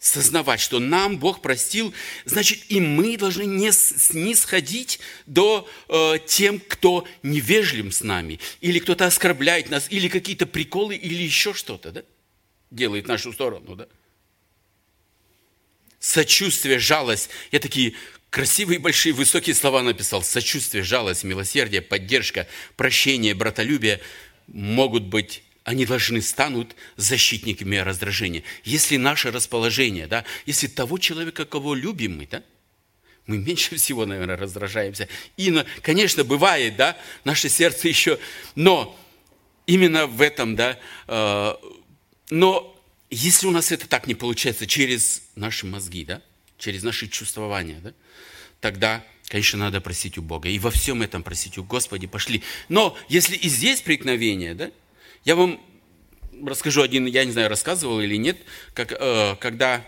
Сознавать, 0.05 0.61
что 0.61 0.81
нам 0.81 1.19
Бог 1.19 1.41
простил, 1.41 1.95
значит, 2.27 2.65
и 2.69 2.79
мы 2.79 3.17
должны 3.17 3.45
не 3.45 3.73
снисходить 3.73 5.01
до 5.25 5.67
э, 5.89 6.19
тем, 6.27 6.61
кто 6.61 7.09
невежлив 7.23 7.93
с 7.95 8.03
нами, 8.03 8.39
или 8.61 8.81
кто-то 8.81 9.07
оскорбляет 9.07 9.71
нас, 9.71 9.87
или 9.91 10.09
какие-то 10.09 10.45
приколы, 10.45 10.95
или 10.95 11.23
еще 11.23 11.55
что-то, 11.55 11.91
да, 11.91 12.03
делает 12.71 13.09
нашу 13.09 13.33
сторону, 13.33 13.77
да. 13.77 13.87
Сочувствие, 15.99 16.79
жалость. 16.79 17.31
Я 17.51 17.59
такие 17.59 17.95
красивые, 18.29 18.79
большие, 18.79 19.15
высокие 19.15 19.55
слова 19.55 19.81
написал. 19.81 20.23
Сочувствие, 20.23 20.83
жалость, 20.83 21.25
милосердие, 21.25 21.81
поддержка, 21.81 22.47
прощение, 22.77 23.33
братолюбие 23.33 24.03
могут 24.49 25.05
быть 25.05 25.43
они 25.65 25.87
должны 25.87 26.21
станут 26.21 26.77
защитниками 26.97 27.77
раздражения. 27.77 28.43
Если 28.65 28.99
наше 28.99 29.31
расположение, 29.31 30.07
да, 30.07 30.25
если 30.45 30.67
того 30.67 30.99
человека, 30.99 31.47
кого 31.47 31.75
любим 31.75 32.19
мы, 32.19 32.27
да, 32.27 32.43
мы 33.27 33.39
меньше 33.39 33.77
всего, 33.77 34.05
наверное, 34.05 34.37
раздражаемся. 34.37 35.09
И, 35.37 35.65
конечно, 35.83 36.23
бывает, 36.23 36.77
да, 36.77 36.97
наше 37.25 37.49
сердце 37.49 37.89
еще, 37.89 38.19
но 38.55 38.99
именно 39.67 40.07
в 40.07 40.21
этом, 40.21 40.55
да, 40.55 40.79
э, 41.09 41.55
но 42.31 42.71
если 43.11 43.47
у 43.47 43.51
нас 43.51 43.73
это 43.73 43.89
так 43.89 44.07
не 44.07 44.15
получается 44.15 44.67
через 44.67 45.23
наши 45.35 45.67
мозги, 45.67 46.05
да, 46.05 46.21
через 46.59 46.83
наши 46.83 47.09
чувствования, 47.09 47.81
да, 47.81 47.95
тогда, 48.61 49.03
конечно, 49.29 49.59
надо 49.59 49.81
просить 49.81 50.19
у 50.19 50.23
Бога. 50.23 50.51
И 50.51 50.59
во 50.59 50.71
всем 50.71 51.01
этом 51.01 51.23
просить 51.23 51.57
у 51.57 51.65
Господи 51.65 52.07
пошли. 52.07 52.43
Но 52.69 52.99
если 53.09 53.37
и 53.37 53.49
здесь 53.49 53.81
преткновение, 53.81 54.55
да, 54.55 54.71
я 55.25 55.37
вам 55.37 55.61
расскажу 56.45 56.83
один, 56.83 57.07
я 57.07 57.25
не 57.25 57.33
знаю, 57.33 57.49
рассказывал 57.49 58.01
или 58.01 58.17
нет, 58.17 58.39
как, 58.75 58.93
э, 58.93 59.37
когда 59.41 59.85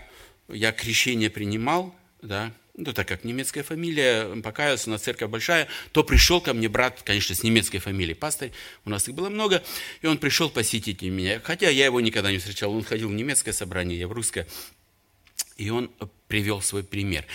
я 0.47 0.71
крещение 0.71 1.29
принимал, 1.29 1.95
да, 2.21 2.51
ну, 2.75 2.93
так 2.93 3.07
как 3.07 3.23
немецкая 3.23 3.63
фамилия, 3.63 4.39
покаялся, 4.41 4.89
у 4.89 4.91
нас 4.91 5.01
церковь 5.01 5.29
большая, 5.29 5.67
то 5.91 6.03
пришел 6.03 6.39
ко 6.39 6.53
мне 6.53 6.69
брат, 6.69 7.01
конечно, 7.03 7.35
с 7.35 7.43
немецкой 7.43 7.79
фамилией, 7.79 8.13
пастырь, 8.13 8.51
у 8.85 8.89
нас 8.89 9.07
их 9.07 9.15
было 9.15 9.29
много, 9.29 9.63
и 10.01 10.07
он 10.07 10.19
пришел 10.19 10.49
посетить 10.49 11.01
меня, 11.01 11.41
хотя 11.43 11.69
я 11.69 11.85
его 11.85 11.99
никогда 12.01 12.31
не 12.31 12.37
встречал, 12.37 12.71
он 12.71 12.83
ходил 12.83 13.09
в 13.09 13.13
немецкое 13.13 13.53
собрание, 13.53 13.99
я 13.99 14.07
в 14.07 14.11
русское, 14.11 14.47
и 15.57 15.69
он 15.69 15.91
привел 16.27 16.61
свой 16.61 16.83
пример. 16.83 17.25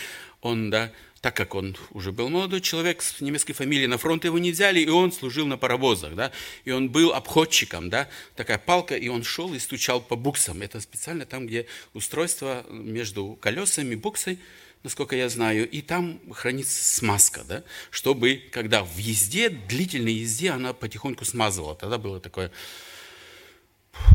Он, 0.42 0.70
да, 0.70 0.92
так 1.22 1.36
как 1.36 1.54
он 1.54 1.76
уже 1.92 2.10
был 2.10 2.28
молодой 2.28 2.60
человек 2.60 3.00
с 3.00 3.20
немецкой 3.20 3.52
фамилией, 3.52 3.86
на 3.86 3.96
фронт 3.96 4.24
его 4.24 4.38
не 4.38 4.50
взяли, 4.50 4.80
и 4.80 4.88
он 4.88 5.12
служил 5.12 5.46
на 5.46 5.56
паровозах, 5.56 6.16
да, 6.16 6.32
и 6.64 6.72
он 6.72 6.90
был 6.90 7.12
обходчиком, 7.12 7.88
да, 7.88 8.08
такая 8.34 8.58
палка, 8.58 8.96
и 8.96 9.06
он 9.06 9.22
шел 9.22 9.54
и 9.54 9.60
стучал 9.60 10.00
по 10.00 10.16
буксам. 10.16 10.62
Это 10.62 10.80
специально 10.80 11.24
там, 11.24 11.46
где 11.46 11.66
устройство 11.94 12.66
между 12.68 13.38
колесами, 13.40 13.94
буксой, 13.94 14.40
насколько 14.82 15.14
я 15.14 15.28
знаю, 15.28 15.70
и 15.70 15.80
там 15.80 16.20
хранится 16.32 16.82
смазка, 16.82 17.44
да, 17.44 17.62
чтобы, 17.92 18.42
когда 18.50 18.82
в 18.82 18.98
езде, 18.98 19.48
длительной 19.48 20.14
езде, 20.14 20.50
она 20.50 20.72
потихоньку 20.72 21.24
смазывала. 21.24 21.76
Тогда 21.76 21.98
было 21.98 22.18
такое 22.18 22.50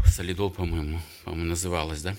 солидол, 0.05 0.49
по-моему, 0.49 1.01
по-моему, 1.23 1.49
называлась, 1.49 2.01
да? 2.01 2.15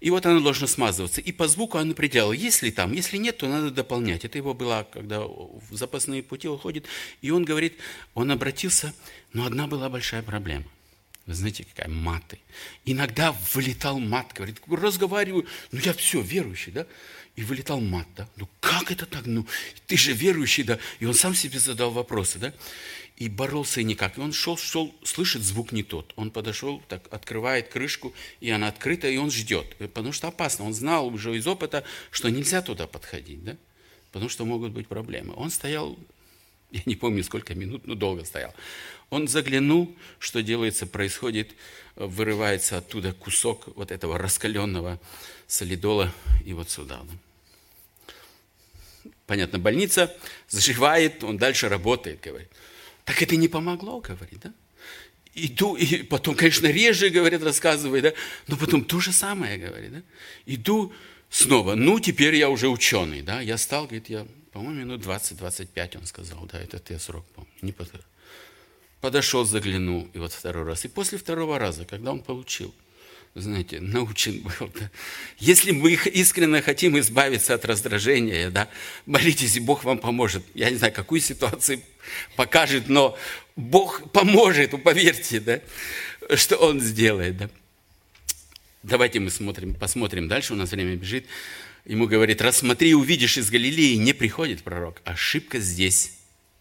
И 0.00 0.10
вот 0.10 0.24
она 0.26 0.40
должна 0.40 0.66
смазываться. 0.66 1.20
И 1.20 1.32
по 1.32 1.46
звуку 1.48 1.78
она 1.78 1.92
определяла, 1.92 2.32
если 2.32 2.70
там, 2.70 2.92
если 2.92 3.18
нет, 3.18 3.38
то 3.38 3.48
надо 3.48 3.70
дополнять. 3.70 4.24
Это 4.24 4.38
его 4.38 4.54
было, 4.54 4.86
когда 4.92 5.20
в 5.20 5.62
запасные 5.70 6.22
пути 6.22 6.48
уходит. 6.48 6.86
И 7.22 7.30
он 7.30 7.44
говорит, 7.44 7.78
он 8.14 8.30
обратился, 8.30 8.94
но 9.32 9.44
одна 9.46 9.66
была 9.66 9.88
большая 9.88 10.22
проблема. 10.22 10.64
Вы 11.26 11.34
знаете, 11.34 11.64
какая 11.64 11.88
маты. 11.88 12.38
Иногда 12.84 13.32
вылетал 13.54 13.98
мат, 13.98 14.32
говорит, 14.34 14.60
разговариваю, 14.68 15.46
ну 15.72 15.80
я 15.80 15.94
все, 15.94 16.20
верующий, 16.20 16.72
да? 16.72 16.86
И 17.36 17.42
вылетал 17.42 17.80
мат, 17.80 18.06
да? 18.16 18.28
Ну 18.36 18.48
как 18.60 18.92
это 18.92 19.06
так? 19.06 19.26
Ну 19.26 19.46
ты 19.86 19.96
же 19.96 20.12
верующий, 20.12 20.62
да? 20.62 20.78
И 21.00 21.06
он 21.06 21.14
сам 21.14 21.34
себе 21.34 21.58
задал 21.58 21.90
вопросы, 21.90 22.38
да? 22.38 22.54
И 23.16 23.28
боролся 23.28 23.80
и 23.80 23.84
никак. 23.84 24.18
И 24.18 24.20
он 24.20 24.32
шел, 24.32 24.56
шел, 24.56 24.94
слышит 25.02 25.42
звук 25.42 25.72
не 25.72 25.82
тот. 25.82 26.12
Он 26.16 26.30
подошел, 26.30 26.80
так 26.88 27.06
открывает 27.12 27.68
крышку, 27.68 28.12
и 28.40 28.50
она 28.50 28.68
открыта, 28.68 29.08
и 29.08 29.16
он 29.16 29.30
ждет. 29.30 29.76
Потому 29.76 30.12
что 30.12 30.28
опасно. 30.28 30.64
Он 30.64 30.74
знал 30.74 31.08
уже 31.08 31.36
из 31.36 31.46
опыта, 31.46 31.84
что 32.10 32.28
нельзя 32.28 32.62
туда 32.62 32.86
подходить, 32.86 33.44
да? 33.44 33.56
Потому 34.12 34.28
что 34.28 34.44
могут 34.44 34.72
быть 34.72 34.86
проблемы. 34.86 35.34
Он 35.36 35.50
стоял, 35.50 35.98
я 36.70 36.82
не 36.86 36.94
помню 36.94 37.24
сколько 37.24 37.54
минут, 37.54 37.86
но 37.86 37.94
долго 37.94 38.24
стоял. 38.24 38.54
Он 39.10 39.28
заглянул, 39.28 39.94
что 40.18 40.42
делается, 40.42 40.86
происходит, 40.86 41.54
вырывается 41.96 42.78
оттуда 42.78 43.12
кусок 43.12 43.68
вот 43.76 43.90
этого 43.90 44.18
раскаленного 44.18 45.00
солидола 45.46 46.12
и 46.44 46.52
вот 46.52 46.70
сюда. 46.70 47.00
Понятно, 49.26 49.58
больница 49.58 50.14
заживает, 50.48 51.24
он 51.24 51.38
дальше 51.38 51.68
работает, 51.68 52.20
говорит. 52.20 52.50
Так 53.04 53.22
это 53.22 53.36
не 53.36 53.48
помогло, 53.48 54.00
говорит, 54.00 54.40
да? 54.40 54.52
Иду, 55.34 55.74
и 55.74 56.02
потом, 56.02 56.36
конечно, 56.36 56.66
реже, 56.68 57.08
говорит, 57.08 57.42
рассказывает, 57.42 58.02
да? 58.02 58.12
Но 58.46 58.56
потом 58.56 58.84
то 58.84 59.00
же 59.00 59.12
самое, 59.12 59.58
говорит, 59.58 59.92
да? 59.92 60.02
Иду 60.46 60.92
снова, 61.30 61.74
ну, 61.74 61.98
теперь 62.00 62.36
я 62.36 62.50
уже 62.50 62.68
ученый, 62.68 63.22
да? 63.22 63.40
Я 63.40 63.58
стал, 63.58 63.84
говорит, 63.86 64.10
я, 64.10 64.26
по-моему, 64.52 64.80
минут 64.80 65.02
20-25, 65.02 65.98
он 65.98 66.06
сказал, 66.06 66.48
да, 66.52 66.60
это 66.60 66.80
я 66.92 66.98
срок 66.98 67.24
помню, 67.34 67.50
не 67.62 67.72
подхожу. 67.72 68.04
Подошел, 69.00 69.44
заглянул, 69.44 70.08
и 70.14 70.18
вот 70.18 70.32
второй 70.32 70.64
раз. 70.64 70.84
И 70.84 70.88
после 70.88 71.18
второго 71.18 71.58
раза, 71.58 71.84
когда 71.84 72.12
он 72.12 72.20
получил, 72.20 72.74
знаете, 73.40 73.80
научен 73.80 74.40
был. 74.40 74.70
Да? 74.78 74.90
Если 75.38 75.72
мы 75.72 75.92
искренне 75.92 76.62
хотим 76.62 76.98
избавиться 76.98 77.54
от 77.54 77.64
раздражения, 77.64 78.50
да, 78.50 78.68
молитесь, 79.06 79.56
и 79.56 79.60
Бог 79.60 79.84
вам 79.84 79.98
поможет. 79.98 80.44
Я 80.54 80.70
не 80.70 80.76
знаю, 80.76 80.92
какую 80.92 81.20
ситуацию 81.20 81.80
покажет, 82.36 82.88
но 82.88 83.18
Бог 83.56 84.10
поможет, 84.12 84.80
поверьте, 84.82 85.40
да, 85.40 85.60
что 86.36 86.56
Он 86.56 86.80
сделает. 86.80 87.36
Да. 87.36 87.50
Давайте 88.84 89.18
мы 89.18 89.30
смотрим, 89.30 89.74
посмотрим 89.74 90.28
дальше, 90.28 90.52
у 90.52 90.56
нас 90.56 90.70
время 90.70 90.94
бежит. 90.94 91.26
Ему 91.86 92.06
говорит, 92.06 92.40
рассмотри, 92.40 92.94
увидишь 92.94 93.36
из 93.36 93.50
Галилеи, 93.50 93.94
не 93.94 94.12
приходит 94.12 94.62
пророк. 94.62 95.00
Ошибка 95.04 95.58
здесь, 95.58 96.12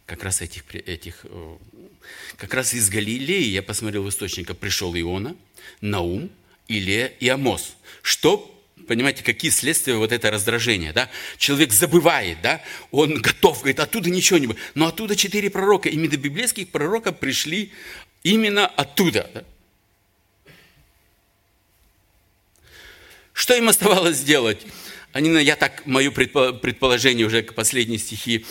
как 0.05 0.23
раз 0.23 0.41
этих, 0.41 0.63
этих 0.73 1.19
э, 1.23 1.57
как 2.37 2.53
раз 2.53 2.73
из 2.73 2.89
Галилеи, 2.89 3.49
я 3.49 3.61
посмотрел 3.61 4.03
в 4.03 4.09
источниках, 4.09 4.57
пришел 4.57 4.93
Иона, 4.95 5.35
Наум, 5.81 6.29
Илия 6.67 7.07
и 7.19 7.27
Амос. 7.29 7.75
Что 8.01 8.49
Понимаете, 8.87 9.23
какие 9.23 9.49
следствия 9.49 9.95
вот 9.95 10.11
это 10.11 10.29
раздражение, 10.29 10.91
да? 10.91 11.09
Человек 11.37 11.71
забывает, 11.71 12.41
да? 12.41 12.61
Он 12.91 13.21
готов, 13.21 13.59
говорит, 13.59 13.79
оттуда 13.79 14.09
ничего 14.09 14.39
не 14.39 14.47
будет. 14.47 14.59
Но 14.75 14.87
оттуда 14.87 15.15
четыре 15.15 15.49
пророка, 15.49 15.87
именно 15.87 16.17
библейских 16.17 16.69
пророков 16.69 17.17
пришли 17.17 17.71
именно 18.23 18.67
оттуда, 18.67 19.29
да? 19.33 19.43
Что 23.31 23.55
им 23.55 23.69
оставалось 23.69 24.17
сделать? 24.17 24.61
Они, 25.11 25.29
я 25.43 25.55
так, 25.55 25.85
мое 25.85 26.11
предположение 26.11 27.25
уже 27.25 27.41
к 27.41 27.53
последней 27.53 27.97
стихи, 27.97 28.45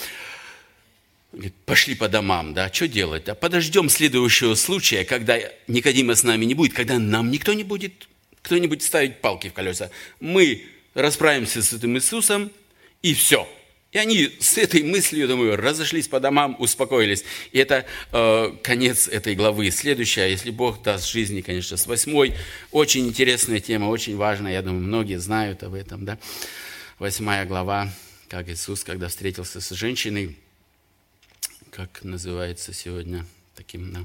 Говорит, 1.33 1.55
пошли 1.64 1.95
по 1.95 2.09
домам, 2.09 2.53
да, 2.53 2.70
что 2.70 2.87
делать? 2.87 3.24
Да, 3.24 3.35
подождем 3.35 3.89
следующего 3.89 4.55
случая, 4.55 5.05
когда 5.05 5.39
Никодима 5.66 6.14
с 6.14 6.24
нами 6.24 6.45
не 6.45 6.55
будет, 6.55 6.74
когда 6.74 6.99
нам 6.99 7.30
никто 7.30 7.55
не 7.55 7.64
будет, 7.64 8.07
кто-нибудь 8.43 8.83
ставить 8.83 9.20
палки 9.22 9.49
в 9.49 9.55
колеса. 9.55 9.91
Мы 10.20 10.66
расправимся 10.93 11.62
с 11.62 11.72
этим 11.72 11.97
Иисусом, 11.97 12.51
и 13.01 13.14
все. 13.14 13.49
И 13.93 13.99
они 13.99 14.30
с 14.41 14.59
этой 14.59 14.83
мыслью, 14.83 15.28
думаю, 15.28 15.57
разошлись 15.57 16.09
по 16.09 16.20
домам, 16.20 16.57
успокоились. 16.59 17.24
И 17.53 17.59
это 17.59 17.85
э, 18.11 18.53
конец 18.62 19.09
этой 19.09 19.35
главы. 19.35 19.70
Следующая, 19.70 20.30
если 20.30 20.51
Бог 20.51 20.83
даст 20.83 21.07
жизни, 21.07 21.43
конечно, 21.43 21.76
с 21.76 21.87
восьмой. 21.87 22.35
Очень 22.70 23.07
интересная 23.07 23.61
тема, 23.61 23.87
очень 23.87 24.16
важная. 24.16 24.53
Я 24.53 24.62
думаю, 24.62 24.83
многие 24.83 25.18
знают 25.18 25.62
об 25.62 25.74
этом. 25.74 26.07
Да? 26.07 26.18
Восьмая 26.99 27.45
глава, 27.45 27.91
как 28.28 28.49
Иисус, 28.49 28.83
когда 28.83 29.09
встретился 29.09 29.61
с 29.61 29.70
женщиной, 29.70 30.39
как 31.73 32.05
называется 32.05 32.75
сегодня 32.75 33.27
таким. 33.55 33.93
Да. 33.93 34.05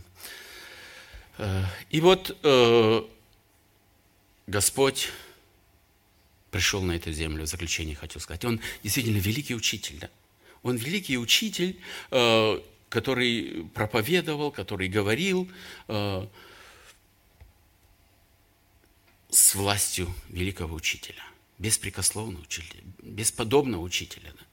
Э, 1.38 1.64
и 1.90 2.00
вот 2.00 2.36
э, 2.42 3.02
Господь 4.48 5.10
пришел 6.50 6.82
на 6.82 6.94
эту 6.94 7.12
землю, 7.12 7.44
в 7.44 7.48
заключение 7.48 7.96
хочу 7.96 8.22
сказать. 8.22 8.46
Он 8.46 8.62
действительно 8.84 9.18
великий 9.18 9.54
учитель. 9.54 10.00
Да? 10.00 10.10
Он 10.64 10.78
великий 10.78 11.18
учитель, 11.18 11.78
э, 12.10 12.62
который 12.88 13.70
проповедовал, 13.74 14.50
который 14.52 14.88
говорил 14.88 15.52
с 19.30 19.56
властью 19.56 20.08
великого 20.30 20.74
учителя, 20.74 21.22
беспрекословного 21.60 22.42
учителя, 22.42 22.82
бесподобного 23.04 23.82
учителя. 23.82 24.32
Да? 24.40 24.47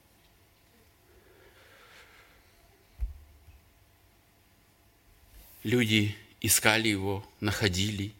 Люди 5.64 6.16
искали 6.40 6.88
его, 6.88 7.26
находили, 7.40 8.12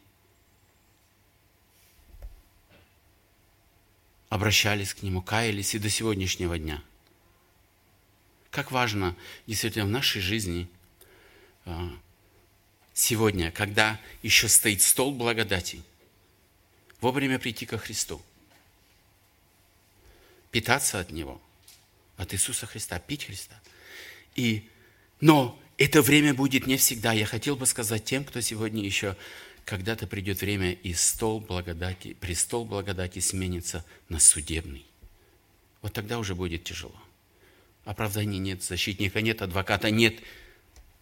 обращались 4.29 4.93
к 4.93 5.03
нему, 5.03 5.21
каялись 5.21 5.75
и 5.75 5.79
до 5.79 5.89
сегодняшнего 5.89 6.57
дня. 6.57 6.83
Как 8.49 8.71
важно 8.71 9.15
действительно 9.47 9.85
в 9.85 9.89
нашей 9.89 10.21
жизни 10.21 10.67
а, 11.65 11.97
сегодня, 12.93 13.51
когда 13.51 13.99
еще 14.23 14.49
стоит 14.49 14.81
стол 14.81 15.13
благодати, 15.13 15.83
вовремя 16.99 17.37
прийти 17.37 17.65
ко 17.65 17.77
Христу, 17.77 18.21
питаться 20.51 20.99
от 20.99 21.11
Него, 21.11 21.39
от 22.17 22.33
Иисуса 22.33 22.65
Христа, 22.65 22.97
пить 22.99 23.25
Христа. 23.25 23.59
И, 24.35 24.67
но 25.19 25.59
это 25.77 26.01
время 26.01 26.33
будет 26.33 26.67
не 26.67 26.77
всегда. 26.77 27.13
Я 27.13 27.25
хотел 27.25 27.55
бы 27.55 27.65
сказать 27.65 28.05
тем, 28.05 28.23
кто 28.23 28.41
сегодня 28.41 28.83
еще 28.83 29.15
когда-то 29.65 30.07
придет 30.07 30.41
время, 30.41 30.73
и 30.73 30.93
стол 30.93 31.39
благодати, 31.39 32.13
престол 32.13 32.65
благодати 32.65 33.19
сменится 33.19 33.83
на 34.09 34.19
судебный. 34.19 34.85
Вот 35.81 35.93
тогда 35.93 36.19
уже 36.19 36.35
будет 36.35 36.63
тяжело. 36.63 36.95
Оправдания 37.83 38.39
нет, 38.39 38.63
защитника 38.63 39.21
нет, 39.21 39.41
адвоката 39.41 39.89
нет. 39.91 40.15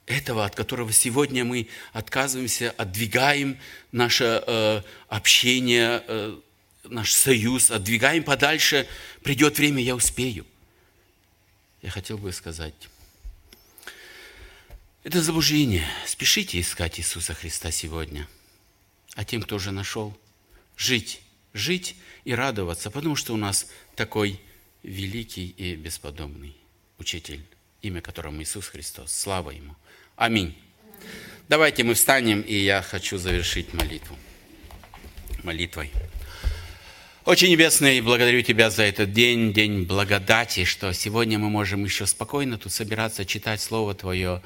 Этого, 0.05 0.45
от 0.45 0.55
которого 0.55 0.91
сегодня 0.91 1.45
мы 1.45 1.67
отказываемся, 1.93 2.71
отдвигаем 2.71 3.57
наше 3.91 4.43
э, 4.45 4.81
общение, 5.07 6.03
э, 6.07 6.39
наш 6.85 7.13
союз, 7.13 7.71
отдвигаем 7.71 8.23
подальше. 8.23 8.87
Придет 9.23 9.57
время, 9.57 9.81
я 9.81 9.95
успею. 9.95 10.45
Я 11.81 11.89
хотел 11.89 12.17
бы 12.17 12.31
сказать, 12.31 12.73
это 15.03 15.21
заблуждение. 15.21 15.85
Спешите 16.05 16.59
искать 16.59 16.99
Иисуса 16.99 17.33
Христа 17.33 17.71
сегодня. 17.71 18.27
А 19.15 19.25
тем, 19.25 19.41
кто 19.41 19.57
уже 19.57 19.71
нашел, 19.71 20.17
жить, 20.77 21.21
жить 21.53 21.95
и 22.23 22.33
радоваться, 22.33 22.89
потому 22.89 23.15
что 23.15 23.33
у 23.33 23.37
нас 23.37 23.67
такой 23.95 24.39
великий 24.81 25.49
и 25.49 25.75
бесподобный 25.75 26.55
учитель, 26.97 27.43
имя 27.81 28.01
которому 28.01 28.41
Иисус 28.41 28.67
Христос. 28.67 29.13
Слава 29.13 29.51
Ему. 29.51 29.75
Аминь. 30.15 30.57
Давайте 31.49 31.83
мы 31.83 31.93
встанем, 31.93 32.41
и 32.41 32.55
я 32.55 32.81
хочу 32.81 33.17
завершить 33.17 33.73
молитву. 33.73 34.17
Молитвой. 35.43 35.91
Очень 37.25 37.51
небесный, 37.51 38.01
благодарю 38.01 38.41
Тебя 38.41 38.69
за 38.69 38.83
этот 38.83 39.11
день, 39.11 39.53
день 39.53 39.83
благодати, 39.83 40.63
что 40.63 40.93
сегодня 40.93 41.37
мы 41.37 41.49
можем 41.49 41.83
еще 41.83 42.05
спокойно 42.05 42.57
тут 42.57 42.71
собираться, 42.71 43.25
читать 43.25 43.61
Слово 43.61 43.93
Твое, 43.93 44.41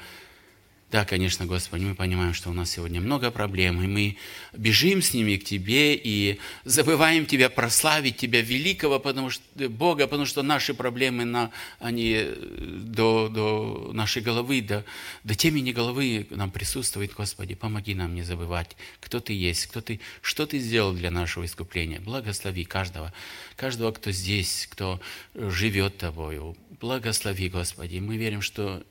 Да, 0.90 1.04
конечно, 1.04 1.44
Господи, 1.44 1.84
мы 1.84 1.94
понимаем, 1.94 2.32
что 2.32 2.48
у 2.48 2.54
нас 2.54 2.70
сегодня 2.70 3.02
много 3.02 3.30
проблем, 3.30 3.82
и 3.82 3.86
мы 3.86 4.16
бежим 4.54 5.02
с 5.02 5.12
ними 5.12 5.36
к 5.36 5.44
Тебе 5.44 5.94
и 5.94 6.38
забываем 6.64 7.26
Тебя 7.26 7.50
прославить, 7.50 8.16
Тебя 8.16 8.40
великого, 8.40 8.98
потому 8.98 9.28
что, 9.28 9.42
Бога, 9.68 10.06
потому 10.06 10.24
что 10.24 10.42
наши 10.42 10.72
проблемы, 10.72 11.26
на, 11.26 11.50
они 11.78 12.24
до, 12.38 13.28
до 13.28 13.90
нашей 13.92 14.22
головы, 14.22 14.62
до, 14.62 14.82
до 15.24 15.34
темени 15.34 15.72
головы 15.72 16.26
нам 16.30 16.50
присутствует, 16.50 17.12
Господи. 17.12 17.54
Помоги 17.54 17.94
нам 17.94 18.14
не 18.14 18.22
забывать, 18.22 18.74
кто 19.00 19.20
Ты 19.20 19.34
есть, 19.34 19.66
кто 19.66 19.82
ты, 19.82 20.00
что 20.22 20.46
Ты 20.46 20.58
сделал 20.58 20.94
для 20.94 21.10
нашего 21.10 21.44
искупления. 21.44 22.00
Благослови 22.00 22.64
каждого, 22.64 23.12
каждого, 23.56 23.92
кто 23.92 24.10
здесь, 24.10 24.66
кто 24.70 25.02
живет 25.34 25.98
Тобою. 25.98 26.56
Благослови, 26.80 27.50
Господи. 27.50 27.98
Мы 27.98 28.16
верим, 28.16 28.40
что 28.40 28.82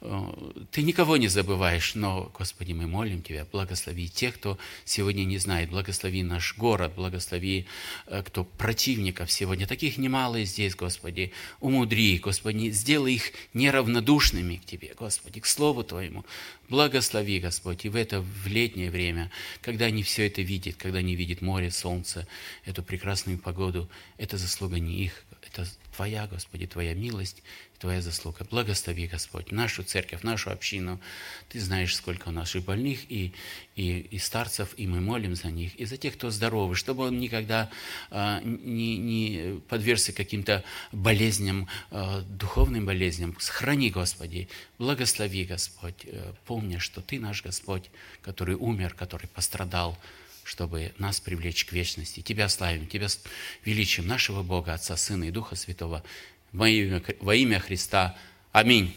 э, 0.00 0.32
Ты 0.70 0.82
никого 0.82 1.18
не 1.18 1.28
забываешь, 1.34 1.94
но, 1.94 2.30
Господи, 2.38 2.72
мы 2.72 2.86
молим 2.86 3.20
Тебя, 3.20 3.44
благослови 3.44 4.08
тех, 4.08 4.36
кто 4.36 4.56
сегодня 4.84 5.24
не 5.24 5.38
знает, 5.38 5.68
благослови 5.68 6.22
наш 6.22 6.56
город, 6.56 6.94
благослови, 6.94 7.66
э, 8.06 8.22
кто 8.22 8.44
противников 8.44 9.30
сегодня, 9.30 9.66
таких 9.66 9.98
немало 9.98 10.42
здесь, 10.44 10.74
Господи, 10.76 11.32
умудри, 11.60 12.18
Господи, 12.18 12.70
сделай 12.70 13.14
их 13.14 13.32
неравнодушными 13.52 14.56
к 14.56 14.64
Тебе, 14.64 14.94
Господи, 14.96 15.40
к 15.40 15.46
Слову 15.46 15.82
Твоему, 15.82 16.24
благослови, 16.68 17.40
Господь, 17.40 17.84
и 17.84 17.88
в 17.88 17.96
это 17.96 18.20
в 18.20 18.46
летнее 18.46 18.90
время, 18.90 19.30
когда 19.60 19.86
они 19.86 20.02
все 20.02 20.26
это 20.26 20.40
видят, 20.40 20.76
когда 20.76 21.00
они 21.00 21.16
видят 21.16 21.42
море, 21.42 21.70
солнце, 21.70 22.26
эту 22.64 22.82
прекрасную 22.82 23.38
погоду, 23.38 23.90
это 24.18 24.38
заслуга 24.38 24.78
не 24.78 25.04
их, 25.04 25.24
это 25.42 25.66
Твоя, 25.94 26.26
Господи, 26.26 26.66
Твоя 26.66 26.94
милость, 26.94 27.42
Твоя 27.78 28.00
заслуга. 28.00 28.44
Благослови, 28.50 29.06
Господь, 29.06 29.50
нашу 29.50 29.82
церковь, 29.82 30.22
нашу 30.22 30.50
общину. 30.50 31.00
Ты 31.48 31.60
знаешь, 31.60 31.94
сколько 31.94 32.28
у 32.28 32.30
нас 32.30 32.54
и 32.54 32.60
больных, 32.60 33.00
и, 33.10 33.32
и, 33.76 33.98
и 33.98 34.18
старцев, 34.18 34.74
и 34.76 34.86
мы 34.86 35.00
молим 35.00 35.34
за 35.34 35.48
них, 35.48 35.74
и 35.74 35.84
за 35.84 35.96
тех, 35.96 36.14
кто 36.14 36.30
здоровый, 36.30 36.76
чтобы 36.76 37.04
он 37.04 37.18
никогда 37.18 37.70
а, 38.10 38.40
не, 38.42 38.96
не 38.96 39.60
подвергся 39.68 40.12
каким-то 40.12 40.64
болезням, 40.92 41.68
а, 41.90 42.22
духовным 42.22 42.86
болезням. 42.86 43.36
Сохрани, 43.38 43.90
Господи, 43.90 44.48
благослови, 44.78 45.44
Господь, 45.44 46.04
э, 46.04 46.32
помня, 46.46 46.78
что 46.78 47.00
Ты 47.00 47.18
наш 47.18 47.42
Господь, 47.42 47.90
который 48.22 48.54
умер, 48.54 48.94
который 48.94 49.26
пострадал, 49.26 49.98
чтобы 50.44 50.92
нас 50.98 51.20
привлечь 51.20 51.64
к 51.64 51.72
вечности. 51.72 52.20
Тебя 52.20 52.48
славим, 52.48 52.86
Тебя 52.86 53.08
величим, 53.64 54.06
нашего 54.06 54.42
Бога, 54.42 54.74
Отца, 54.74 54.96
Сына 54.96 55.24
и 55.24 55.30
Духа 55.30 55.56
Святого, 55.56 56.04
во 56.54 56.68
имя, 56.68 57.02
во 57.20 57.34
имя 57.34 57.58
Христа. 57.58 58.16
Аминь. 58.52 58.94